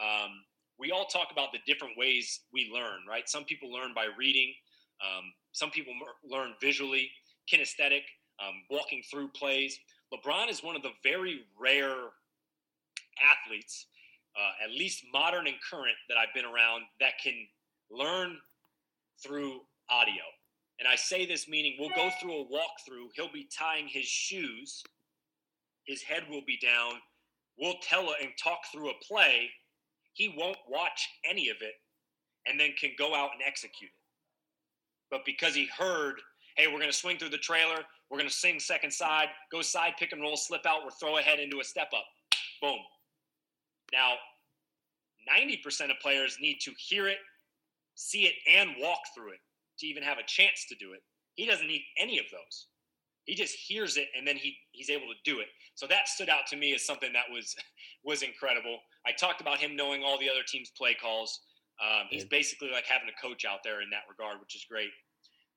Um, 0.00 0.30
we 0.78 0.92
all 0.92 1.06
talk 1.06 1.28
about 1.32 1.52
the 1.52 1.58
different 1.66 1.98
ways 1.98 2.40
we 2.52 2.70
learn, 2.72 3.00
right? 3.08 3.28
Some 3.28 3.44
people 3.44 3.72
learn 3.72 3.92
by 3.94 4.06
reading. 4.16 4.54
Um, 5.02 5.32
some 5.52 5.70
people 5.70 5.92
learn 6.28 6.54
visually, 6.60 7.10
kinesthetic, 7.52 8.02
um, 8.40 8.54
walking 8.70 9.02
through 9.10 9.28
plays. 9.28 9.78
LeBron 10.14 10.48
is 10.48 10.62
one 10.62 10.76
of 10.76 10.82
the 10.82 10.92
very 11.02 11.40
rare 11.60 12.10
athletes, 13.20 13.86
uh, 14.38 14.64
at 14.64 14.70
least 14.70 15.04
modern 15.12 15.48
and 15.48 15.56
current, 15.68 15.96
that 16.08 16.16
I've 16.16 16.32
been 16.34 16.44
around 16.44 16.82
that 17.00 17.14
can 17.22 17.34
learn 17.90 18.38
through 19.20 19.60
audio. 19.90 20.22
And 20.78 20.86
I 20.86 20.94
say 20.94 21.26
this 21.26 21.48
meaning 21.48 21.76
we'll 21.78 21.90
go 21.96 22.08
through 22.20 22.40
a 22.40 22.44
walkthrough. 22.44 23.08
He'll 23.14 23.32
be 23.32 23.48
tying 23.56 23.88
his 23.88 24.04
shoes. 24.04 24.82
His 25.88 26.02
head 26.02 26.24
will 26.30 26.42
be 26.46 26.58
down. 26.58 27.00
We'll 27.58 27.80
tell 27.82 28.14
and 28.20 28.30
talk 28.42 28.58
through 28.70 28.90
a 28.90 29.04
play. 29.08 29.48
He 30.12 30.34
won't 30.36 30.58
watch 30.68 31.08
any 31.28 31.48
of 31.48 31.56
it 31.62 31.72
and 32.46 32.60
then 32.60 32.72
can 32.78 32.90
go 32.98 33.14
out 33.14 33.30
and 33.32 33.42
execute 33.44 33.90
it. 33.90 33.96
But 35.10 35.24
because 35.24 35.54
he 35.54 35.66
heard, 35.76 36.16
hey, 36.56 36.66
we're 36.66 36.78
going 36.78 36.90
to 36.90 36.96
swing 36.96 37.16
through 37.16 37.30
the 37.30 37.38
trailer, 37.38 37.78
we're 38.10 38.18
going 38.18 38.28
to 38.28 38.34
sing 38.34 38.60
second 38.60 38.92
side, 38.92 39.28
go 39.50 39.62
side 39.62 39.94
pick 39.98 40.12
and 40.12 40.20
roll, 40.20 40.36
slip 40.36 40.66
out, 40.66 40.82
or 40.84 40.90
throw 40.90 41.16
ahead 41.16 41.40
into 41.40 41.60
a 41.60 41.64
step 41.64 41.88
up. 41.96 42.04
Boom. 42.60 42.78
Now, 43.90 44.12
90% 45.34 45.90
of 45.90 45.98
players 46.02 46.36
need 46.38 46.58
to 46.60 46.72
hear 46.78 47.08
it, 47.08 47.18
see 47.94 48.24
it, 48.24 48.34
and 48.46 48.70
walk 48.78 49.00
through 49.16 49.32
it 49.32 49.40
to 49.78 49.86
even 49.86 50.02
have 50.02 50.18
a 50.18 50.26
chance 50.26 50.66
to 50.68 50.74
do 50.74 50.92
it. 50.92 51.00
He 51.34 51.46
doesn't 51.46 51.66
need 51.66 51.82
any 51.98 52.18
of 52.18 52.26
those. 52.30 52.66
He 53.28 53.34
just 53.34 53.54
hears 53.54 53.98
it 53.98 54.08
and 54.16 54.26
then 54.26 54.36
he 54.36 54.56
he's 54.72 54.88
able 54.88 55.06
to 55.06 55.20
do 55.22 55.40
it. 55.40 55.48
So 55.74 55.86
that 55.86 56.08
stood 56.08 56.30
out 56.30 56.46
to 56.48 56.56
me 56.56 56.74
as 56.74 56.84
something 56.84 57.12
that 57.12 57.28
was 57.30 57.54
was 58.04 58.22
incredible. 58.22 58.78
I 59.06 59.12
talked 59.12 59.40
about 59.40 59.58
him 59.58 59.76
knowing 59.76 60.02
all 60.02 60.18
the 60.18 60.30
other 60.30 60.42
teams' 60.46 60.72
play 60.76 60.96
calls. 61.00 61.40
Um, 61.78 62.06
he's 62.10 62.24
basically 62.24 62.70
like 62.72 62.86
having 62.86 63.06
a 63.06 63.20
coach 63.22 63.44
out 63.44 63.60
there 63.62 63.82
in 63.82 63.90
that 63.90 64.02
regard, 64.08 64.40
which 64.40 64.56
is 64.56 64.64
great. 64.68 64.90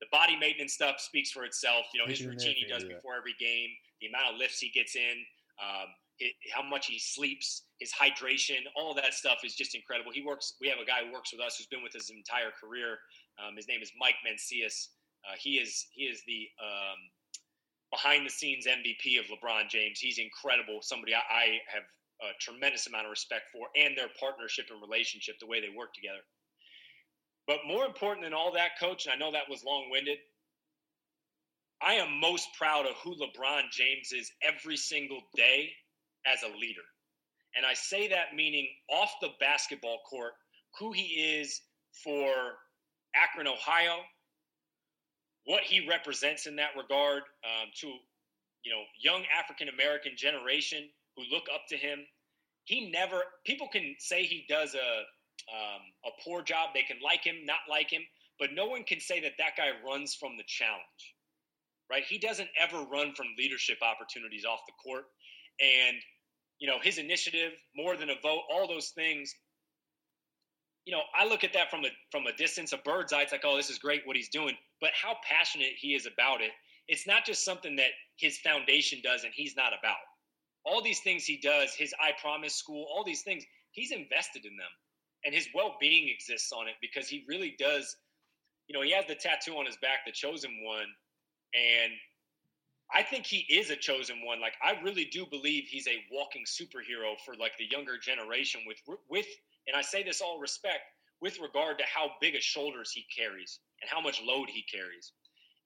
The 0.00 0.06
body 0.12 0.36
maintenance 0.36 0.74
stuff 0.74 1.00
speaks 1.00 1.30
for 1.32 1.44
itself. 1.44 1.86
You 1.94 2.00
know, 2.00 2.06
his 2.06 2.24
routine 2.24 2.54
he 2.56 2.66
does 2.66 2.84
before 2.84 3.16
every 3.16 3.34
game, 3.40 3.70
the 4.00 4.06
amount 4.06 4.34
of 4.34 4.38
lifts 4.38 4.58
he 4.58 4.70
gets 4.70 4.94
in, 4.94 5.24
um, 5.58 5.88
it, 6.18 6.34
how 6.54 6.62
much 6.62 6.86
he 6.86 6.98
sleeps, 6.98 7.64
his 7.80 7.92
hydration, 7.92 8.62
all 8.76 8.94
that 8.94 9.14
stuff 9.14 9.38
is 9.44 9.54
just 9.54 9.74
incredible. 9.74 10.12
He 10.12 10.22
works. 10.22 10.54
We 10.60 10.68
have 10.68 10.78
a 10.78 10.84
guy 10.84 11.06
who 11.06 11.12
works 11.12 11.32
with 11.32 11.40
us 11.40 11.56
who's 11.56 11.66
been 11.66 11.82
with 11.82 11.96
us 11.96 12.06
his 12.08 12.16
entire 12.16 12.52
career. 12.52 12.98
Um, 13.40 13.56
his 13.56 13.66
name 13.66 13.80
is 13.82 13.90
Mike 13.98 14.18
Mancias. 14.22 14.88
Uh, 15.26 15.34
he 15.38 15.58
is 15.58 15.86
he 15.92 16.04
is 16.04 16.22
the 16.26 16.46
um, 16.62 16.98
behind 17.92 18.26
the 18.26 18.30
scenes 18.30 18.66
MVP 18.66 19.20
of 19.20 19.26
LeBron 19.26 19.68
James. 19.68 20.00
He's 20.00 20.18
incredible. 20.18 20.80
Somebody 20.80 21.14
I, 21.14 21.20
I 21.30 21.46
have 21.68 21.84
a 22.22 22.32
tremendous 22.40 22.86
amount 22.86 23.04
of 23.04 23.10
respect 23.10 23.50
for, 23.52 23.68
and 23.76 23.96
their 23.96 24.08
partnership 24.18 24.66
and 24.70 24.80
relationship, 24.80 25.36
the 25.38 25.46
way 25.46 25.60
they 25.60 25.76
work 25.76 25.92
together. 25.94 26.24
But 27.46 27.58
more 27.66 27.84
important 27.84 28.24
than 28.24 28.32
all 28.32 28.52
that, 28.52 28.78
coach, 28.80 29.06
and 29.06 29.12
I 29.12 29.18
know 29.18 29.32
that 29.32 29.50
was 29.50 29.64
long 29.64 29.90
winded. 29.90 30.18
I 31.82 31.94
am 31.94 32.20
most 32.20 32.48
proud 32.56 32.86
of 32.86 32.94
who 33.02 33.16
LeBron 33.16 33.70
James 33.72 34.12
is 34.12 34.30
every 34.42 34.76
single 34.76 35.20
day 35.34 35.70
as 36.26 36.42
a 36.42 36.56
leader. 36.58 36.86
And 37.56 37.66
I 37.66 37.74
say 37.74 38.08
that 38.08 38.34
meaning 38.34 38.68
off 38.88 39.10
the 39.20 39.30
basketball 39.40 39.98
court, 40.08 40.32
who 40.78 40.92
he 40.92 41.02
is 41.02 41.60
for 42.04 42.30
Akron, 43.14 43.48
Ohio, 43.48 43.98
what 45.44 45.62
he 45.62 45.86
represents 45.88 46.46
in 46.46 46.56
that 46.56 46.70
regard 46.76 47.22
um, 47.44 47.68
to 47.80 47.88
you 47.88 48.72
know 48.72 48.82
young 49.00 49.22
African 49.38 49.68
American 49.68 50.12
generation 50.16 50.88
who 51.16 51.22
look 51.30 51.44
up 51.52 51.62
to 51.68 51.76
him. 51.76 52.00
He 52.64 52.90
never 52.90 53.22
people 53.44 53.68
can 53.68 53.94
say 53.98 54.24
he 54.24 54.44
does 54.48 54.74
a 54.74 55.02
um, 55.50 55.82
a 56.06 56.10
poor 56.22 56.42
job. 56.42 56.70
They 56.74 56.82
can 56.82 56.98
like 57.02 57.24
him, 57.24 57.44
not 57.44 57.66
like 57.68 57.90
him, 57.90 58.02
but 58.38 58.50
no 58.54 58.66
one 58.66 58.84
can 58.84 59.00
say 59.00 59.20
that 59.20 59.32
that 59.38 59.56
guy 59.56 59.70
runs 59.84 60.14
from 60.14 60.36
the 60.36 60.44
challenge, 60.46 61.14
right? 61.90 62.04
He 62.04 62.18
doesn't 62.18 62.48
ever 62.60 62.82
run 62.84 63.14
from 63.14 63.26
leadership 63.36 63.78
opportunities 63.82 64.44
off 64.44 64.60
the 64.66 64.72
court, 64.82 65.04
and 65.60 65.96
you 66.60 66.68
know 66.68 66.78
his 66.80 66.98
initiative, 66.98 67.52
more 67.74 67.96
than 67.96 68.10
a 68.10 68.20
vote, 68.22 68.42
all 68.52 68.68
those 68.68 68.90
things 68.90 69.34
you 70.84 70.92
know, 70.92 71.02
I 71.18 71.26
look 71.26 71.44
at 71.44 71.52
that 71.52 71.70
from 71.70 71.84
a 71.84 71.88
from 72.10 72.26
a 72.26 72.32
distance, 72.32 72.72
a 72.72 72.78
bird's 72.78 73.12
eye. 73.12 73.22
It's 73.22 73.32
like, 73.32 73.44
oh, 73.44 73.56
this 73.56 73.70
is 73.70 73.78
great 73.78 74.02
what 74.04 74.16
he's 74.16 74.28
doing, 74.28 74.56
but 74.80 74.90
how 75.00 75.16
passionate 75.28 75.72
he 75.78 75.94
is 75.94 76.06
about 76.06 76.40
it. 76.40 76.50
It's 76.88 77.06
not 77.06 77.24
just 77.24 77.44
something 77.44 77.76
that 77.76 77.90
his 78.16 78.38
foundation 78.38 79.00
does 79.02 79.24
and 79.24 79.32
he's 79.34 79.56
not 79.56 79.72
about. 79.78 80.02
All 80.64 80.82
these 80.82 81.00
things 81.00 81.24
he 81.24 81.38
does, 81.38 81.74
his 81.74 81.94
I 82.00 82.12
Promise 82.20 82.54
School, 82.54 82.86
all 82.92 83.04
these 83.04 83.22
things, 83.22 83.44
he's 83.70 83.92
invested 83.92 84.44
in 84.44 84.56
them, 84.56 84.70
and 85.24 85.34
his 85.34 85.48
well 85.54 85.76
being 85.80 86.08
exists 86.08 86.52
on 86.52 86.68
it 86.68 86.74
because 86.80 87.08
he 87.08 87.24
really 87.28 87.54
does. 87.58 87.96
You 88.68 88.74
know, 88.74 88.82
he 88.82 88.92
has 88.92 89.06
the 89.06 89.14
tattoo 89.14 89.54
on 89.56 89.66
his 89.66 89.76
back, 89.76 90.04
the 90.06 90.12
chosen 90.12 90.62
one, 90.64 90.86
and 91.54 91.92
I 92.94 93.02
think 93.02 93.26
he 93.26 93.46
is 93.48 93.70
a 93.70 93.76
chosen 93.76 94.24
one. 94.24 94.40
Like 94.40 94.54
I 94.62 94.80
really 94.82 95.04
do 95.06 95.26
believe 95.26 95.64
he's 95.64 95.86
a 95.86 96.02
walking 96.10 96.44
superhero 96.44 97.14
for 97.24 97.34
like 97.34 97.52
the 97.58 97.66
younger 97.70 97.98
generation 97.98 98.62
with 98.66 98.78
with 99.08 99.26
and 99.66 99.76
I 99.76 99.82
say 99.82 100.02
this 100.02 100.20
all 100.20 100.38
respect 100.38 100.82
with 101.20 101.38
regard 101.40 101.78
to 101.78 101.84
how 101.84 102.10
big 102.20 102.34
a 102.34 102.40
shoulders 102.40 102.90
he 102.92 103.04
carries 103.16 103.60
and 103.80 103.90
how 103.90 104.00
much 104.00 104.20
load 104.22 104.48
he 104.50 104.64
carries. 104.64 105.12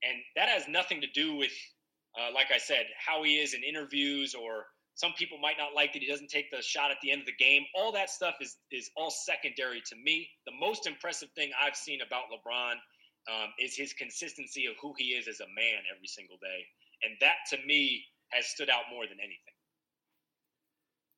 And 0.02 0.18
that 0.36 0.48
has 0.48 0.68
nothing 0.68 1.00
to 1.00 1.06
do 1.14 1.34
with, 1.34 1.52
uh, 2.18 2.32
like 2.34 2.48
I 2.54 2.58
said, 2.58 2.86
how 2.98 3.22
he 3.22 3.36
is 3.36 3.54
in 3.54 3.62
interviews 3.62 4.34
or 4.34 4.66
some 4.96 5.12
people 5.12 5.36
might 5.38 5.58
not 5.58 5.74
like 5.74 5.92
that 5.92 6.00
he 6.00 6.08
doesn't 6.08 6.30
take 6.30 6.50
the 6.50 6.62
shot 6.62 6.90
at 6.90 6.96
the 7.02 7.12
end 7.12 7.20
of 7.20 7.26
the 7.26 7.36
game. 7.36 7.64
All 7.74 7.92
that 7.92 8.08
stuff 8.08 8.36
is 8.40 8.56
is 8.72 8.90
all 8.96 9.10
secondary 9.10 9.82
to 9.88 9.96
me. 9.96 10.28
The 10.46 10.56
most 10.58 10.86
impressive 10.86 11.28
thing 11.36 11.50
I've 11.60 11.76
seen 11.76 12.00
about 12.00 12.32
LeBron 12.32 12.76
um, 13.28 13.52
is 13.60 13.76
his 13.76 13.92
consistency 13.92 14.64
of 14.64 14.74
who 14.80 14.94
he 14.96 15.12
is 15.12 15.28
as 15.28 15.40
a 15.40 15.48
man 15.54 15.84
every 15.94 16.08
single 16.08 16.38
day, 16.40 16.64
and 17.02 17.12
that 17.20 17.44
to 17.50 17.58
me 17.66 18.04
has 18.32 18.46
stood 18.46 18.70
out 18.70 18.84
more 18.90 19.04
than 19.06 19.18
anything. 19.20 19.55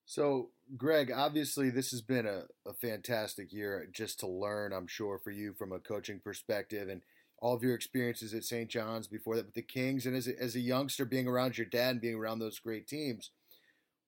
So, 0.08 0.52
Greg, 0.78 1.12
obviously, 1.14 1.68
this 1.68 1.90
has 1.90 2.00
been 2.00 2.24
a, 2.24 2.44
a 2.66 2.72
fantastic 2.72 3.52
year 3.52 3.82
uh, 3.82 3.90
just 3.92 4.18
to 4.20 4.26
learn, 4.26 4.72
I'm 4.72 4.86
sure, 4.86 5.18
for 5.22 5.30
you 5.30 5.52
from 5.52 5.70
a 5.70 5.78
coaching 5.78 6.18
perspective 6.18 6.88
and 6.88 7.02
all 7.40 7.54
of 7.54 7.62
your 7.62 7.74
experiences 7.74 8.32
at 8.32 8.42
St. 8.42 8.70
John's 8.70 9.06
before 9.06 9.36
that 9.36 9.44
with 9.44 9.54
the 9.54 9.60
Kings 9.60 10.06
and 10.06 10.16
as 10.16 10.26
a, 10.26 10.42
as 10.42 10.56
a 10.56 10.60
youngster 10.60 11.04
being 11.04 11.28
around 11.28 11.58
your 11.58 11.66
dad 11.66 11.90
and 11.90 12.00
being 12.00 12.14
around 12.14 12.38
those 12.38 12.58
great 12.58 12.88
teams. 12.88 13.32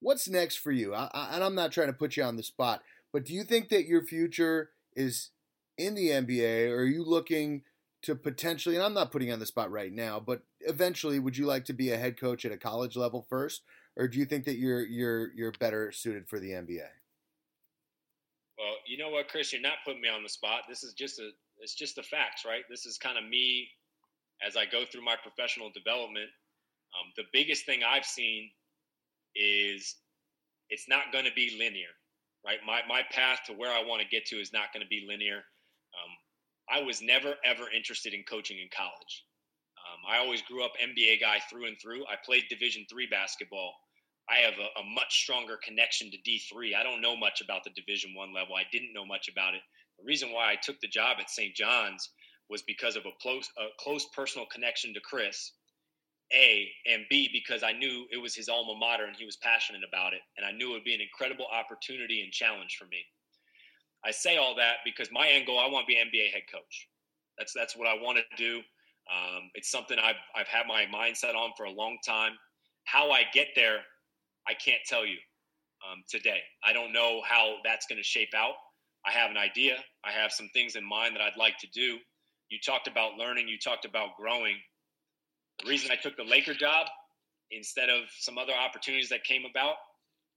What's 0.00 0.26
next 0.26 0.56
for 0.56 0.72
you? 0.72 0.94
I, 0.94 1.10
I, 1.12 1.34
and 1.34 1.44
I'm 1.44 1.54
not 1.54 1.70
trying 1.70 1.88
to 1.88 1.92
put 1.92 2.16
you 2.16 2.22
on 2.22 2.36
the 2.36 2.42
spot, 2.42 2.80
but 3.12 3.26
do 3.26 3.34
you 3.34 3.44
think 3.44 3.68
that 3.68 3.84
your 3.84 4.02
future 4.02 4.70
is 4.96 5.32
in 5.76 5.94
the 5.94 6.08
NBA 6.08 6.70
or 6.70 6.78
are 6.78 6.86
you 6.86 7.04
looking 7.04 7.60
to 8.04 8.14
potentially, 8.14 8.74
and 8.74 8.82
I'm 8.82 8.94
not 8.94 9.12
putting 9.12 9.30
on 9.30 9.38
the 9.38 9.44
spot 9.44 9.70
right 9.70 9.92
now, 9.92 10.18
but 10.18 10.40
eventually, 10.60 11.18
would 11.18 11.36
you 11.36 11.44
like 11.44 11.66
to 11.66 11.74
be 11.74 11.90
a 11.90 11.98
head 11.98 12.18
coach 12.18 12.46
at 12.46 12.52
a 12.52 12.56
college 12.56 12.96
level 12.96 13.26
first? 13.28 13.60
Or 14.00 14.08
do 14.08 14.18
you 14.18 14.24
think 14.24 14.46
that 14.46 14.56
you're 14.56 14.80
you're 14.86 15.30
you're 15.34 15.52
better 15.52 15.92
suited 15.92 16.26
for 16.26 16.38
the 16.40 16.50
NBA? 16.52 16.88
Well, 18.58 18.76
you 18.86 18.96
know 18.96 19.10
what, 19.10 19.28
Chris, 19.28 19.52
you're 19.52 19.60
not 19.60 19.84
putting 19.84 20.00
me 20.00 20.08
on 20.08 20.22
the 20.22 20.28
spot. 20.28 20.62
This 20.68 20.82
is 20.82 20.94
just 20.94 21.18
a 21.18 21.28
it's 21.58 21.74
just 21.74 21.96
the 21.96 22.02
facts, 22.02 22.44
right? 22.46 22.62
This 22.70 22.86
is 22.86 22.96
kind 22.96 23.18
of 23.18 23.28
me 23.28 23.68
as 24.46 24.56
I 24.56 24.64
go 24.64 24.84
through 24.90 25.04
my 25.04 25.16
professional 25.22 25.70
development. 25.74 26.30
Um, 26.98 27.12
the 27.14 27.24
biggest 27.30 27.66
thing 27.66 27.82
I've 27.86 28.06
seen 28.06 28.50
is 29.36 29.96
it's 30.70 30.88
not 30.88 31.12
going 31.12 31.26
to 31.26 31.32
be 31.36 31.56
linear, 31.58 31.92
right? 32.44 32.58
My 32.66 32.80
my 32.88 33.02
path 33.12 33.40
to 33.48 33.52
where 33.52 33.70
I 33.70 33.84
want 33.84 34.00
to 34.00 34.08
get 34.08 34.24
to 34.26 34.36
is 34.36 34.50
not 34.50 34.72
going 34.72 34.82
to 34.82 34.88
be 34.88 35.04
linear. 35.06 35.44
Um, 35.92 36.12
I 36.70 36.82
was 36.82 37.02
never 37.02 37.34
ever 37.44 37.64
interested 37.76 38.14
in 38.14 38.22
coaching 38.22 38.58
in 38.60 38.68
college. 38.74 39.26
Um, 39.76 40.00
I 40.08 40.18
always 40.18 40.40
grew 40.40 40.64
up 40.64 40.72
NBA 40.82 41.20
guy 41.20 41.38
through 41.50 41.66
and 41.66 41.76
through. 41.78 42.04
I 42.06 42.14
played 42.24 42.44
Division 42.48 42.86
three 42.88 43.06
basketball. 43.06 43.74
I 44.30 44.38
have 44.38 44.54
a, 44.54 44.80
a, 44.80 44.84
much 44.94 45.22
stronger 45.22 45.58
connection 45.62 46.10
to 46.10 46.16
D 46.24 46.40
three. 46.50 46.74
I 46.74 46.82
don't 46.82 47.00
know 47.00 47.16
much 47.16 47.40
about 47.40 47.64
the 47.64 47.70
Division 47.70 48.14
one 48.14 48.32
level. 48.32 48.54
I 48.54 48.64
didn't 48.70 48.92
know 48.92 49.04
much 49.04 49.28
about 49.28 49.54
it. 49.54 49.60
The 49.98 50.04
reason 50.04 50.32
why 50.32 50.50
I 50.50 50.56
took 50.56 50.80
the 50.80 50.88
job 50.88 51.16
at 51.20 51.30
St. 51.30 51.54
John's 51.54 52.10
was 52.48 52.62
because 52.62 52.96
of 52.96 53.06
a 53.06 53.10
close, 53.20 53.48
a 53.58 53.66
close 53.78 54.06
personal 54.14 54.46
connection 54.46 54.94
to 54.94 55.00
Chris. 55.00 55.52
A 56.32 56.68
and 56.86 57.02
B 57.10 57.28
because 57.32 57.64
I 57.64 57.72
knew 57.72 58.06
it 58.12 58.16
was 58.16 58.36
his 58.36 58.48
alma 58.48 58.78
mater 58.78 59.06
and 59.06 59.16
he 59.16 59.24
was 59.24 59.36
passionate 59.38 59.82
about 59.86 60.14
it, 60.14 60.20
and 60.36 60.46
I 60.46 60.52
knew 60.52 60.70
it 60.70 60.74
would 60.74 60.84
be 60.84 60.94
an 60.94 61.00
incredible 61.00 61.46
opportunity 61.52 62.22
and 62.22 62.32
challenge 62.32 62.76
for 62.78 62.84
me. 62.84 63.02
I 64.04 64.12
say 64.12 64.36
all 64.36 64.54
that 64.54 64.76
because 64.84 65.08
my 65.10 65.28
end 65.28 65.46
goal, 65.46 65.58
I 65.58 65.68
want 65.68 65.86
to 65.88 65.92
be 65.92 65.98
NBA 65.98 66.30
head 66.30 66.42
coach. 66.50 66.88
That's 67.36 67.52
that's 67.52 67.76
what 67.76 67.88
I 67.88 67.94
want 67.94 68.18
to 68.18 68.36
do. 68.36 68.58
Um, 69.10 69.50
it's 69.54 69.70
something 69.70 69.98
I've, 69.98 70.20
I've 70.36 70.46
had 70.46 70.66
my 70.68 70.86
mindset 70.86 71.34
on 71.34 71.50
for 71.56 71.64
a 71.64 71.70
long 71.70 71.98
time. 72.06 72.32
How 72.84 73.10
I 73.10 73.24
get 73.32 73.48
there, 73.56 73.80
I 74.48 74.54
can't 74.54 74.80
tell 74.86 75.06
you 75.06 75.16
um, 75.86 76.02
today. 76.08 76.40
I 76.64 76.72
don't 76.72 76.92
know 76.92 77.20
how 77.26 77.56
that's 77.64 77.86
going 77.86 77.98
to 77.98 78.04
shape 78.04 78.34
out. 78.36 78.54
I 79.06 79.12
have 79.12 79.30
an 79.30 79.36
idea. 79.36 79.76
I 80.04 80.12
have 80.12 80.32
some 80.32 80.48
things 80.52 80.76
in 80.76 80.86
mind 80.86 81.14
that 81.16 81.22
I'd 81.22 81.38
like 81.38 81.58
to 81.58 81.68
do. 81.72 81.98
You 82.50 82.58
talked 82.64 82.88
about 82.88 83.16
learning, 83.16 83.48
you 83.48 83.58
talked 83.58 83.84
about 83.84 84.16
growing. 84.18 84.56
The 85.62 85.70
reason 85.70 85.90
I 85.90 85.96
took 85.96 86.16
the 86.16 86.24
Laker 86.24 86.54
job 86.54 86.86
instead 87.50 87.88
of 87.88 88.04
some 88.18 88.38
other 88.38 88.52
opportunities 88.52 89.08
that 89.08 89.24
came 89.24 89.42
about 89.48 89.74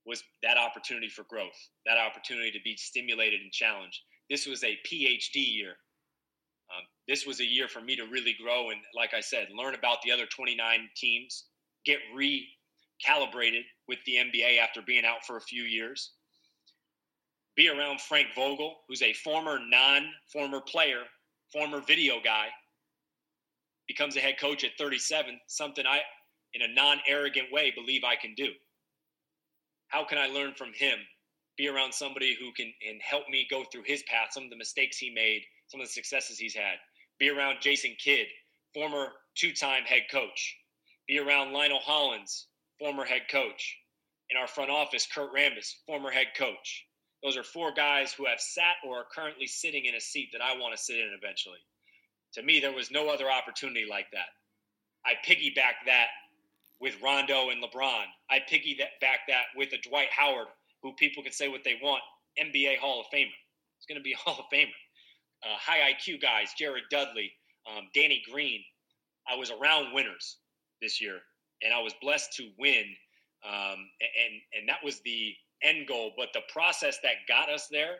was 0.06 0.22
that 0.42 0.56
opportunity 0.56 1.08
for 1.08 1.24
growth, 1.24 1.56
that 1.86 1.98
opportunity 1.98 2.50
to 2.50 2.58
be 2.62 2.76
stimulated 2.76 3.40
and 3.40 3.50
challenged. 3.52 4.00
This 4.30 4.46
was 4.46 4.62
a 4.62 4.78
PhD 4.86 5.34
year. 5.34 5.74
Um, 6.70 6.84
this 7.08 7.26
was 7.26 7.40
a 7.40 7.44
year 7.44 7.68
for 7.68 7.80
me 7.80 7.96
to 7.96 8.04
really 8.04 8.34
grow 8.42 8.70
and, 8.70 8.80
like 8.94 9.12
I 9.14 9.20
said, 9.20 9.48
learn 9.54 9.74
about 9.74 9.98
the 10.02 10.12
other 10.12 10.26
29 10.26 10.88
teams, 10.96 11.44
get 11.84 11.98
recalibrated 12.16 13.62
with 13.88 13.98
the 14.06 14.16
NBA 14.16 14.58
after 14.58 14.82
being 14.82 15.04
out 15.04 15.24
for 15.26 15.36
a 15.36 15.40
few 15.40 15.62
years, 15.62 16.12
be 17.56 17.68
around 17.68 18.00
Frank 18.00 18.28
Vogel, 18.34 18.76
who's 18.88 19.02
a 19.02 19.12
former 19.12 19.58
non 19.68 20.06
former 20.32 20.60
player, 20.60 21.02
former 21.52 21.80
video 21.80 22.16
guy, 22.22 22.48
becomes 23.86 24.16
a 24.16 24.20
head 24.20 24.38
coach 24.40 24.64
at 24.64 24.76
37, 24.78 25.38
something 25.46 25.86
I, 25.86 26.00
in 26.54 26.62
a 26.62 26.74
non 26.74 26.98
arrogant 27.06 27.52
way, 27.52 27.72
believe 27.74 28.02
I 28.04 28.16
can 28.16 28.34
do. 28.34 28.50
How 29.88 30.04
can 30.04 30.18
I 30.18 30.26
learn 30.26 30.54
from 30.54 30.72
him? 30.74 30.98
Be 31.56 31.68
around 31.68 31.92
somebody 31.92 32.36
who 32.38 32.52
can 32.52 32.72
and 32.88 33.00
help 33.00 33.28
me 33.28 33.46
go 33.48 33.64
through 33.70 33.84
his 33.86 34.02
path, 34.04 34.28
some 34.32 34.44
of 34.44 34.50
the 34.50 34.56
mistakes 34.56 34.98
he 34.98 35.10
made, 35.10 35.42
some 35.68 35.80
of 35.80 35.86
the 35.86 35.92
successes 35.92 36.38
he's 36.38 36.54
had. 36.54 36.78
Be 37.20 37.30
around 37.30 37.58
Jason 37.60 37.94
Kidd, 38.02 38.26
former 38.72 39.08
two 39.36 39.52
time 39.52 39.84
head 39.84 40.02
coach. 40.10 40.56
Be 41.06 41.20
around 41.20 41.52
Lionel 41.52 41.78
Hollins, 41.80 42.48
former 42.78 43.04
head 43.04 43.22
coach. 43.30 43.76
In 44.30 44.36
our 44.36 44.46
front 44.46 44.70
office, 44.70 45.06
Kurt 45.06 45.34
Rambis, 45.34 45.74
former 45.86 46.10
head 46.10 46.28
coach. 46.36 46.86
Those 47.22 47.36
are 47.36 47.42
four 47.42 47.72
guys 47.72 48.12
who 48.12 48.26
have 48.26 48.40
sat 48.40 48.76
or 48.86 48.98
are 48.98 49.06
currently 49.14 49.46
sitting 49.46 49.86
in 49.86 49.94
a 49.94 50.00
seat 50.00 50.30
that 50.32 50.42
I 50.42 50.58
want 50.58 50.76
to 50.76 50.82
sit 50.82 50.96
in 50.96 51.16
eventually. 51.16 51.58
To 52.34 52.42
me, 52.42 52.60
there 52.60 52.72
was 52.74 52.90
no 52.90 53.08
other 53.08 53.30
opportunity 53.30 53.86
like 53.88 54.06
that. 54.12 54.28
I 55.06 55.14
piggyback 55.26 55.86
that 55.86 56.08
with 56.80 57.00
Rondo 57.02 57.50
and 57.50 57.62
LeBron. 57.62 58.04
I 58.30 58.40
piggyback 58.50 59.24
that 59.28 59.44
with 59.56 59.72
a 59.72 59.88
Dwight 59.88 60.08
Howard, 60.10 60.48
who 60.82 60.92
people 60.94 61.22
can 61.22 61.32
say 61.32 61.48
what 61.48 61.64
they 61.64 61.78
want, 61.82 62.02
NBA 62.42 62.78
Hall 62.78 63.00
of 63.00 63.06
Famer. 63.06 63.28
It's 63.78 63.86
going 63.86 63.98
to 63.98 64.02
be 64.02 64.12
a 64.12 64.16
Hall 64.18 64.38
of 64.38 64.46
Famer. 64.52 64.68
Uh, 65.42 65.56
high 65.56 65.92
IQ 65.92 66.20
guys, 66.20 66.52
Jared 66.58 66.84
Dudley, 66.90 67.32
um, 67.70 67.88
Danny 67.94 68.22
Green. 68.30 68.60
I 69.28 69.36
was 69.36 69.50
around 69.50 69.94
winners 69.94 70.38
this 70.82 71.00
year, 71.00 71.20
and 71.64 71.72
I 71.72 71.80
was 71.80 71.94
blessed 72.00 72.32
to 72.34 72.50
win. 72.58 72.84
Um, 73.44 73.88
and 74.00 74.40
and 74.58 74.68
that 74.68 74.84
was 74.84 75.00
the 75.00 75.34
end 75.62 75.86
goal. 75.88 76.12
But 76.16 76.28
the 76.32 76.42
process 76.52 76.98
that 77.02 77.26
got 77.28 77.50
us 77.50 77.68
there, 77.70 77.96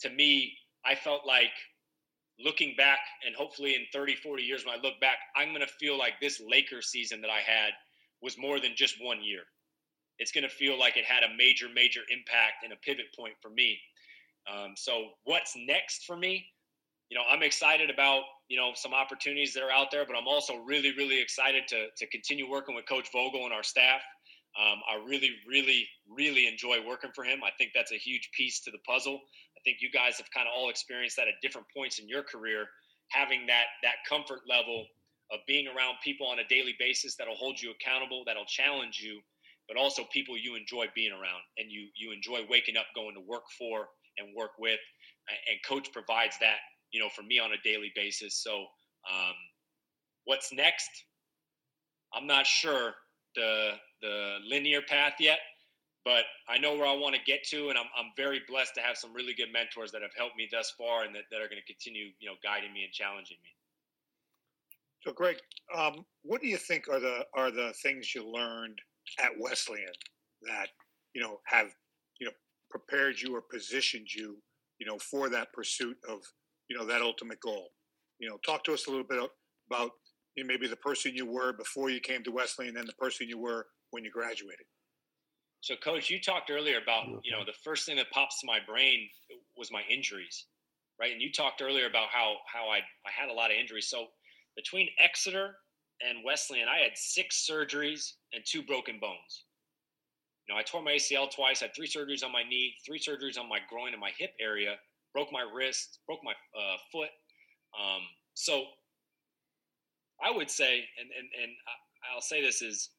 to 0.00 0.10
me, 0.10 0.54
I 0.84 0.94
felt 0.94 1.26
like 1.26 1.52
looking 2.38 2.74
back 2.76 3.00
and 3.26 3.34
hopefully 3.34 3.74
in 3.74 3.84
30, 3.92 4.16
40 4.16 4.42
years 4.42 4.64
when 4.64 4.78
I 4.78 4.80
look 4.80 4.98
back, 5.00 5.18
I'm 5.36 5.48
going 5.48 5.60
to 5.60 5.72
feel 5.78 5.98
like 5.98 6.14
this 6.20 6.40
Laker 6.40 6.80
season 6.80 7.20
that 7.20 7.30
I 7.30 7.40
had 7.40 7.72
was 8.22 8.38
more 8.38 8.60
than 8.60 8.72
just 8.74 8.96
one 9.00 9.22
year. 9.22 9.42
It's 10.18 10.32
going 10.32 10.44
to 10.44 10.50
feel 10.50 10.78
like 10.78 10.96
it 10.96 11.04
had 11.04 11.22
a 11.22 11.36
major, 11.36 11.66
major 11.74 12.00
impact 12.10 12.64
and 12.64 12.72
a 12.72 12.76
pivot 12.76 13.06
point 13.18 13.34
for 13.40 13.50
me. 13.50 13.78
Um, 14.50 14.72
so, 14.76 15.10
what's 15.24 15.54
next 15.56 16.04
for 16.04 16.16
me? 16.16 16.46
You 17.10 17.18
know, 17.18 17.24
I'm 17.28 17.42
excited 17.42 17.90
about 17.90 18.22
you 18.48 18.56
know 18.56 18.70
some 18.74 18.94
opportunities 18.94 19.52
that 19.54 19.62
are 19.62 19.72
out 19.72 19.90
there, 19.90 20.06
but 20.06 20.16
I'm 20.16 20.28
also 20.28 20.56
really, 20.56 20.92
really 20.96 21.20
excited 21.20 21.64
to 21.68 21.88
to 21.96 22.06
continue 22.06 22.48
working 22.48 22.74
with 22.74 22.86
Coach 22.88 23.08
Vogel 23.12 23.44
and 23.44 23.52
our 23.52 23.64
staff. 23.64 24.00
Um, 24.58 24.80
I 24.88 24.96
really, 25.06 25.30
really, 25.46 25.86
really 26.08 26.46
enjoy 26.48 26.78
working 26.84 27.10
for 27.14 27.24
him. 27.24 27.40
I 27.44 27.50
think 27.58 27.70
that's 27.74 27.92
a 27.92 27.96
huge 27.96 28.30
piece 28.36 28.60
to 28.60 28.70
the 28.70 28.78
puzzle. 28.86 29.20
I 29.56 29.60
think 29.64 29.78
you 29.80 29.90
guys 29.90 30.16
have 30.18 30.30
kind 30.34 30.48
of 30.48 30.54
all 30.56 30.70
experienced 30.70 31.16
that 31.16 31.28
at 31.28 31.34
different 31.42 31.66
points 31.76 31.98
in 31.98 32.08
your 32.08 32.22
career, 32.22 32.66
having 33.10 33.46
that 33.46 33.66
that 33.82 34.02
comfort 34.08 34.40
level 34.48 34.86
of 35.30 35.40
being 35.46 35.68
around 35.68 35.96
people 36.02 36.26
on 36.26 36.40
a 36.40 36.46
daily 36.48 36.74
basis 36.78 37.14
that'll 37.16 37.36
hold 37.36 37.60
you 37.60 37.70
accountable, 37.70 38.24
that'll 38.26 38.44
challenge 38.46 38.98
you, 39.00 39.20
but 39.68 39.76
also 39.76 40.02
people 40.12 40.36
you 40.36 40.56
enjoy 40.56 40.86
being 40.94 41.12
around 41.12 41.42
and 41.58 41.70
you 41.70 41.88
you 41.96 42.12
enjoy 42.12 42.40
waking 42.48 42.76
up, 42.76 42.86
going 42.94 43.14
to 43.14 43.20
work 43.20 43.44
for 43.58 43.88
and 44.18 44.34
work 44.36 44.52
with. 44.58 44.80
And 45.28 45.58
coach 45.64 45.92
provides 45.92 46.36
that, 46.40 46.58
you 46.92 47.00
know, 47.00 47.08
for 47.08 47.22
me 47.22 47.38
on 47.38 47.52
a 47.52 47.56
daily 47.64 47.92
basis. 47.94 48.42
So, 48.42 48.60
um, 49.10 49.34
what's 50.24 50.52
next? 50.52 50.90
I'm 52.12 52.26
not 52.26 52.46
sure 52.46 52.94
the 53.34 53.72
the 54.02 54.38
linear 54.46 54.82
path 54.82 55.14
yet, 55.20 55.38
but 56.04 56.24
I 56.48 56.58
know 56.58 56.74
where 56.74 56.86
I 56.86 56.94
want 56.94 57.14
to 57.14 57.20
get 57.24 57.44
to, 57.48 57.68
and 57.68 57.78
I'm 57.78 57.86
I'm 57.98 58.10
very 58.16 58.40
blessed 58.48 58.74
to 58.76 58.80
have 58.80 58.96
some 58.96 59.12
really 59.12 59.34
good 59.34 59.52
mentors 59.52 59.92
that 59.92 60.02
have 60.02 60.14
helped 60.16 60.36
me 60.36 60.48
thus 60.50 60.72
far, 60.76 61.04
and 61.04 61.14
that, 61.14 61.24
that 61.30 61.36
are 61.36 61.48
going 61.48 61.60
to 61.60 61.72
continue, 61.72 62.06
you 62.18 62.28
know, 62.28 62.36
guiding 62.42 62.72
me 62.72 62.84
and 62.84 62.92
challenging 62.92 63.38
me. 63.42 63.50
So, 65.02 65.12
Greg, 65.12 65.36
um, 65.74 66.04
what 66.22 66.42
do 66.42 66.48
you 66.48 66.58
think 66.58 66.88
are 66.88 67.00
the 67.00 67.24
are 67.34 67.50
the 67.50 67.72
things 67.82 68.14
you 68.14 68.28
learned 68.28 68.78
at 69.18 69.30
Wesleyan 69.38 69.92
that 70.42 70.68
you 71.14 71.22
know 71.22 71.40
have 71.46 71.68
you 72.18 72.26
know 72.26 72.32
prepared 72.70 73.20
you 73.20 73.34
or 73.34 73.42
positioned 73.42 74.12
you, 74.12 74.36
you 74.78 74.86
know, 74.86 74.98
for 74.98 75.28
that 75.28 75.52
pursuit 75.52 75.96
of 76.08 76.20
you 76.70 76.78
know 76.78 76.86
that 76.86 77.02
ultimate 77.02 77.40
goal? 77.40 77.68
You 78.20 78.30
know, 78.30 78.38
talk 78.46 78.64
to 78.64 78.72
us 78.72 78.86
a 78.86 78.90
little 78.90 79.04
bit 79.04 79.18
about 79.68 79.90
you 80.36 80.44
know, 80.44 80.48
maybe 80.48 80.68
the 80.68 80.76
person 80.76 81.14
you 81.14 81.26
were 81.26 81.52
before 81.52 81.90
you 81.90 82.00
came 82.00 82.22
to 82.22 82.30
Wesley, 82.30 82.68
and 82.68 82.76
then 82.76 82.86
the 82.86 82.94
person 82.94 83.28
you 83.28 83.38
were 83.38 83.66
when 83.90 84.04
you 84.04 84.10
graduated. 84.10 84.64
So, 85.62 85.74
Coach, 85.76 86.08
you 86.08 86.20
talked 86.20 86.50
earlier 86.50 86.78
about 86.80 87.06
you 87.24 87.32
know 87.32 87.44
the 87.44 87.58
first 87.64 87.84
thing 87.84 87.96
that 87.96 88.10
pops 88.12 88.40
to 88.40 88.46
my 88.46 88.58
brain 88.66 89.08
was 89.58 89.70
my 89.72 89.82
injuries, 89.90 90.46
right? 90.98 91.12
And 91.12 91.20
you 91.20 91.32
talked 91.32 91.60
earlier 91.60 91.86
about 91.86 92.08
how 92.10 92.36
how 92.46 92.68
I 92.68 92.78
I 92.78 93.10
had 93.14 93.28
a 93.28 93.34
lot 93.34 93.50
of 93.50 93.56
injuries. 93.58 93.88
So 93.88 94.06
between 94.56 94.88
Exeter 94.98 95.56
and 96.00 96.24
Wesleyan, 96.24 96.68
I 96.68 96.78
had 96.78 96.92
six 96.94 97.46
surgeries 97.50 98.12
and 98.32 98.42
two 98.46 98.62
broken 98.62 98.98
bones. 99.00 99.44
You 100.46 100.54
know, 100.54 100.58
I 100.58 100.62
tore 100.62 100.82
my 100.82 100.92
ACL 100.92 101.30
twice, 101.30 101.60
had 101.60 101.74
three 101.76 101.86
surgeries 101.86 102.24
on 102.24 102.32
my 102.32 102.42
knee, 102.42 102.74
three 102.86 102.98
surgeries 102.98 103.38
on 103.38 103.48
my 103.48 103.58
groin 103.68 103.92
and 103.92 104.00
my 104.00 104.10
hip 104.18 104.32
area, 104.40 104.76
broke 105.12 105.32
my 105.32 105.44
wrist, 105.54 106.00
broke 106.06 106.20
my 106.24 106.32
uh, 106.32 106.76
foot. 106.92 107.10
Um, 107.78 108.02
so 108.34 108.64
I 110.22 110.30
would 110.30 110.50
say, 110.50 110.84
and 110.98 111.08
and 111.16 111.28
and 111.42 111.52
I'll 112.14 112.20
say 112.20 112.42
this 112.42 112.62
is 112.62 112.90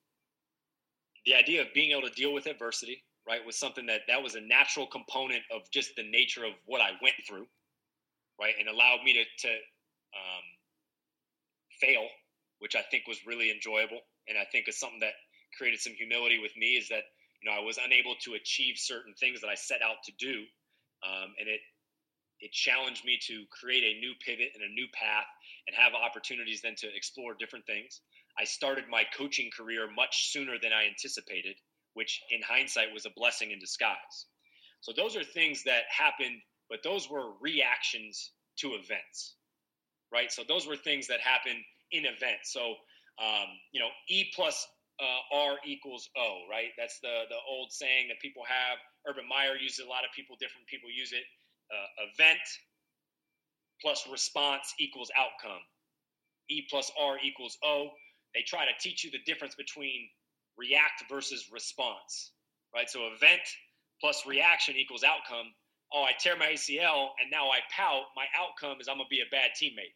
the 1.26 1.36
idea 1.36 1.62
of 1.62 1.68
being 1.74 1.92
able 1.92 2.08
to 2.08 2.14
deal 2.16 2.34
with 2.34 2.48
adversity, 2.48 3.04
right, 3.28 3.46
was 3.46 3.58
something 3.58 3.86
that 3.88 4.02
that 4.08 4.22
was 4.22 4.36
a 4.36 4.42
natural 4.42 4.88
component 4.88 5.44
of 5.54 5.62
just 5.72 5.96
the 5.96 6.04
nature 6.04 6.46
of 6.46 6.54
what 6.66 6.82
I 6.82 6.92
went 7.02 7.16
through, 7.28 7.46
right, 8.40 8.54
and 8.60 8.68
allowed 8.68 9.04
me 9.04 9.14
to 9.14 9.24
to 9.48 9.54
um, 9.54 10.46
fail, 11.80 12.08
which 12.60 12.76
I 12.76 12.82
think 12.90 13.08
was 13.08 13.26
really 13.26 13.52
enjoyable, 13.52 14.00
and 14.28 14.38
I 14.38 14.46
think 14.52 14.68
is 14.68 14.80
something 14.80 15.00
that 15.02 15.14
created 15.58 15.80
some 15.80 15.94
humility 15.94 16.40
with 16.40 16.56
me. 16.58 16.78
Is 16.78 16.90
that 16.90 17.04
you 17.42 17.50
know 17.50 17.58
I 17.58 17.64
was 17.64 17.78
unable 17.84 18.16
to 18.24 18.34
achieve 18.34 18.76
certain 18.78 19.14
things 19.20 19.42
that 19.42 19.50
I 19.50 19.56
set 19.56 19.82
out 19.82 19.98
to 20.06 20.12
do, 20.20 20.44
um, 21.06 21.34
and 21.40 21.48
it 21.48 21.62
it 22.42 22.52
challenged 22.52 23.06
me 23.06 23.20
to 23.28 23.46
create 23.52 23.84
a 23.84 24.00
new 24.00 24.14
pivot 24.26 24.50
and 24.56 24.64
a 24.64 24.74
new 24.74 24.88
path 24.94 25.28
and 25.68 25.76
have 25.76 25.94
opportunities 25.94 26.62
then 26.62 26.76
to 26.78 26.88
explore 26.96 27.36
different 27.40 27.66
things. 27.66 28.02
I 28.40 28.44
started 28.44 28.86
my 28.90 29.04
coaching 29.16 29.50
career 29.56 29.90
much 29.96 30.32
sooner 30.32 30.58
than 30.62 30.74
I 30.74 30.88
anticipated, 30.88 31.56
which 31.94 32.22
in 32.32 32.42
hindsight 32.42 32.94
was 32.94 33.06
a 33.06 33.12
blessing 33.16 33.52
in 33.52 33.60
disguise. 33.60 34.26
So 34.82 34.92
those 34.96 35.16
are 35.16 35.24
things 35.24 35.64
that 35.66 35.84
happened, 35.96 36.42
but 36.70 36.80
those 36.84 37.10
were 37.10 37.34
reactions 37.40 38.32
to 38.58 38.74
events, 38.74 39.36
right? 40.12 40.32
So 40.32 40.44
those 40.48 40.68
were 40.68 40.76
things 40.76 41.08
that 41.08 41.20
happened 41.20 41.60
in 41.92 42.06
events. 42.06 42.54
So, 42.54 42.76
um, 43.22 43.50
you 43.72 43.80
know, 43.80 43.90
E 44.10 44.32
plus 44.34 44.68
uh, 45.00 45.36
R 45.36 45.58
equals 45.66 46.10
O, 46.18 46.42
right? 46.50 46.70
That's 46.78 47.00
the, 47.02 47.30
the 47.30 47.38
old 47.48 47.72
saying 47.72 48.08
that 48.10 48.20
people 48.20 48.44
have. 48.48 48.78
Urban 49.08 49.28
Meyer 49.28 49.58
uses 49.58 49.80
it, 49.80 49.88
a 49.88 49.90
lot 49.90 50.06
of 50.06 50.12
people, 50.16 50.36
different 50.40 50.66
people 50.68 50.90
use 50.90 51.12
it. 51.12 51.24
Uh, 51.72 52.06
event 52.14 52.40
plus 53.82 54.08
response 54.12 54.74
equals 54.80 55.10
outcome. 55.18 55.62
E 56.50 56.66
plus 56.70 56.92
R 57.00 57.18
equals 57.24 57.58
O 57.64 57.92
they 58.34 58.44
try 58.44 58.66
to 58.66 58.72
teach 58.80 59.04
you 59.04 59.12
the 59.12 59.20
difference 59.26 59.56
between 59.56 60.10
react 60.58 61.04
versus 61.10 61.50
response, 61.52 62.32
right? 62.74 62.90
So 62.90 63.08
event 63.16 63.42
plus 64.00 64.26
reaction 64.26 64.76
equals 64.76 65.04
outcome. 65.04 65.48
Oh, 65.94 66.04
I 66.04 66.14
tear 66.18 66.38
my 66.38 66.48
ACL 66.48 67.10
and 67.20 67.30
now 67.30 67.50
I 67.50 67.60
pout. 67.76 68.04
My 68.16 68.26
outcome 68.38 68.80
is 68.80 68.88
I'm 68.88 68.96
going 68.96 69.08
to 69.08 69.10
be 69.10 69.22
a 69.22 69.30
bad 69.32 69.52
teammate. 69.62 69.96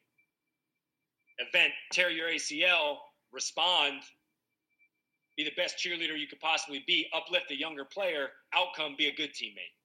Event, 1.39 1.73
tear 1.91 2.09
your 2.09 2.29
ACL, 2.29 2.97
respond, 3.31 4.01
be 5.37 5.43
the 5.43 5.51
best 5.57 5.77
cheerleader 5.77 6.17
you 6.17 6.27
could 6.27 6.39
possibly 6.39 6.83
be, 6.87 7.07
uplift 7.13 7.51
a 7.51 7.57
younger 7.57 7.83
player, 7.83 8.29
outcome, 8.53 8.95
be 8.97 9.07
a 9.07 9.15
good 9.15 9.31
teammate, 9.31 9.75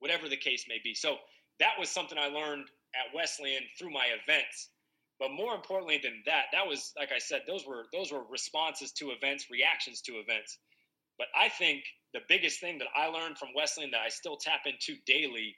whatever 0.00 0.28
the 0.28 0.36
case 0.36 0.64
may 0.68 0.78
be. 0.82 0.94
So 0.94 1.16
that 1.60 1.72
was 1.78 1.88
something 1.88 2.18
I 2.18 2.28
learned 2.28 2.66
at 2.94 3.14
Wesleyan 3.14 3.62
through 3.78 3.90
my 3.90 4.06
events 4.22 4.70
but 5.20 5.30
more 5.30 5.54
importantly 5.54 6.00
than 6.02 6.22
that, 6.26 6.46
that 6.52 6.66
was 6.66 6.92
like 6.98 7.12
I 7.12 7.18
said, 7.18 7.42
those 7.46 7.66
were 7.66 7.86
those 7.92 8.10
were 8.12 8.24
responses 8.30 8.92
to 8.92 9.10
events, 9.10 9.46
reactions 9.50 10.00
to 10.02 10.14
events. 10.14 10.58
But 11.18 11.28
I 11.38 11.48
think 11.48 11.84
the 12.12 12.20
biggest 12.28 12.60
thing 12.60 12.78
that 12.78 12.88
I 12.96 13.06
learned 13.06 13.38
from 13.38 13.50
Wesleyan 13.54 13.90
that 13.92 14.00
I 14.00 14.08
still 14.08 14.36
tap 14.36 14.62
into 14.66 15.00
daily 15.06 15.54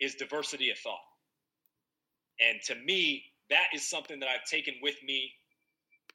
is 0.00 0.14
diversity 0.14 0.70
of 0.70 0.78
thought. 0.78 0.98
And 2.40 2.60
to 2.66 2.76
me, 2.84 3.24
that 3.50 3.66
is 3.74 3.88
something 3.88 4.20
that 4.20 4.28
I've 4.28 4.48
taken 4.48 4.74
with 4.82 4.96
me. 5.04 5.32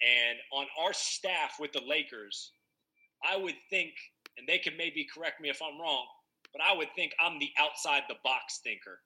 And 0.02 0.38
on 0.54 0.66
our 0.82 0.94
staff 0.94 1.56
with 1.60 1.74
the 1.74 1.82
Lakers, 1.86 2.54
I 3.28 3.36
would 3.38 3.56
think, 3.70 3.92
and 4.38 4.48
they 4.48 4.58
can 4.58 4.78
maybe 4.78 5.06
correct 5.14 5.42
me 5.42 5.50
if 5.50 5.62
I'm 5.62 5.80
wrong, 5.80 6.06
but 6.54 6.62
I 6.62 6.76
would 6.76 6.90
think 6.96 7.14
I'm 7.20 7.40
the 7.40 7.52
outside 7.60 8.04
the 8.08 8.16
box 8.24 8.60
thinker. 8.64 9.00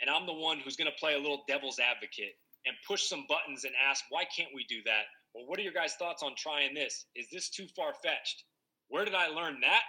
And 0.00 0.10
I'm 0.10 0.26
the 0.26 0.32
one 0.32 0.58
who's 0.58 0.76
going 0.76 0.90
to 0.90 1.00
play 1.00 1.14
a 1.14 1.18
little 1.18 1.42
devil's 1.48 1.78
advocate 1.78 2.34
and 2.66 2.76
push 2.86 3.08
some 3.08 3.26
buttons 3.28 3.64
and 3.64 3.74
ask, 3.88 4.04
why 4.10 4.24
can't 4.24 4.50
we 4.54 4.64
do 4.68 4.82
that? 4.84 5.04
Well, 5.34 5.46
what 5.46 5.58
are 5.58 5.62
your 5.62 5.72
guys' 5.72 5.94
thoughts 5.94 6.22
on 6.22 6.34
trying 6.36 6.74
this? 6.74 7.06
Is 7.14 7.26
this 7.32 7.50
too 7.50 7.66
far 7.74 7.92
fetched? 8.02 8.44
Where 8.88 9.04
did 9.04 9.14
I 9.14 9.28
learn 9.28 9.60
that? 9.60 9.82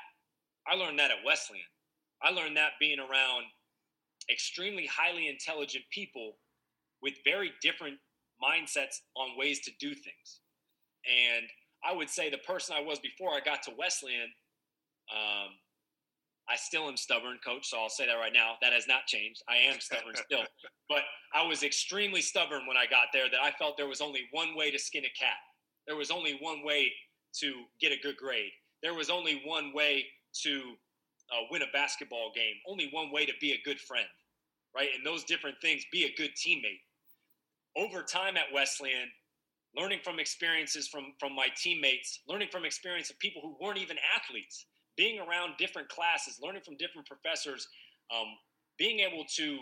I 0.67 0.75
learned 0.75 0.99
that 0.99 1.11
at 1.11 1.25
Wesleyan. 1.25 1.63
I 2.21 2.31
learned 2.31 2.57
that 2.57 2.71
being 2.79 2.99
around 2.99 3.45
extremely 4.29 4.85
highly 4.85 5.27
intelligent 5.27 5.85
people 5.91 6.37
with 7.01 7.13
very 7.23 7.51
different 7.61 7.97
mindsets 8.43 8.99
on 9.15 9.37
ways 9.37 9.61
to 9.61 9.71
do 9.79 9.89
things. 9.89 10.41
And 11.05 11.45
I 11.83 11.95
would 11.95 12.09
say 12.09 12.29
the 12.29 12.37
person 12.39 12.75
I 12.77 12.81
was 12.81 12.99
before 12.99 13.31
I 13.33 13.39
got 13.39 13.63
to 13.63 13.71
Wesleyan, 13.77 14.29
um, 15.13 15.49
I 16.49 16.55
still 16.55 16.87
am 16.87 16.97
stubborn, 16.97 17.37
coach. 17.45 17.69
So 17.69 17.77
I'll 17.79 17.89
say 17.89 18.07
that 18.07 18.13
right 18.13 18.33
now. 18.33 18.53
That 18.61 18.73
has 18.73 18.87
not 18.87 19.05
changed. 19.05 19.43
I 19.47 19.57
am 19.57 19.79
stubborn 19.79 20.15
still. 20.15 20.43
But 20.89 21.03
I 21.35 21.45
was 21.45 21.61
extremely 21.61 22.19
stubborn 22.19 22.65
when 22.65 22.75
I 22.75 22.87
got 22.87 23.09
there 23.13 23.29
that 23.29 23.39
I 23.39 23.51
felt 23.51 23.77
there 23.77 23.87
was 23.87 24.01
only 24.01 24.27
one 24.31 24.55
way 24.55 24.71
to 24.71 24.79
skin 24.79 25.05
a 25.05 25.09
cat. 25.09 25.37
There 25.85 25.95
was 25.95 26.09
only 26.09 26.39
one 26.41 26.63
way 26.63 26.91
to 27.41 27.53
get 27.79 27.91
a 27.91 28.01
good 28.01 28.17
grade. 28.17 28.49
There 28.81 28.95
was 28.95 29.11
only 29.11 29.43
one 29.45 29.71
way 29.71 30.05
to 30.41 30.73
uh, 31.31 31.45
win 31.51 31.61
a 31.61 31.71
basketball 31.71 32.31
game. 32.35 32.55
Only 32.67 32.89
one 32.91 33.11
way 33.11 33.27
to 33.27 33.33
be 33.39 33.51
a 33.51 33.61
good 33.63 33.79
friend, 33.79 34.07
right? 34.75 34.89
And 34.95 35.05
those 35.05 35.23
different 35.23 35.57
things, 35.61 35.83
be 35.91 36.05
a 36.05 36.13
good 36.17 36.31
teammate. 36.31 36.81
Over 37.77 38.01
time 38.01 38.35
at 38.35 38.51
Wesleyan, 38.51 39.09
learning 39.75 39.99
from 40.03 40.19
experiences 40.19 40.87
from 40.87 41.13
from 41.19 41.35
my 41.35 41.47
teammates, 41.55 42.21
learning 42.27 42.49
from 42.51 42.65
experience 42.65 43.09
of 43.09 43.19
people 43.19 43.41
who 43.41 43.55
weren't 43.63 43.77
even 43.77 43.97
athletes, 44.15 44.65
being 44.97 45.19
around 45.19 45.57
different 45.57 45.89
classes, 45.89 46.39
learning 46.41 46.61
from 46.65 46.77
different 46.77 47.07
professors, 47.07 47.67
um, 48.11 48.27
being 48.77 48.99
able 48.99 49.25
to 49.35 49.57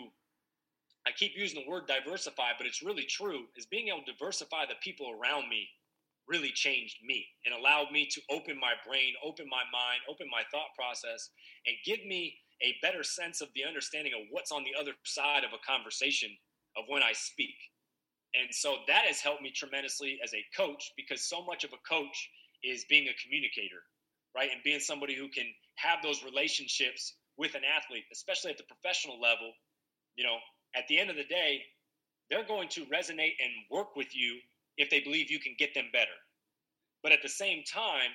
I 1.06 1.12
keep 1.12 1.32
using 1.36 1.64
the 1.64 1.70
word 1.70 1.88
diversify, 1.88 2.52
but 2.58 2.66
it's 2.66 2.82
really 2.82 3.06
true, 3.08 3.44
is 3.56 3.64
being 3.64 3.88
able 3.88 4.04
to 4.04 4.12
diversify 4.12 4.66
the 4.66 4.74
people 4.82 5.08
around 5.10 5.48
me 5.48 5.66
really 6.28 6.50
changed 6.50 6.98
me 7.02 7.24
and 7.46 7.54
allowed 7.54 7.90
me 7.90 8.06
to 8.12 8.20
open 8.30 8.60
my 8.60 8.74
brain, 8.86 9.14
open 9.24 9.46
my 9.48 9.64
mind, 9.72 10.04
open 10.10 10.28
my 10.30 10.42
thought 10.52 10.76
process, 10.76 11.30
and 11.66 11.74
give 11.86 12.04
me 12.04 12.36
a 12.62 12.76
better 12.82 13.02
sense 13.02 13.40
of 13.40 13.48
the 13.54 13.64
understanding 13.64 14.12
of 14.12 14.28
what's 14.30 14.52
on 14.52 14.64
the 14.64 14.78
other 14.78 14.92
side 15.04 15.44
of 15.44 15.52
a 15.54 15.64
conversation 15.66 16.28
of 16.76 16.84
when 16.88 17.02
I 17.02 17.12
speak. 17.14 17.56
And 18.34 18.52
so 18.52 18.76
that 18.86 19.06
has 19.06 19.20
helped 19.20 19.40
me 19.40 19.50
tremendously 19.50 20.20
as 20.22 20.34
a 20.34 20.44
coach 20.54 20.92
because 20.96 21.24
so 21.24 21.42
much 21.42 21.64
of 21.64 21.72
a 21.72 21.80
coach 21.88 22.28
is 22.62 22.84
being 22.90 23.08
a 23.08 23.16
communicator, 23.22 23.80
right? 24.34 24.50
And 24.52 24.62
being 24.64 24.80
somebody 24.80 25.14
who 25.14 25.28
can 25.28 25.46
have 25.76 26.00
those 26.02 26.24
relationships 26.24 27.14
with 27.36 27.54
an 27.54 27.62
athlete, 27.64 28.04
especially 28.12 28.50
at 28.50 28.58
the 28.58 28.64
professional 28.64 29.20
level. 29.20 29.52
You 30.16 30.24
know, 30.24 30.36
at 30.74 30.86
the 30.88 30.98
end 30.98 31.10
of 31.10 31.16
the 31.16 31.24
day, 31.24 31.62
they're 32.30 32.46
going 32.46 32.68
to 32.70 32.84
resonate 32.86 33.36
and 33.40 33.52
work 33.70 33.96
with 33.96 34.14
you 34.14 34.38
if 34.76 34.90
they 34.90 35.00
believe 35.00 35.30
you 35.30 35.38
can 35.38 35.54
get 35.58 35.74
them 35.74 35.86
better. 35.92 36.18
But 37.02 37.12
at 37.12 37.22
the 37.22 37.28
same 37.28 37.62
time, 37.64 38.10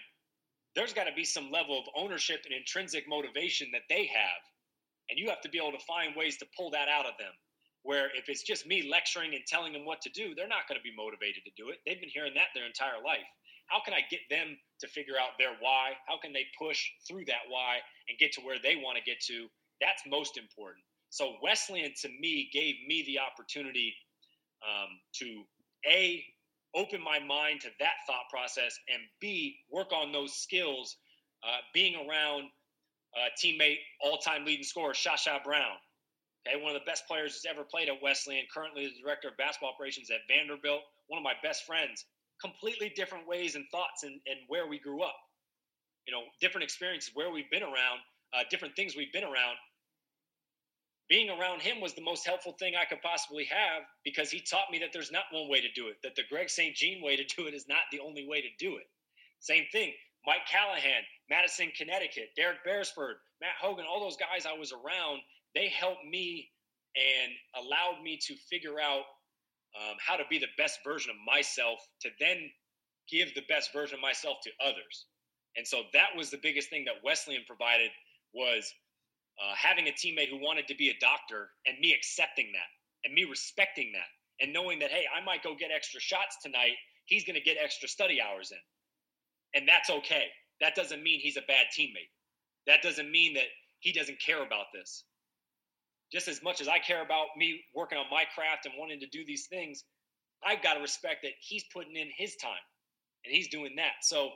there's 0.76 0.93
got 0.93 1.05
to 1.05 1.14
be 1.14 1.24
some 1.24 1.51
level 1.51 1.80
of 1.80 1.86
ownership 1.95 2.41
and 2.45 2.53
intrinsic 2.53 3.07
motivation 3.07 3.70
that 3.72 3.84
they 3.89 4.05
have. 4.07 4.41
And 5.09 5.20
you 5.20 5.30
have 5.30 5.41
to 5.41 5.49
be 5.49 5.57
able 5.57 5.78
to 5.78 5.86
find 5.86 6.16
ways 6.16 6.38
to 6.38 6.45
pull 6.57 6.72
that 6.72 6.89
out 6.89 7.05
of 7.05 7.18
them 7.18 7.32
where 7.84 8.07
if 8.16 8.30
it's 8.30 8.43
just 8.43 8.66
me 8.66 8.89
lecturing 8.89 9.36
and 9.36 9.43
telling 9.45 9.74
them 9.74 9.86
what 9.86 10.01
to 10.01 10.09
do, 10.09 10.34
they're 10.34 10.47
not 10.47 10.68
going 10.68 10.80
to 10.80 10.84
be 10.84 10.95
motivated 10.95 11.43
to 11.43 11.51
do 11.55 11.70
it. 11.70 11.80
They've 11.86 11.99
been 11.99 12.11
hearing 12.11 12.34
that 12.36 12.55
their 12.55 12.66
entire 12.66 13.03
life. 13.03 13.28
How 13.74 13.82
can 13.84 13.95
I 13.95 14.01
get 14.11 14.19
them 14.30 14.55
to 14.82 14.88
figure 14.88 15.15
out 15.19 15.32
their 15.39 15.55
why? 15.59 15.93
How 16.07 16.19
can 16.21 16.32
they 16.32 16.45
push 16.59 16.80
through 17.07 17.26
that 17.26 17.49
why 17.49 17.78
and 18.07 18.19
get 18.19 18.32
to 18.34 18.41
where 18.41 18.57
they 18.61 18.76
want 18.76 18.97
to 18.97 19.03
get 19.03 19.19
to? 19.26 19.47
That's 19.82 20.03
most 20.07 20.38
important. 20.38 20.86
So 21.09 21.34
Wesleyan 21.41 21.91
to 22.03 22.09
me 22.21 22.49
gave 22.53 22.76
me 22.88 23.03
the 23.07 23.17
opportunity 23.17 23.95
um, 24.61 24.89
to 25.15 25.43
a 25.89 26.24
open 26.76 27.03
my 27.03 27.17
mind 27.17 27.61
to 27.61 27.69
that 27.80 27.97
thought 28.05 28.30
process 28.30 28.78
and 28.93 29.01
b 29.19 29.57
work 29.71 29.91
on 29.91 30.11
those 30.11 30.34
skills. 30.34 30.95
Uh, 31.43 31.57
being 31.74 31.95
around 31.95 32.43
uh, 33.17 33.30
teammate 33.43 33.80
all-time 34.01 34.45
leading 34.45 34.63
scorer 34.63 34.93
Shasha 34.93 35.43
Brown, 35.43 35.76
Okay, 36.45 36.61
one 36.61 36.76
of 36.76 36.82
the 36.82 36.86
best 36.86 37.07
players 37.07 37.34
who's 37.34 37.47
ever 37.49 37.63
played 37.63 37.88
at 37.88 38.01
Wesleyan, 38.03 38.43
currently 38.53 38.88
the 38.88 39.01
director 39.01 39.30
of 39.30 39.38
basketball 39.38 39.71
operations 39.71 40.11
at 40.11 40.19
Vanderbilt, 40.28 40.82
one 41.07 41.17
of 41.17 41.24
my 41.24 41.36
best 41.41 41.65
friends. 41.65 42.05
Completely 42.43 42.91
different 42.95 43.27
ways 43.27 43.55
and 43.55 43.65
thoughts 43.71 44.03
and, 44.03 44.19
and 44.27 44.39
where 44.47 44.67
we 44.67 44.79
grew 44.79 45.01
up. 45.01 45.15
You 46.07 46.13
know, 46.13 46.23
different 46.41 46.63
experiences, 46.63 47.11
where 47.13 47.31
we've 47.31 47.49
been 47.49 47.63
around, 47.63 48.03
uh, 48.33 48.43
different 48.49 48.75
things 48.75 48.95
we've 48.95 49.13
been 49.13 49.23
around. 49.23 49.55
Being 51.09 51.29
around 51.29 51.61
him 51.61 51.79
was 51.79 51.93
the 51.93 52.01
most 52.01 52.25
helpful 52.25 52.53
thing 52.59 52.73
I 52.75 52.85
could 52.85 53.01
possibly 53.01 53.45
have 53.45 53.83
because 54.03 54.29
he 54.29 54.41
taught 54.41 54.71
me 54.71 54.79
that 54.79 54.89
there's 54.91 55.11
not 55.11 55.25
one 55.31 55.49
way 55.49 55.61
to 55.61 55.71
do 55.71 55.87
it, 55.87 55.97
that 56.03 56.15
the 56.15 56.23
Greg 56.29 56.49
St. 56.49 56.75
Jean 56.75 57.01
way 57.01 57.15
to 57.15 57.23
do 57.37 57.47
it 57.47 57.53
is 57.53 57.67
not 57.67 57.87
the 57.91 57.99
only 57.99 58.27
way 58.27 58.41
to 58.41 58.49
do 58.59 58.75
it. 58.77 58.85
Same 59.39 59.63
thing, 59.71 59.93
Mike 60.25 60.45
Callahan, 60.49 61.03
Madison, 61.29 61.71
Connecticut, 61.77 62.29
Derek 62.35 62.63
Beresford, 62.65 63.17
Matt 63.41 63.55
Hogan, 63.61 63.85
all 63.89 64.01
those 64.01 64.17
guys 64.17 64.45
I 64.45 64.57
was 64.57 64.73
around 64.73 65.21
they 65.55 65.69
helped 65.69 66.05
me 66.05 66.49
and 66.95 67.31
allowed 67.63 68.01
me 68.03 68.17
to 68.17 68.35
figure 68.49 68.79
out 68.79 69.03
um, 69.76 69.97
how 70.05 70.15
to 70.15 70.24
be 70.30 70.39
the 70.39 70.51
best 70.57 70.80
version 70.84 71.11
of 71.11 71.17
myself 71.26 71.80
to 72.01 72.09
then 72.19 72.49
give 73.09 73.34
the 73.36 73.43
best 73.49 73.74
version 73.74 73.95
of 73.95 74.01
myself 74.01 74.38
to 74.43 74.51
others. 74.63 75.05
And 75.57 75.67
so 75.67 75.84
that 75.93 76.15
was 76.15 76.30
the 76.30 76.39
biggest 76.41 76.69
thing 76.69 76.86
that 76.86 77.03
Wesleyan 77.03 77.43
provided 77.45 77.91
was 78.34 78.74
uh, 79.41 79.53
having 79.55 79.88
a 79.88 79.91
teammate 79.91 80.30
who 80.30 80.41
wanted 80.41 80.67
to 80.67 80.76
be 80.76 80.89
a 80.89 80.97
doctor 80.99 81.49
and 81.65 81.78
me 81.80 81.93
accepting 81.93 82.51
that 82.53 82.69
and 83.03 83.13
me 83.13 83.24
respecting 83.24 83.91
that 83.93 84.09
and 84.43 84.53
knowing 84.53 84.80
that, 84.80 84.91
hey, 84.91 85.05
I 85.15 85.24
might 85.24 85.43
go 85.43 85.55
get 85.55 85.71
extra 85.76 85.99
shots 85.99 86.38
tonight. 86.41 86.74
He's 87.05 87.24
going 87.26 87.36
to 87.36 87.41
get 87.41 87.57
extra 87.61 87.88
study 87.88 88.19
hours 88.21 88.51
in. 88.51 89.59
And 89.59 89.67
that's 89.67 89.89
okay. 89.89 90.28
That 90.61 90.76
doesn't 90.76 91.03
mean 91.03 91.19
he's 91.19 91.38
a 91.38 91.41
bad 91.47 91.67
teammate. 91.78 92.09
That 92.65 92.82
doesn't 92.82 93.11
mean 93.11 93.34
that 93.36 93.49
he 93.80 93.91
doesn't 93.91 94.19
care 94.19 94.43
about 94.43 94.67
this 94.74 95.03
just 96.14 96.28
as 96.28 96.43
much 96.43 96.61
as 96.61 96.68
I 96.68 96.78
care 96.78 97.01
about 97.03 97.28
me 97.36 97.59
working 97.74 97.97
on 97.97 98.05
my 98.11 98.24
craft 98.36 98.68
and 98.68 98.76
wanting 98.78 98.99
to 98.99 99.07
do 99.07 99.26
these 99.26 99.47
things, 99.47 99.84
I've 100.45 100.61
got 100.61 100.76
to 100.76 100.80
respect 100.80 101.24
that 101.24 101.32
he's 101.39 101.66
putting 101.74 101.95
in 101.95 102.09
his 102.16 102.36
time 102.36 102.64
and 103.26 103.34
he's 103.34 103.47
doing 103.47 103.76
that. 103.78 104.03
So 104.03 104.30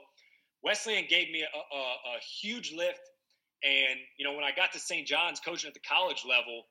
Wesleyan 0.64 1.04
gave 1.08 1.30
me 1.30 1.42
a, 1.42 1.46
a, 1.46 1.80
a 1.80 2.18
huge 2.40 2.72
lift. 2.74 3.00
And, 3.62 3.98
you 4.18 4.24
know, 4.26 4.32
when 4.34 4.44
I 4.44 4.50
got 4.54 4.72
to 4.72 4.78
St. 4.78 5.06
John's 5.06 5.38
coaching 5.40 5.68
at 5.68 5.74
the 5.74 5.80
college 5.88 6.24
level, 6.28 6.64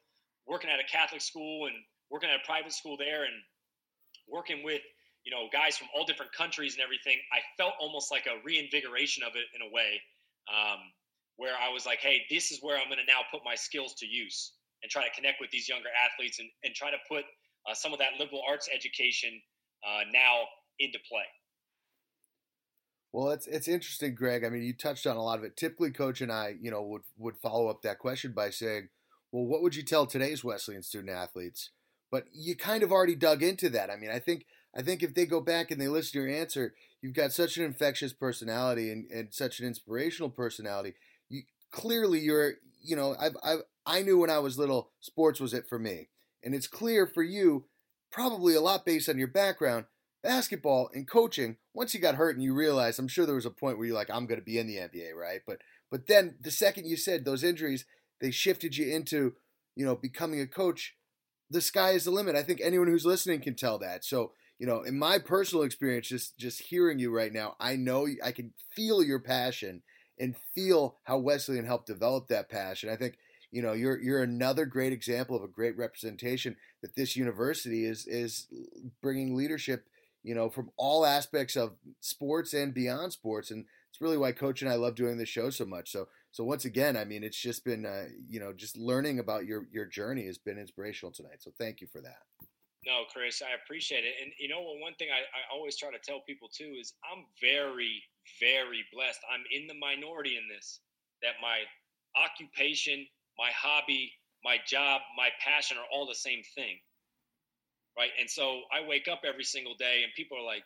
working 0.45 0.70
at 0.70 0.80
a 0.80 0.88
Catholic 0.91 1.22
school 1.22 1.68
and 1.68 1.76
working 2.12 2.30
at 2.30 2.36
a 2.36 2.45
private 2.45 2.74
school 2.74 2.97
there 2.97 3.24
and 3.24 3.36
working 4.28 4.64
with, 4.64 4.82
you 5.24 5.32
know, 5.32 5.47
guys 5.51 5.78
from 5.78 5.88
all 5.95 6.05
different 6.05 6.32
countries 6.34 6.76
and 6.76 6.84
everything, 6.84 7.18
I 7.32 7.39
felt 7.58 7.74
almost 7.80 8.12
like 8.12 8.26
a 8.26 8.43
reinvigoration 8.43 9.24
of 9.24 9.36
it 9.36 9.45
in 9.55 9.62
a 9.62 9.72
way 9.72 10.01
um, 10.51 10.80
where 11.36 11.55
I 11.55 11.72
was 11.72 11.86
like, 11.86 11.99
hey, 11.99 12.24
this 12.30 12.51
is 12.51 12.60
where 12.62 12.78
I'm 12.78 12.88
going 12.88 12.99
to 12.99 13.12
now 13.12 13.22
put 13.32 13.41
my 13.45 13.55
skills 13.55 13.93
to 13.95 14.05
use 14.05 14.53
and 14.84 14.91
try 14.91 15.03
to 15.03 15.13
connect 15.15 15.41
with 15.41 15.51
these 15.51 15.67
younger 15.67 15.89
athletes 16.05 16.39
and, 16.39 16.49
and 16.63 16.73
try 16.75 16.91
to 16.91 16.97
put 17.09 17.23
uh, 17.69 17.73
some 17.73 17.93
of 17.93 17.99
that 17.99 18.19
liberal 18.19 18.41
arts 18.47 18.69
education 18.73 19.41
uh, 19.86 20.01
now 20.13 20.45
into 20.80 20.99
play. 21.09 21.25
Well, 23.13 23.32
it's 23.32 23.47
it's 23.47 23.67
interesting, 23.67 24.15
Greg. 24.15 24.43
I 24.43 24.49
mean, 24.49 24.63
you 24.63 24.73
touched 24.73 25.07
on 25.07 25.17
a 25.17 25.23
lot 25.23 25.39
of 25.39 25.45
it. 25.45 25.57
Typically, 25.57 25.91
Coach 25.91 26.21
and 26.21 26.32
I, 26.32 26.55
you 26.61 26.69
know, 26.69 26.84
would 26.84 27.01
would 27.17 27.38
follow 27.38 27.67
up 27.67 27.82
that 27.82 27.99
question 27.99 28.34
by 28.34 28.49
saying, 28.49 28.89
"Well, 29.32 29.45
what 29.45 29.61
would 29.61 29.75
you 29.75 29.84
tell 29.84 30.05
today's 30.05 30.43
Wesleyan 30.43 30.84
student 30.84 31.11
athletes?" 31.11 31.71
But 32.11 32.25
you 32.34 32.55
kind 32.55 32.84
of 32.84 32.91
already 32.91 33.15
dug 33.15 33.43
into 33.43 33.69
that. 33.69 33.89
I 33.89 33.95
mean, 33.95 34.11
I 34.11 34.19
think 34.19 34.45
I 34.75 34.82
think 34.82 35.01
if 35.01 35.13
they 35.13 35.25
go 35.25 35.41
back 35.41 35.71
and 35.71 35.82
they 35.82 35.88
listen 35.88 36.11
to 36.13 36.28
your 36.28 36.38
answer, 36.38 36.73
you've 37.01 37.15
got 37.15 37.32
such 37.32 37.57
an 37.57 37.63
infectious 37.63 38.13
personality 38.13 38.91
and, 38.91 39.09
and 39.09 39.34
such 39.34 39.59
an 39.59 39.65
inspirational 39.65 40.30
personality. 40.30 40.93
You 41.30 41.43
clearly 41.71 42.19
you're, 42.19 42.55
you 42.84 42.95
know, 42.95 43.15
I've 43.19 43.36
I've 43.43 43.61
I 43.88 44.01
knew 44.01 44.19
when 44.19 44.29
I 44.29 44.39
was 44.39 44.59
little, 44.59 44.91
sports 44.99 45.39
was 45.39 45.53
it 45.53 45.67
for 45.67 45.79
me. 45.79 46.09
And 46.43 46.53
it's 46.53 46.67
clear 46.67 47.07
for 47.07 47.23
you, 47.23 47.65
probably 48.11 48.53
a 48.53 48.61
lot 48.61 48.85
based 48.85 49.09
on 49.09 49.17
your 49.17 49.29
background, 49.29 49.85
basketball 50.21 50.89
and 50.93 51.09
coaching. 51.09 51.57
Once 51.73 51.93
you 51.93 51.99
got 51.99 52.15
hurt 52.15 52.35
and 52.35 52.43
you 52.43 52.53
realized, 52.53 52.99
I'm 52.99 53.07
sure 53.07 53.25
there 53.25 53.35
was 53.35 53.45
a 53.45 53.49
point 53.49 53.77
where 53.77 53.88
you're 53.88 53.95
like, 53.95 54.09
I'm 54.11 54.27
going 54.27 54.39
to 54.39 54.45
be 54.45 54.59
in 54.59 54.67
the 54.67 54.75
NBA, 54.75 55.13
right? 55.15 55.41
But 55.47 55.61
but 55.89 56.07
then 56.07 56.35
the 56.41 56.51
second 56.51 56.85
you 56.85 56.97
said 56.97 57.23
those 57.23 57.43
injuries, 57.43 57.85
they 58.19 58.29
shifted 58.29 58.75
you 58.75 58.93
into, 58.93 59.35
you 59.75 59.85
know, 59.85 59.95
becoming 59.95 60.41
a 60.41 60.47
coach. 60.47 60.95
The 61.49 61.61
sky 61.61 61.91
is 61.91 62.03
the 62.03 62.11
limit. 62.11 62.35
I 62.35 62.43
think 62.43 62.59
anyone 62.61 62.88
who's 62.88 63.05
listening 63.05 63.39
can 63.39 63.55
tell 63.55 63.79
that. 63.79 64.03
So, 64.03 64.33
you 64.59 64.67
know, 64.67 64.81
in 64.81 64.99
my 64.99 65.17
personal 65.17 65.63
experience, 65.63 66.09
just 66.09 66.38
just 66.38 66.63
hearing 66.63 66.99
you 66.99 67.15
right 67.15 67.31
now, 67.31 67.55
I 67.59 67.77
know 67.77 68.07
I 68.23 68.31
can 68.33 68.53
feel 68.75 69.01
your 69.01 69.19
passion 69.19 69.81
and 70.19 70.35
feel 70.53 70.97
how 71.03 71.19
Wesleyan 71.19 71.65
helped 71.65 71.88
develop 71.88 72.27
that 72.27 72.49
passion. 72.49 72.89
I 72.89 72.95
think 72.95 73.17
you 73.52 73.62
know 73.62 73.74
you're 73.74 74.00
you're 74.02 74.24
another 74.24 74.66
great 74.66 74.93
example 74.93 75.36
of 75.36 75.43
a 75.43 75.48
great 75.48 75.78
representation 75.78 76.56
that 76.82 76.95
this 76.95 77.16
university 77.16 77.86
is 77.86 78.06
is 78.08 78.48
bringing 79.02 79.36
leadership 79.36 79.86
you 80.24 80.36
know 80.36 80.50
from 80.50 80.70
all 80.78 81.06
aspects 81.06 81.56
of 81.56 81.76
sports 82.00 82.54
and 82.54 82.74
beyond 82.74 83.14
sports 83.14 83.52
and 83.52 83.66
it's 83.98 84.02
really 84.04 84.18
why 84.18 84.32
Coach 84.32 84.62
and 84.62 84.70
I 84.70 84.76
love 84.76 84.93
doing 84.93 85.18
this 85.18 85.30
show 85.30 85.50
so 85.50 85.66
much. 85.66 85.91
So 85.91 86.08
so 86.30 86.43
once 86.43 86.66
again, 86.66 86.95
I 86.95 87.04
mean, 87.04 87.24
it's 87.24 87.41
just 87.41 87.66
been 87.66 87.84
uh, 87.84 88.06
you 88.30 88.39
know 88.39 88.54
just 88.54 88.78
learning 88.78 89.18
about 89.18 89.45
your 89.45 89.66
your 89.72 89.86
journey 89.86 90.28
has 90.28 90.38
been 90.38 90.60
inspirational 90.60 91.12
tonight. 91.12 91.41
So 91.41 91.50
thank 91.58 91.82
you 91.82 91.88
for 91.88 92.00
that. 92.02 92.22
No, 92.86 93.04
Chris, 93.12 93.41
I 93.41 93.58
appreciate 93.58 94.06
it. 94.06 94.14
And 94.22 94.32
you 94.38 94.48
know? 94.48 94.62
One 94.62 94.93
thing 95.00 95.10
I, 95.10 95.26
I 95.34 95.41
always 95.52 95.78
try 95.78 95.89
to 95.89 95.98
tell 95.98 96.22
people 96.28 96.48
too 96.48 96.78
is 96.80 96.93
I'm 97.04 97.26
very, 97.41 98.04
very 98.39 98.86
blessed. 98.93 99.20
I'm 99.34 99.43
in 99.52 99.66
the 99.66 99.74
minority 99.74 100.38
in 100.38 100.48
this. 100.48 100.80
That 101.24 101.41
my 101.41 101.66
occupation, 102.14 103.08
my 103.38 103.49
hobby, 103.55 104.11
my 104.43 104.57
job, 104.67 105.01
my 105.15 105.29
passion 105.43 105.77
are 105.77 105.88
all 105.91 106.07
the 106.07 106.15
same 106.15 106.41
thing. 106.55 106.77
Right. 107.97 108.11
And 108.19 108.29
so 108.29 108.61
I 108.71 108.88
wake 108.88 109.07
up 109.07 109.21
every 109.25 109.43
single 109.43 109.73
day 109.75 110.01
and 110.03 110.13
people 110.15 110.38
are 110.38 110.45
like, 110.45 110.65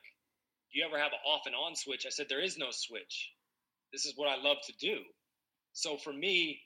Do 0.74 0.80
you 0.80 0.86
ever 0.86 1.00
have 1.00 1.14
an 1.14 1.24
off 1.26 1.44
and 1.46 1.56
on 1.56 1.76
switch? 1.76 2.06
I 2.06 2.10
said, 2.10 2.28
There 2.28 2.44
is 2.44 2.58
no 2.58 2.68
switch. 2.72 3.32
This 3.94 4.06
is 4.06 4.14
what 4.16 4.28
I 4.28 4.42
love 4.42 4.58
to 4.68 4.74
do. 4.80 5.00
So 5.74 5.98
for 5.98 6.12
me, 6.12 6.60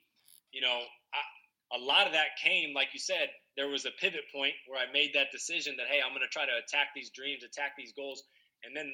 you 0.51 0.61
know, 0.61 0.81
I, 1.13 1.77
a 1.77 1.81
lot 1.81 2.07
of 2.07 2.13
that 2.13 2.37
came, 2.41 2.73
like 2.73 2.89
you 2.93 2.99
said, 2.99 3.29
there 3.57 3.69
was 3.69 3.85
a 3.85 3.91
pivot 3.99 4.25
point 4.33 4.53
where 4.67 4.79
I 4.79 4.91
made 4.91 5.11
that 5.13 5.31
decision 5.31 5.75
that, 5.77 5.87
hey, 5.87 6.01
I'm 6.01 6.11
going 6.13 6.25
to 6.25 6.33
try 6.33 6.45
to 6.45 6.61
attack 6.61 6.89
these 6.95 7.09
dreams, 7.09 7.43
attack 7.43 7.73
these 7.77 7.93
goals. 7.93 8.23
And 8.63 8.75
then 8.75 8.91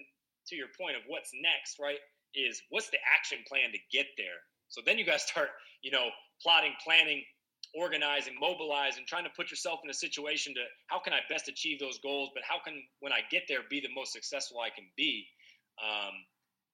to 0.47 0.55
your 0.55 0.67
point 0.79 0.95
of 0.95 1.03
what's 1.07 1.31
next, 1.33 1.79
right, 1.79 1.99
is 2.35 2.61
what's 2.69 2.89
the 2.89 2.99
action 3.03 3.39
plan 3.47 3.71
to 3.71 3.79
get 3.91 4.07
there? 4.17 4.39
So 4.69 4.81
then 4.85 4.97
you 4.97 5.05
guys 5.05 5.23
start, 5.23 5.49
you 5.83 5.91
know, 5.91 6.09
plotting, 6.41 6.73
planning, 6.83 7.23
organizing, 7.75 8.35
mobilizing, 8.39 9.03
trying 9.07 9.23
to 9.23 9.29
put 9.35 9.51
yourself 9.51 9.79
in 9.83 9.89
a 9.89 9.93
situation 9.93 10.53
to 10.55 10.61
how 10.87 10.99
can 10.99 11.13
I 11.13 11.19
best 11.29 11.47
achieve 11.47 11.79
those 11.79 11.99
goals, 11.99 12.29
but 12.33 12.43
how 12.47 12.59
can, 12.63 12.81
when 12.99 13.13
I 13.13 13.19
get 13.29 13.43
there, 13.47 13.59
be 13.69 13.79
the 13.79 13.93
most 13.95 14.11
successful 14.11 14.59
I 14.59 14.69
can 14.69 14.85
be? 14.97 15.25
Um, 15.81 16.13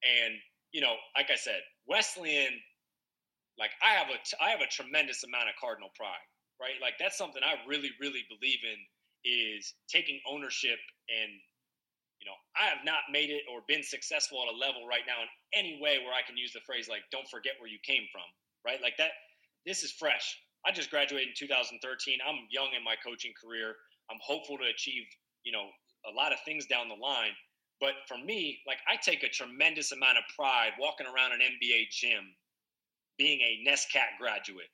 and, 0.03 0.33
you 0.71 0.81
know, 0.81 0.95
like 1.15 1.29
I 1.31 1.35
said, 1.35 1.61
Wesleyan, 1.87 2.53
like 3.59 3.71
I 3.81 3.93
have 3.93 4.07
a, 4.09 4.43
I 4.43 4.49
have 4.49 4.61
a 4.61 4.67
tremendous 4.67 5.23
amount 5.23 5.49
of 5.49 5.55
Cardinal 5.59 5.89
pride 5.95 6.25
right? 6.61 6.77
Like 6.81 6.97
that's 6.99 7.17
something 7.17 7.41
I 7.41 7.57
really, 7.69 7.93
really 8.01 8.25
believe 8.29 8.61
in 8.65 8.79
is 9.25 9.73
taking 9.89 10.19
ownership 10.29 10.77
and 11.09 11.31
you 12.17 12.25
know, 12.25 12.37
I 12.57 12.65
have 12.73 12.81
not 12.81 13.05
made 13.13 13.29
it 13.29 13.45
or 13.45 13.61
been 13.69 13.85
successful 13.85 14.41
at 14.41 14.49
a 14.49 14.57
level 14.57 14.89
right 14.89 15.05
now 15.05 15.21
in 15.21 15.29
any 15.53 15.77
way 15.77 16.01
where 16.01 16.17
I 16.17 16.25
can 16.25 16.33
use 16.33 16.49
the 16.49 16.65
phrase 16.65 16.89
like 16.89 17.05
don't 17.13 17.29
forget 17.29 17.53
where 17.61 17.69
you 17.69 17.77
came 17.85 18.09
from, 18.09 18.25
right? 18.65 18.81
Like 18.81 18.97
that 18.97 19.13
this 19.67 19.83
is 19.83 19.91
fresh. 19.91 20.39
I 20.65 20.71
just 20.71 20.89
graduated 20.89 21.29
in 21.29 21.35
2013. 21.37 22.19
I'm 22.27 22.47
young 22.49 22.69
in 22.77 22.83
my 22.83 22.95
coaching 23.05 23.33
career. 23.39 23.75
I'm 24.11 24.19
hopeful 24.23 24.57
to 24.57 24.65
achieve, 24.65 25.03
you 25.43 25.51
know, 25.51 25.69
a 26.09 26.13
lot 26.15 26.33
of 26.33 26.39
things 26.45 26.65
down 26.65 26.89
the 26.89 26.95
line. 26.95 27.33
But 27.81 27.93
for 28.07 28.17
me, 28.17 28.61
like 28.67 28.79
I 28.89 28.97
take 28.97 29.23
a 29.23 29.29
tremendous 29.29 29.91
amount 29.91 30.17
of 30.17 30.25
pride 30.35 30.71
walking 30.79 31.07
around 31.07 31.33
an 31.33 31.41
NBA 31.41 31.91
gym 31.91 32.33
being 33.19 33.41
a 33.41 33.69
NESCAC 33.69 34.17
graduate 34.19 34.71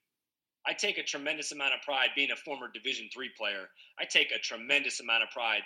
I 0.65 0.73
take 0.73 0.97
a 0.97 1.03
tremendous 1.03 1.51
amount 1.51 1.73
of 1.73 1.81
pride 1.81 2.09
being 2.15 2.31
a 2.31 2.35
former 2.37 2.69
Division 2.73 3.09
three 3.13 3.29
player. 3.37 3.69
I 3.99 4.05
take 4.05 4.31
a 4.31 4.39
tremendous 4.39 4.99
amount 5.01 5.23
of 5.23 5.29
pride 5.29 5.63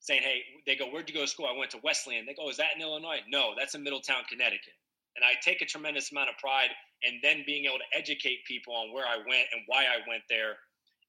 saying, 0.00 0.22
"Hey," 0.22 0.44
they 0.66 0.76
go, 0.76 0.86
"Where'd 0.88 1.08
you 1.08 1.14
go 1.14 1.22
to 1.22 1.28
school?" 1.28 1.46
I 1.46 1.52
went 1.52 1.72
to 1.72 1.78
Wesleyan. 1.78 2.26
They 2.26 2.34
go, 2.34 2.48
"Is 2.48 2.56
that 2.58 2.74
in 2.76 2.80
Illinois?" 2.82 3.22
No, 3.26 3.54
that's 3.56 3.74
in 3.74 3.82
Middletown, 3.82 4.24
Connecticut. 4.26 4.74
And 5.20 5.28
I 5.28 5.38
take 5.42 5.60
a 5.60 5.66
tremendous 5.66 6.12
amount 6.12 6.30
of 6.30 6.36
pride 6.38 6.70
in 7.02 7.20
then 7.22 7.42
being 7.46 7.66
able 7.66 7.78
to 7.78 7.98
educate 7.98 8.38
people 8.46 8.74
on 8.74 8.92
where 8.92 9.06
I 9.06 9.16
went 9.16 9.48
and 9.52 9.62
why 9.66 9.82
I 9.82 10.00
went 10.08 10.22
there 10.30 10.56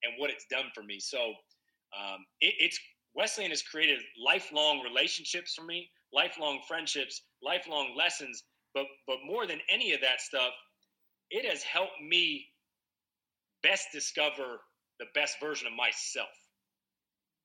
and 0.03 0.14
what 0.18 0.30
it's 0.30 0.45
done 0.49 0.66
for 0.76 0.84
me. 0.84 0.99
So 0.99 1.20
um, 1.97 2.26
it, 2.41 2.55
it's 2.59 2.80
Wesleyan 3.16 3.51
has 3.51 3.62
created 3.62 3.99
lifelong 4.22 4.82
relationships 4.82 5.53
for 5.55 5.64
me, 5.64 5.89
lifelong 6.14 6.59
friendships, 6.68 7.22
lifelong 7.41 7.95
lessons. 7.97 8.43
But 8.74 8.86
but 9.07 9.18
more 9.26 9.47
than 9.47 9.59
any 9.70 9.93
of 9.93 10.01
that 10.01 10.22
stuff, 10.22 10.51
it 11.30 11.45
has 11.49 11.64
helped 11.64 12.01
me 12.05 12.47
best 13.64 13.88
discover 13.93 14.59
the 14.99 15.05
best 15.14 15.39
version 15.39 15.68
of 15.68 15.74
myself. 15.74 16.30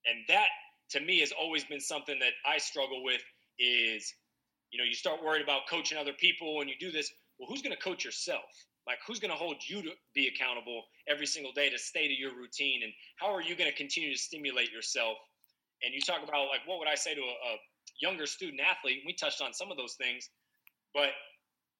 And 0.06 0.18
that 0.28 0.48
to 0.90 1.00
me 1.00 1.20
has 1.20 1.32
always 1.32 1.64
been 1.64 1.80
something 1.80 2.18
that 2.20 2.32
I 2.46 2.58
struggle 2.58 3.02
with 3.04 3.22
is, 3.58 4.12
you 4.76 4.82
know, 4.82 4.86
you 4.86 4.94
start 4.94 5.24
worried 5.24 5.40
about 5.40 5.62
coaching 5.70 5.96
other 5.96 6.12
people 6.12 6.60
and 6.60 6.68
you 6.68 6.76
do 6.78 6.92
this. 6.92 7.10
Well, 7.38 7.48
who's 7.48 7.62
going 7.62 7.74
to 7.74 7.82
coach 7.82 8.04
yourself? 8.04 8.44
Like, 8.86 8.98
who's 9.06 9.18
going 9.18 9.30
to 9.30 9.36
hold 9.36 9.56
you 9.66 9.80
to 9.80 9.90
be 10.14 10.28
accountable 10.28 10.82
every 11.08 11.24
single 11.24 11.52
day 11.52 11.70
to 11.70 11.78
stay 11.78 12.06
to 12.06 12.12
your 12.12 12.36
routine? 12.36 12.82
And 12.84 12.92
how 13.16 13.32
are 13.34 13.40
you 13.40 13.56
going 13.56 13.70
to 13.70 13.76
continue 13.76 14.12
to 14.12 14.18
stimulate 14.18 14.70
yourself? 14.70 15.16
And 15.82 15.94
you 15.94 16.00
talk 16.02 16.18
about, 16.22 16.48
like, 16.48 16.60
what 16.66 16.78
would 16.78 16.88
I 16.88 16.94
say 16.94 17.14
to 17.14 17.20
a, 17.22 17.24
a 17.24 17.56
younger 18.02 18.26
student 18.26 18.60
athlete? 18.60 19.02
We 19.06 19.14
touched 19.14 19.40
on 19.40 19.54
some 19.54 19.70
of 19.70 19.78
those 19.78 19.94
things, 19.94 20.28
but 20.92 21.08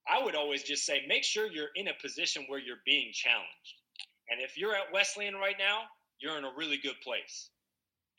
I 0.09 0.25
would 0.25 0.35
always 0.35 0.63
just 0.63 0.87
say, 0.87 1.03
make 1.07 1.23
sure 1.23 1.53
you're 1.53 1.77
in 1.77 1.89
a 1.89 1.95
position 2.01 2.47
where 2.49 2.59
you're 2.59 2.81
being 2.87 3.11
challenged. 3.13 3.75
And 4.31 4.41
if 4.41 4.57
you're 4.57 4.75
at 4.75 4.91
Wesleyan 4.91 5.35
right 5.35 5.57
now, 5.59 5.83
you're 6.19 6.39
in 6.39 6.45
a 6.45 6.53
really 6.57 6.79
good 6.79 6.99
place. 7.05 7.51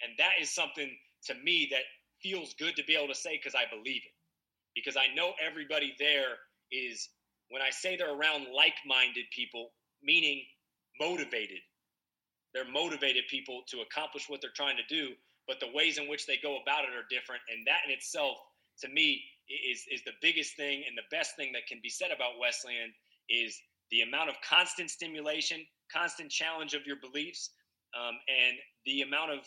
And 0.03 0.11
that 0.19 0.33
is 0.39 0.53
something 0.53 0.91
to 1.25 1.33
me 1.43 1.67
that 1.71 1.81
feels 2.21 2.53
good 2.59 2.75
to 2.75 2.83
be 2.83 2.95
able 2.95 3.07
to 3.07 3.15
say 3.15 3.37
because 3.37 3.55
I 3.55 3.65
believe 3.73 4.03
it. 4.05 4.16
Because 4.77 4.97
I 4.97 5.13
know 5.15 5.33
everybody 5.41 5.95
there 5.97 6.37
is, 6.71 7.09
when 7.49 7.61
I 7.61 7.71
say 7.71 7.97
they're 7.97 8.13
around 8.13 8.47
like 8.53 8.75
minded 8.85 9.25
people, 9.33 9.71
meaning 10.03 10.43
motivated, 10.99 11.59
they're 12.53 12.69
motivated 12.69 13.23
people 13.29 13.63
to 13.69 13.81
accomplish 13.81 14.29
what 14.29 14.41
they're 14.41 14.55
trying 14.55 14.77
to 14.77 14.85
do, 14.93 15.13
but 15.47 15.59
the 15.59 15.71
ways 15.73 15.97
in 15.97 16.07
which 16.07 16.25
they 16.27 16.37
go 16.41 16.57
about 16.61 16.83
it 16.83 16.93
are 16.93 17.09
different. 17.09 17.41
And 17.49 17.65
that 17.65 17.81
in 17.87 17.91
itself, 17.91 18.37
to 18.81 18.89
me, 18.89 19.23
is, 19.49 19.85
is 19.89 20.03
the 20.05 20.13
biggest 20.21 20.55
thing 20.55 20.83
and 20.87 20.97
the 20.97 21.07
best 21.09 21.35
thing 21.35 21.51
that 21.53 21.65
can 21.67 21.79
be 21.81 21.89
said 21.89 22.11
about 22.11 22.39
Wesleyan 22.39 22.93
is 23.29 23.57
the 23.91 24.01
amount 24.01 24.29
of 24.29 24.35
constant 24.47 24.89
stimulation 24.89 25.65
constant 25.91 26.29
challenge 26.29 26.73
of 26.73 26.85
your 26.85 26.97
beliefs 26.97 27.51
um, 27.95 28.15
and 28.27 28.57
the 28.85 29.01
amount 29.01 29.31
of 29.31 29.39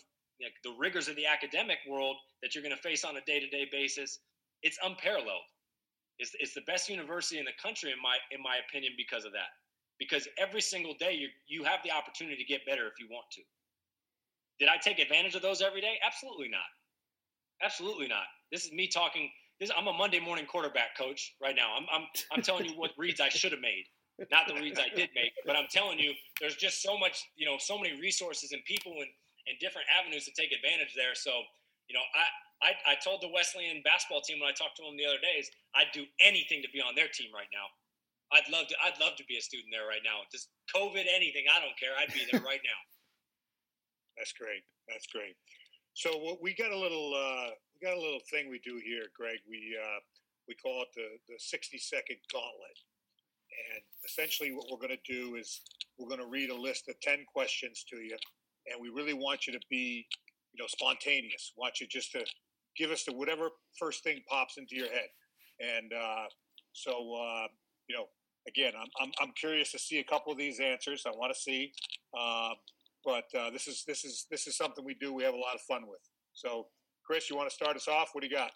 the 0.64 0.72
rigors 0.78 1.08
of 1.08 1.16
the 1.16 1.26
academic 1.26 1.78
world 1.88 2.16
that 2.42 2.54
you're 2.54 2.64
going 2.64 2.74
to 2.74 2.80
face 2.80 3.04
on 3.04 3.16
a 3.16 3.20
day-to-day 3.26 3.68
basis 3.70 4.20
it's 4.62 4.78
unparalleled. 4.82 5.46
It's, 6.18 6.32
it's 6.38 6.54
the 6.54 6.60
best 6.62 6.88
university 6.88 7.38
in 7.38 7.46
the 7.46 7.56
country 7.62 7.90
in 7.90 7.96
my 8.02 8.16
in 8.30 8.42
my 8.42 8.58
opinion 8.68 8.92
because 8.96 9.24
of 9.24 9.32
that. 9.32 9.56
Because 9.98 10.28
every 10.38 10.60
single 10.60 10.94
day 10.94 11.14
you 11.14 11.28
you 11.48 11.64
have 11.64 11.80
the 11.84 11.90
opportunity 11.90 12.36
to 12.36 12.44
get 12.44 12.66
better 12.66 12.86
if 12.86 12.94
you 13.00 13.08
want 13.10 13.26
to. 13.32 13.42
Did 14.58 14.68
i 14.68 14.76
take 14.76 14.98
advantage 14.98 15.34
of 15.34 15.42
those 15.42 15.62
every 15.62 15.80
day? 15.80 15.98
Absolutely 16.06 16.48
not. 16.48 16.68
Absolutely 17.62 18.08
not. 18.08 18.24
This 18.52 18.66
is 18.66 18.72
me 18.72 18.86
talking 18.86 19.30
this, 19.58 19.70
i'm 19.76 19.88
a 19.88 19.92
monday 19.92 20.20
morning 20.20 20.46
quarterback 20.46 20.96
coach 20.96 21.34
right 21.40 21.54
now. 21.56 21.74
I'm, 21.76 21.86
I'm, 21.92 22.06
I'm 22.32 22.42
telling 22.42 22.66
you 22.66 22.72
what 22.72 22.92
reads 22.98 23.20
i 23.20 23.28
should 23.28 23.52
have 23.52 23.60
made 23.60 23.84
not 24.28 24.46
the 24.46 24.54
reads 24.54 24.78
I 24.78 24.92
did 24.94 25.08
make, 25.14 25.32
but 25.46 25.56
I'm 25.56 25.66
telling 25.70 25.98
you, 25.98 26.12
there's 26.40 26.56
just 26.56 26.82
so 26.82 26.98
much, 26.98 27.24
you 27.36 27.46
know, 27.46 27.56
so 27.56 27.78
many 27.78 27.98
resources 27.98 28.52
and 28.52 28.62
people 28.64 28.92
and, 28.92 29.08
and 29.48 29.56
different 29.60 29.88
avenues 29.88 30.26
to 30.26 30.32
take 30.36 30.52
advantage 30.52 30.92
there. 30.92 31.14
So, 31.14 31.40
you 31.90 31.98
know, 31.98 32.06
I, 32.14 32.70
I, 32.70 32.94
I 32.94 32.94
told 33.02 33.18
the 33.18 33.34
Wesleyan 33.34 33.82
basketball 33.82 34.22
team 34.22 34.38
when 34.38 34.46
I 34.46 34.54
talked 34.54 34.78
to 34.78 34.86
them 34.86 34.94
the 34.94 35.10
other 35.10 35.18
days, 35.18 35.50
I'd 35.74 35.90
do 35.90 36.06
anything 36.22 36.62
to 36.62 36.70
be 36.70 36.78
on 36.78 36.94
their 36.94 37.10
team 37.10 37.34
right 37.34 37.50
now. 37.50 37.66
I'd 38.30 38.46
love 38.46 38.70
to. 38.70 38.78
I'd 38.78 38.94
love 39.02 39.18
to 39.18 39.26
be 39.26 39.34
a 39.34 39.42
student 39.42 39.74
there 39.74 39.90
right 39.90 40.06
now. 40.06 40.22
Just 40.30 40.54
COVID, 40.70 41.02
anything. 41.10 41.50
I 41.50 41.58
don't 41.58 41.74
care. 41.74 41.98
I'd 41.98 42.14
be 42.14 42.22
there 42.30 42.38
right 42.46 42.62
now. 42.62 42.80
That's 44.16 44.30
great. 44.30 44.62
That's 44.86 45.10
great. 45.10 45.34
So 45.98 46.38
we 46.38 46.54
got 46.54 46.70
a 46.70 46.78
little 46.78 47.10
uh, 47.10 47.50
we 47.74 47.82
got 47.82 47.98
a 47.98 48.00
little 48.00 48.22
thing 48.30 48.46
we 48.46 48.62
do 48.62 48.78
here, 48.78 49.10
Greg. 49.18 49.42
We 49.50 49.74
uh, 49.74 49.98
we 50.46 50.54
call 50.54 50.86
it 50.86 50.94
the 50.94 51.18
the 51.26 51.42
sixty 51.42 51.74
second 51.74 52.22
gauntlet. 52.30 52.78
And 53.74 53.82
essentially, 54.04 54.52
what 54.52 54.66
we're 54.70 54.78
going 54.78 54.96
to 54.96 55.12
do 55.12 55.34
is 55.34 55.60
we're 55.98 56.08
going 56.08 56.20
to 56.20 56.30
read 56.30 56.50
a 56.50 56.56
list 56.56 56.88
of 56.88 56.98
10 57.00 57.24
questions 57.32 57.84
to 57.90 57.96
you. 57.96 58.16
And 58.70 58.80
we 58.80 58.88
really 58.88 59.14
want 59.14 59.46
you 59.46 59.52
to 59.52 59.60
be, 59.68 60.06
you 60.52 60.62
know, 60.62 60.66
spontaneous. 60.68 61.52
Want 61.56 61.80
you 61.80 61.86
just 61.86 62.12
to 62.12 62.24
give 62.76 62.90
us 62.90 63.04
the 63.04 63.12
whatever 63.12 63.50
first 63.78 64.02
thing 64.04 64.20
pops 64.28 64.56
into 64.58 64.76
your 64.76 64.88
head. 64.88 65.08
And 65.60 65.92
uh, 65.92 66.26
so, 66.72 66.90
uh, 66.92 67.46
you 67.88 67.96
know, 67.96 68.06
again, 68.48 68.72
I'm, 68.78 68.88
I'm, 69.00 69.12
I'm, 69.20 69.32
curious 69.38 69.72
to 69.72 69.78
see 69.78 69.98
a 69.98 70.04
couple 70.04 70.32
of 70.32 70.38
these 70.38 70.60
answers. 70.60 71.04
I 71.06 71.10
want 71.10 71.34
to 71.34 71.38
see. 71.38 71.72
Uh, 72.18 72.50
but 73.04 73.24
uh, 73.38 73.50
this 73.50 73.66
is 73.66 73.84
this 73.86 74.04
is 74.04 74.26
this 74.30 74.46
is 74.46 74.56
something 74.56 74.84
we 74.84 74.94
do. 74.94 75.12
We 75.12 75.22
have 75.24 75.34
a 75.34 75.38
lot 75.38 75.54
of 75.54 75.60
fun 75.62 75.82
with. 75.86 76.00
So, 76.32 76.66
Chris, 77.04 77.30
you 77.30 77.36
want 77.36 77.48
to 77.48 77.54
start 77.54 77.76
us 77.76 77.88
off? 77.88 78.10
What 78.12 78.22
do 78.22 78.28
you 78.28 78.34
got? 78.34 78.50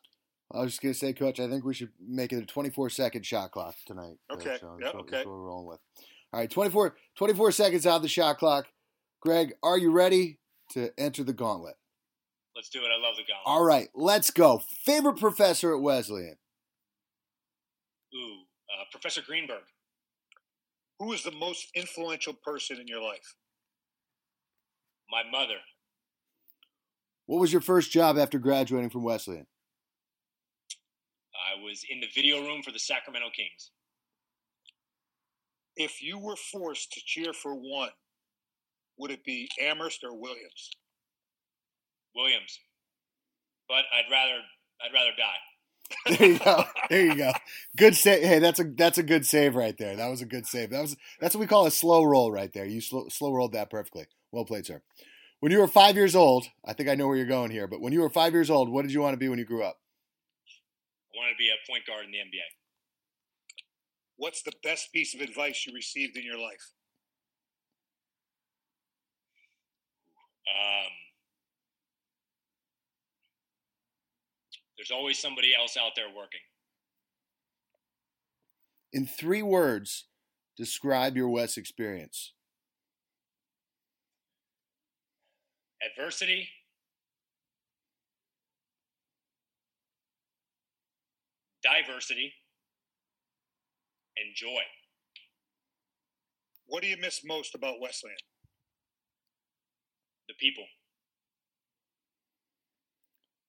I 0.53 0.61
was 0.61 0.73
just 0.73 0.83
gonna 0.83 0.95
say, 0.95 1.13
Coach. 1.13 1.41
I 1.41 1.49
think 1.49 1.65
we 1.65 1.75
should 1.75 1.91
make 2.01 2.33
it 2.33 2.43
a 2.43 2.47
24 2.47 2.91
second 2.91 3.25
shot 3.25 3.53
clock 3.53 3.75
tonight. 3.87 4.17
Okay. 4.31 4.59
So 4.61 4.77
yeah. 4.81 4.89
What, 4.89 4.97
okay. 4.97 5.25
We're 5.25 5.33
rolling 5.35 5.67
with. 5.67 5.81
All 6.33 6.41
right, 6.41 6.51
24, 6.51 6.97
24 7.17 7.53
seconds 7.53 7.87
out 7.87 7.97
of 7.97 8.03
the 8.03 8.09
shot 8.09 8.39
clock. 8.39 8.67
Greg, 9.21 9.55
are 9.63 9.79
you 9.79 9.93
ready 9.93 10.41
to 10.73 10.91
enter 10.99 11.23
the 11.23 11.33
gauntlet? 11.33 11.77
Let's 12.57 12.69
do 12.69 12.81
it. 12.81 12.89
I 12.89 13.01
love 13.01 13.17
the 13.17 13.23
gauntlet. 13.23 13.47
All 13.47 13.65
right, 13.65 13.89
let's 13.95 14.31
go. 14.31 14.63
Favorite 14.85 15.19
professor 15.19 15.75
at 15.75 15.83
Wesleyan? 15.83 16.37
Ooh, 18.15 18.43
uh, 18.71 18.85
Professor 18.93 19.23
Greenberg. 19.23 19.63
Who 21.01 21.13
is 21.13 21.25
the 21.25 21.33
most 21.33 21.67
influential 21.75 22.33
person 22.33 22.81
in 22.81 22.87
your 22.87 23.03
life? 23.03 23.35
My 25.11 25.23
mother. 25.29 25.57
What 27.27 27.41
was 27.41 27.53
your 27.53 27.63
first 27.63 27.91
job 27.91 28.17
after 28.19 28.39
graduating 28.39 28.91
from 28.91 29.03
Wesleyan? 29.03 29.47
I 31.35 31.61
was 31.63 31.85
in 31.91 32.01
the 32.01 32.09
video 32.15 32.41
room 32.43 32.63
for 32.63 32.71
the 32.71 32.79
Sacramento 32.79 33.29
Kings. 33.35 33.71
If 35.77 36.03
you 36.03 36.19
were 36.19 36.37
forced 36.37 36.93
to 36.93 37.01
cheer 37.05 37.33
for 37.33 37.55
one, 37.55 37.91
would 38.97 39.11
it 39.11 39.25
be 39.25 39.51
Amherst 39.61 40.05
or 40.05 40.15
Williams? 40.15 40.71
Williams, 42.15 42.59
but 43.69 43.85
I'd 43.93 44.11
rather 44.11 44.41
I'd 44.83 44.93
rather 44.93 45.11
die. 45.17 45.41
there 46.19 46.29
you 46.29 46.39
go. 46.39 46.65
There 46.89 47.07
you 47.07 47.15
go. 47.15 47.33
Good 47.77 47.95
save. 47.95 48.23
Hey, 48.25 48.39
that's 48.39 48.61
a 48.61 48.65
that's 48.65 48.99
a 48.99 49.03
good 49.03 49.27
save 49.27 49.55
right 49.55 49.77
there. 49.77 49.97
That 49.97 50.09
was 50.09 50.23
a 50.23 50.27
good 50.27 50.47
save. 50.47 50.71
That 50.71 50.81
was 50.81 50.97
that's 51.21 51.35
what 51.35 51.41
we 51.41 51.47
call 51.47 51.67
a 51.67 51.71
slow 51.71 52.05
roll 52.05 52.33
right 52.33 52.53
there. 52.53 52.65
You 52.65 52.81
slow, 52.81 53.09
slow 53.09 53.33
rolled 53.33 53.53
that 53.53 53.71
perfectly. 53.71 54.07
Well 54.33 54.45
played, 54.45 54.67
sir. 54.67 54.83
When 55.41 55.53
you 55.53 55.59
were 55.59 55.69
five 55.69 55.95
years 55.95 56.17
old, 56.17 56.47
I 56.65 56.73
think 56.73 56.89
I 56.89 56.95
know 56.95 57.07
where 57.07 57.17
you're 57.17 57.27
going 57.27 57.51
here. 57.51 57.67
But 57.67 57.81
when 57.81 57.93
you 57.93 58.01
were 58.01 58.09
five 58.09 58.33
years 58.33 58.51
old, 58.51 58.71
what 58.71 58.83
did 58.83 58.93
you 58.93 59.01
want 59.03 59.13
to 59.13 59.19
be 59.19 59.29
when 59.29 59.39
you 59.39 59.45
grew 59.45 59.63
up? 59.63 59.79
I 61.13 61.19
wanted 61.19 61.33
to 61.33 61.39
be 61.39 61.51
a 61.51 61.71
point 61.71 61.87
guard 61.87 62.07
in 62.07 62.13
the 62.13 62.19
NBA. 62.19 62.49
What's 64.17 64.43
the 64.43 64.53
best 64.63 64.93
piece 64.93 65.15
of 65.15 65.21
advice 65.21 65.67
you 65.67 65.75
received 65.75 66.17
in 66.17 66.25
your 66.25 66.39
life? 66.39 66.73
Um, 70.49 70.91
there's 74.85 74.97
always 74.97 75.19
somebody 75.19 75.53
else 75.59 75.77
out 75.77 75.93
there 75.97 76.09
working. 76.09 76.41
In 78.93 79.07
three 79.07 79.43
words, 79.43 80.05
describe 80.57 81.17
your 81.17 81.29
Wes 81.29 81.57
experience. 81.57 82.33
Adversity, 85.83 86.49
diversity, 91.63 92.33
and 94.17 94.35
joy. 94.35 94.63
What 96.67 96.83
do 96.83 96.89
you 96.89 96.97
miss 97.01 97.23
most 97.25 97.55
about 97.55 97.81
Wesleyan? 97.81 98.17
The 100.29 100.35
people. 100.39 100.65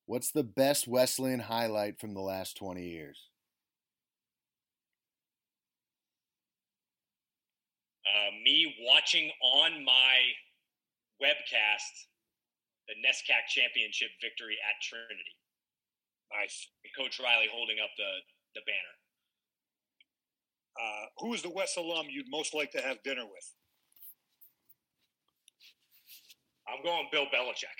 What's 0.05 0.31
the 0.31 0.43
best 0.43 0.87
Wesleyan 0.87 1.39
highlight 1.39 1.99
from 1.99 2.13
the 2.13 2.21
last 2.21 2.57
20 2.57 2.87
years? 2.87 3.29
Uh, 8.05 8.29
me 8.43 8.75
watching 8.87 9.31
on 9.41 9.83
my 9.83 10.17
webcast 11.21 12.05
the 12.87 12.93
NESCAC 13.01 13.49
championship 13.49 14.09
victory 14.21 14.57
at 14.61 14.77
Trinity. 14.83 15.33
Nice. 16.39 16.67
Coach 16.95 17.19
Reilly 17.19 17.49
holding 17.51 17.77
up 17.83 17.89
the, 17.97 18.11
the 18.53 18.61
banner. 18.67 18.95
Uh, 20.77 21.05
who 21.17 21.33
is 21.33 21.41
the 21.41 21.49
Wes 21.49 21.77
alum 21.77 22.05
you'd 22.09 22.29
most 22.29 22.53
like 22.53 22.71
to 22.71 22.81
have 22.81 23.01
dinner 23.03 23.23
with? 23.23 23.53
I'm 26.67 26.83
going 26.83 27.07
Bill 27.11 27.25
Belichick. 27.25 27.77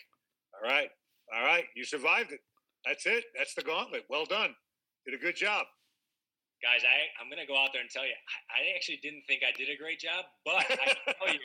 All 0.54 0.68
right. 0.68 0.90
All 1.34 1.44
right. 1.44 1.66
You 1.76 1.86
survived 1.86 2.32
it. 2.32 2.40
That's 2.86 3.06
it. 3.06 3.26
That's 3.38 3.54
the 3.56 3.64
gauntlet. 3.64 4.06
Well 4.10 4.26
done. 4.26 4.56
Did 5.06 5.16
a 5.16 5.22
good 5.22 5.36
job. 5.36 5.66
Guys, 6.62 6.82
I, 6.86 7.10
I'm 7.22 7.30
going 7.30 7.42
to 7.42 7.48
go 7.48 7.58
out 7.58 7.70
there 7.74 7.82
and 7.82 7.90
tell 7.90 8.06
you, 8.06 8.14
I, 8.14 8.62
I 8.62 8.76
actually 8.76 9.00
didn't 9.04 9.24
think 9.28 9.42
I 9.44 9.52
did 9.58 9.70
a 9.70 9.78
great 9.78 10.00
job, 10.00 10.26
but 10.46 10.56
I 10.56 10.64
can 10.64 11.14
tell 11.20 11.34
you, 11.34 11.40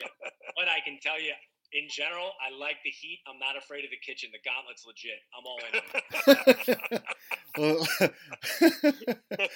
but 0.55 0.67
I 0.67 0.79
can 0.85 0.97
tell 1.01 1.19
you, 1.21 1.33
in 1.73 1.87
general, 1.89 2.31
I 2.41 2.57
like 2.57 2.77
the 2.83 2.89
heat. 2.89 3.19
I'm 3.27 3.39
not 3.39 3.57
afraid 3.57 3.85
of 3.85 3.91
the 3.91 3.97
kitchen. 3.97 4.29
The 4.31 4.39
gauntlet's 4.43 4.85
legit. 4.85 5.19
I'm 5.35 5.45
all 5.45 5.59
in. 7.57 8.11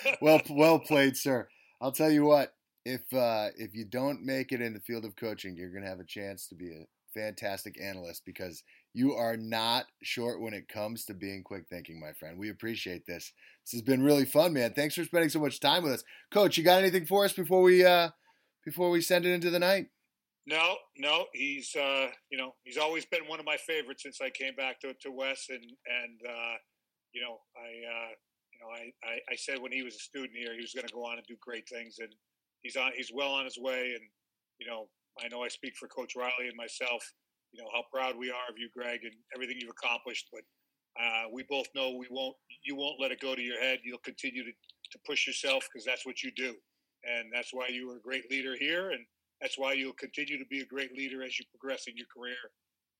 well, 0.22 0.42
well 0.50 0.80
played, 0.80 1.18
sir. 1.18 1.48
I'll 1.82 1.92
tell 1.92 2.12
you 2.12 2.24
what. 2.24 2.54
If 2.86 3.02
uh, 3.14 3.50
if 3.58 3.74
you 3.74 3.84
don't 3.84 4.24
make 4.24 4.52
it 4.52 4.62
in 4.62 4.74
the 4.74 4.80
field 4.80 5.06
of 5.06 5.16
coaching, 5.16 5.58
you're 5.58 5.72
going 5.72 5.84
to 5.84 5.90
have 5.90 6.00
a 6.00 6.06
chance 6.06 6.48
to 6.48 6.56
be 6.56 6.72
a 6.72 6.86
fantastic 7.14 7.82
analyst 7.82 8.24
because 8.26 8.64
you 8.96 9.14
are 9.14 9.36
not 9.36 9.88
short 10.04 10.40
when 10.40 10.54
it 10.54 10.70
comes 10.70 11.04
to 11.04 11.14
being 11.14 11.44
quick 11.44 11.68
thinking, 11.70 12.00
my 12.00 12.14
friend. 12.14 12.40
We 12.40 12.50
appreciate 12.50 13.06
this. 13.06 13.34
This 13.66 13.74
has 13.74 13.82
been 13.82 14.02
really 14.02 14.24
fun, 14.24 14.54
man. 14.54 14.72
Thanks 14.74 14.96
for 14.96 15.04
spending 15.04 15.30
so 15.30 15.40
much 15.40 15.60
time 15.60 15.84
with 15.84 15.92
us, 15.92 16.04
Coach. 16.32 16.58
You 16.58 16.64
got 16.64 16.80
anything 16.80 17.06
for 17.06 17.26
us 17.26 17.34
before 17.34 17.62
we 17.62 17.84
uh, 17.84 18.12
before 18.64 18.90
we 18.90 19.02
send 19.02 19.26
it 19.26 19.34
into 19.34 19.50
the 19.50 19.60
night? 19.60 19.88
No, 20.48 20.78
no, 20.98 21.26
he's 21.34 21.76
uh, 21.76 22.08
you 22.30 22.38
know 22.38 22.56
he's 22.64 22.78
always 22.78 23.06
been 23.06 23.28
one 23.28 23.42
of 23.42 23.46
my 23.46 23.58
favorites 23.58 24.04
since 24.04 24.22
I 24.22 24.30
came 24.30 24.56
back 24.56 24.80
to 24.80 24.94
to 24.94 25.12
Wes, 25.12 25.48
and 25.50 25.60
and 25.60 26.20
uh, 26.26 26.56
you 27.12 27.22
know 27.22 27.40
I 27.58 27.68
uh, 27.68 28.12
you 28.54 28.60
know 28.62 28.70
I, 28.74 28.94
I, 29.04 29.20
I 29.30 29.36
said 29.36 29.60
when 29.60 29.74
he 29.74 29.84
was 29.84 29.96
a 29.96 30.00
student 30.00 30.38
here 30.38 30.54
he 30.54 30.62
was 30.62 30.74
going 30.74 30.88
to 30.88 30.94
go 30.94 31.04
on 31.04 31.18
and 31.18 31.28
do 31.28 31.36
great 31.42 31.68
things, 31.68 31.98
and 32.00 32.14
he's 32.62 32.78
on 32.78 32.92
he's 32.96 33.12
well 33.14 33.34
on 33.34 33.44
his 33.44 33.58
way, 33.58 33.92
and 33.92 34.08
you 34.58 34.68
know 34.68 34.88
I 35.22 35.28
know 35.28 35.44
I 35.44 35.50
speak 35.50 35.76
for 35.76 35.90
Coach 35.90 36.14
Reilly 36.16 36.48
and 36.48 36.56
myself, 36.56 37.04
you 37.56 37.64
know 37.64 37.70
how 37.74 37.84
proud 37.92 38.18
we 38.18 38.30
are 38.30 38.48
of 38.50 38.58
you, 38.58 38.70
Greg, 38.76 39.00
and 39.04 39.14
everything 39.34 39.58
you've 39.60 39.72
accomplished, 39.72 40.28
but. 40.32 40.42
Uh, 40.98 41.24
we 41.34 41.44
both 41.50 41.68
know 41.76 41.92
we 41.92 42.08
won't. 42.10 42.38
You 42.64 42.78
won't 42.78 43.02
let 43.02 43.12
it 43.12 43.20
go 43.20 43.36
to 43.36 43.42
your 43.42 43.60
head. 43.60 43.80
You'll 43.84 43.98
continue 43.98 44.46
to, 44.46 44.52
to 44.52 45.00
push 45.06 45.28
yourself 45.28 45.68
because 45.68 45.86
that's 45.86 46.06
what 46.06 46.24
you 46.24 46.32
do, 46.32 46.56
and 47.04 47.28
that's 47.34 47.54
why 47.54 47.68
you 47.68 47.86
were 47.88 47.98
a 47.98 48.02
great 48.02 48.32
leader 48.32 48.56
here, 48.58 48.92
and 48.92 49.06
that's 49.42 49.58
why 49.58 49.74
you'll 49.74 49.94
continue 49.94 50.38
to 50.38 50.46
be 50.46 50.62
a 50.62 50.66
great 50.66 50.96
leader 50.96 51.22
as 51.24 51.38
you 51.38 51.46
progress 51.52 51.88
in 51.88 51.98
your 51.98 52.08
career. 52.16 52.40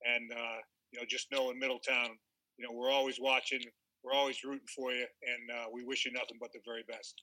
And 0.04 0.30
uh, 0.30 0.60
you 0.92 1.00
know, 1.00 1.06
just 1.08 1.32
know 1.32 1.50
in 1.50 1.58
Middletown, 1.58 2.10
you 2.58 2.66
know, 2.66 2.72
we're 2.72 2.90
always 2.90 3.18
watching, 3.20 3.60
we're 4.04 4.12
always 4.12 4.44
rooting 4.44 4.68
for 4.74 4.92
you, 4.92 5.06
and 5.22 5.58
uh, 5.58 5.66
we 5.72 5.84
wish 5.84 6.04
you 6.04 6.12
nothing 6.12 6.38
but 6.40 6.52
the 6.52 6.60
very 6.66 6.84
best. 6.88 7.22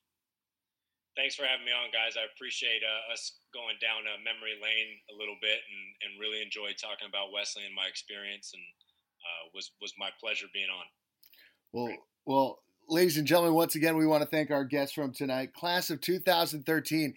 Thanks 1.15 1.35
for 1.37 1.45
having 1.45 1.65
me 1.65 1.71
on, 1.71 1.93
guys. 1.93 2.17
I 2.17 2.25
appreciate 2.25 2.81
uh, 2.81 3.13
us 3.13 3.37
going 3.53 3.77
down 3.77 4.09
a 4.09 4.17
memory 4.25 4.57
lane 4.57 4.97
a 5.13 5.15
little 5.15 5.37
bit, 5.41 5.61
and, 5.61 5.83
and 6.01 6.11
really 6.19 6.41
enjoyed 6.41 6.73
talking 6.81 7.05
about 7.05 7.29
Wesley 7.29 7.65
and 7.65 7.75
my 7.75 7.85
experience, 7.85 8.51
and 8.53 8.63
uh, 9.21 9.53
was 9.53 9.71
was 9.81 9.93
my 9.97 10.09
pleasure 10.19 10.47
being 10.53 10.73
on. 10.73 10.85
Well, 11.71 11.85
Great. 11.93 11.99
well, 12.25 12.59
ladies 12.89 13.17
and 13.17 13.27
gentlemen, 13.27 13.53
once 13.53 13.75
again, 13.75 13.95
we 13.95 14.07
want 14.07 14.23
to 14.23 14.29
thank 14.29 14.49
our 14.49 14.65
guests 14.65 14.93
from 14.93 15.13
tonight, 15.13 15.53
class 15.53 15.89
of 15.89 16.01
2013 16.01 17.13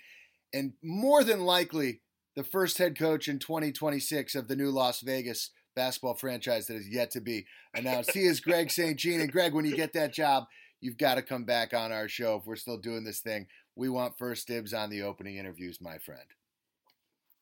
and 0.52 0.72
more 0.82 1.24
than 1.24 1.40
likely 1.40 2.00
the 2.34 2.44
first 2.44 2.78
head 2.78 2.98
coach 2.98 3.28
in 3.28 3.38
2026 3.38 4.34
of 4.34 4.48
the 4.48 4.56
new 4.56 4.70
Las 4.70 5.00
Vegas 5.00 5.50
basketball 5.74 6.14
franchise 6.14 6.66
that 6.66 6.76
is 6.76 6.88
yet 6.88 7.10
to 7.10 7.20
be 7.20 7.44
announced. 7.74 8.12
he 8.12 8.24
is 8.24 8.40
Greg 8.40 8.70
St. 8.70 8.98
Jean. 8.98 9.20
And 9.20 9.30
Greg, 9.30 9.52
when 9.52 9.66
you 9.66 9.76
get 9.76 9.92
that 9.92 10.14
job, 10.14 10.44
you've 10.80 10.98
got 10.98 11.16
to 11.16 11.22
come 11.22 11.44
back 11.44 11.74
on 11.74 11.92
our 11.92 12.08
show 12.08 12.36
if 12.36 12.46
we're 12.46 12.56
still 12.56 12.78
doing 12.78 13.04
this 13.04 13.20
thing. 13.20 13.46
We 13.76 13.88
want 13.88 14.18
first 14.18 14.48
dibs 14.48 14.72
on 14.72 14.90
the 14.90 15.02
opening 15.02 15.36
interviews, 15.36 15.78
my 15.80 15.98
friend. 15.98 16.24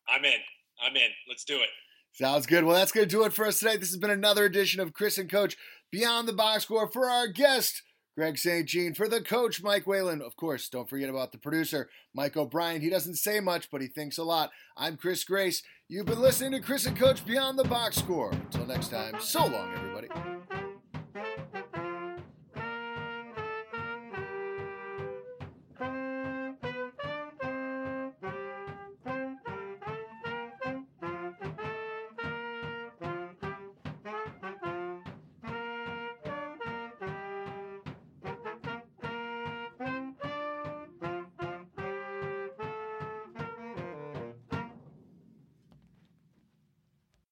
I'm 0.07 0.25
in. 0.25 0.39
I'm 0.85 0.95
in. 0.95 1.09
Let's 1.27 1.45
do 1.45 1.55
it. 1.55 1.69
Sounds 2.13 2.45
good. 2.45 2.63
Well, 2.63 2.75
that's 2.75 2.91
going 2.91 3.07
to 3.07 3.15
do 3.15 3.23
it 3.23 3.33
for 3.33 3.45
us 3.45 3.59
tonight. 3.59 3.79
This 3.79 3.89
has 3.89 3.97
been 3.97 4.09
another 4.09 4.45
edition 4.45 4.79
of 4.79 4.93
Chris 4.93 5.17
and 5.17 5.29
Coach 5.29 5.57
Beyond 5.91 6.27
the 6.27 6.33
Box 6.33 6.63
Score 6.63 6.89
for 6.89 7.09
our 7.09 7.27
guest, 7.27 7.81
Greg 8.17 8.37
St. 8.37 8.67
Jean. 8.67 8.93
For 8.93 9.07
the 9.07 9.21
coach, 9.21 9.61
Mike 9.61 9.87
Whalen. 9.87 10.21
Of 10.21 10.35
course, 10.35 10.69
don't 10.69 10.89
forget 10.89 11.09
about 11.09 11.31
the 11.31 11.37
producer, 11.37 11.89
Mike 12.13 12.37
O'Brien. 12.37 12.81
He 12.81 12.89
doesn't 12.89 13.15
say 13.15 13.39
much, 13.39 13.69
but 13.71 13.81
he 13.81 13.87
thinks 13.87 14.17
a 14.17 14.23
lot. 14.23 14.51
I'm 14.77 14.97
Chris 14.97 15.23
Grace. 15.23 15.63
You've 15.87 16.05
been 16.05 16.21
listening 16.21 16.51
to 16.51 16.65
Chris 16.65 16.85
and 16.85 16.97
Coach 16.97 17.25
Beyond 17.25 17.59
the 17.59 17.63
Box 17.63 17.97
Score. 17.97 18.31
Until 18.31 18.65
next 18.65 18.89
time, 18.89 19.15
so 19.19 19.45
long, 19.45 19.73
everybody. 19.73 20.07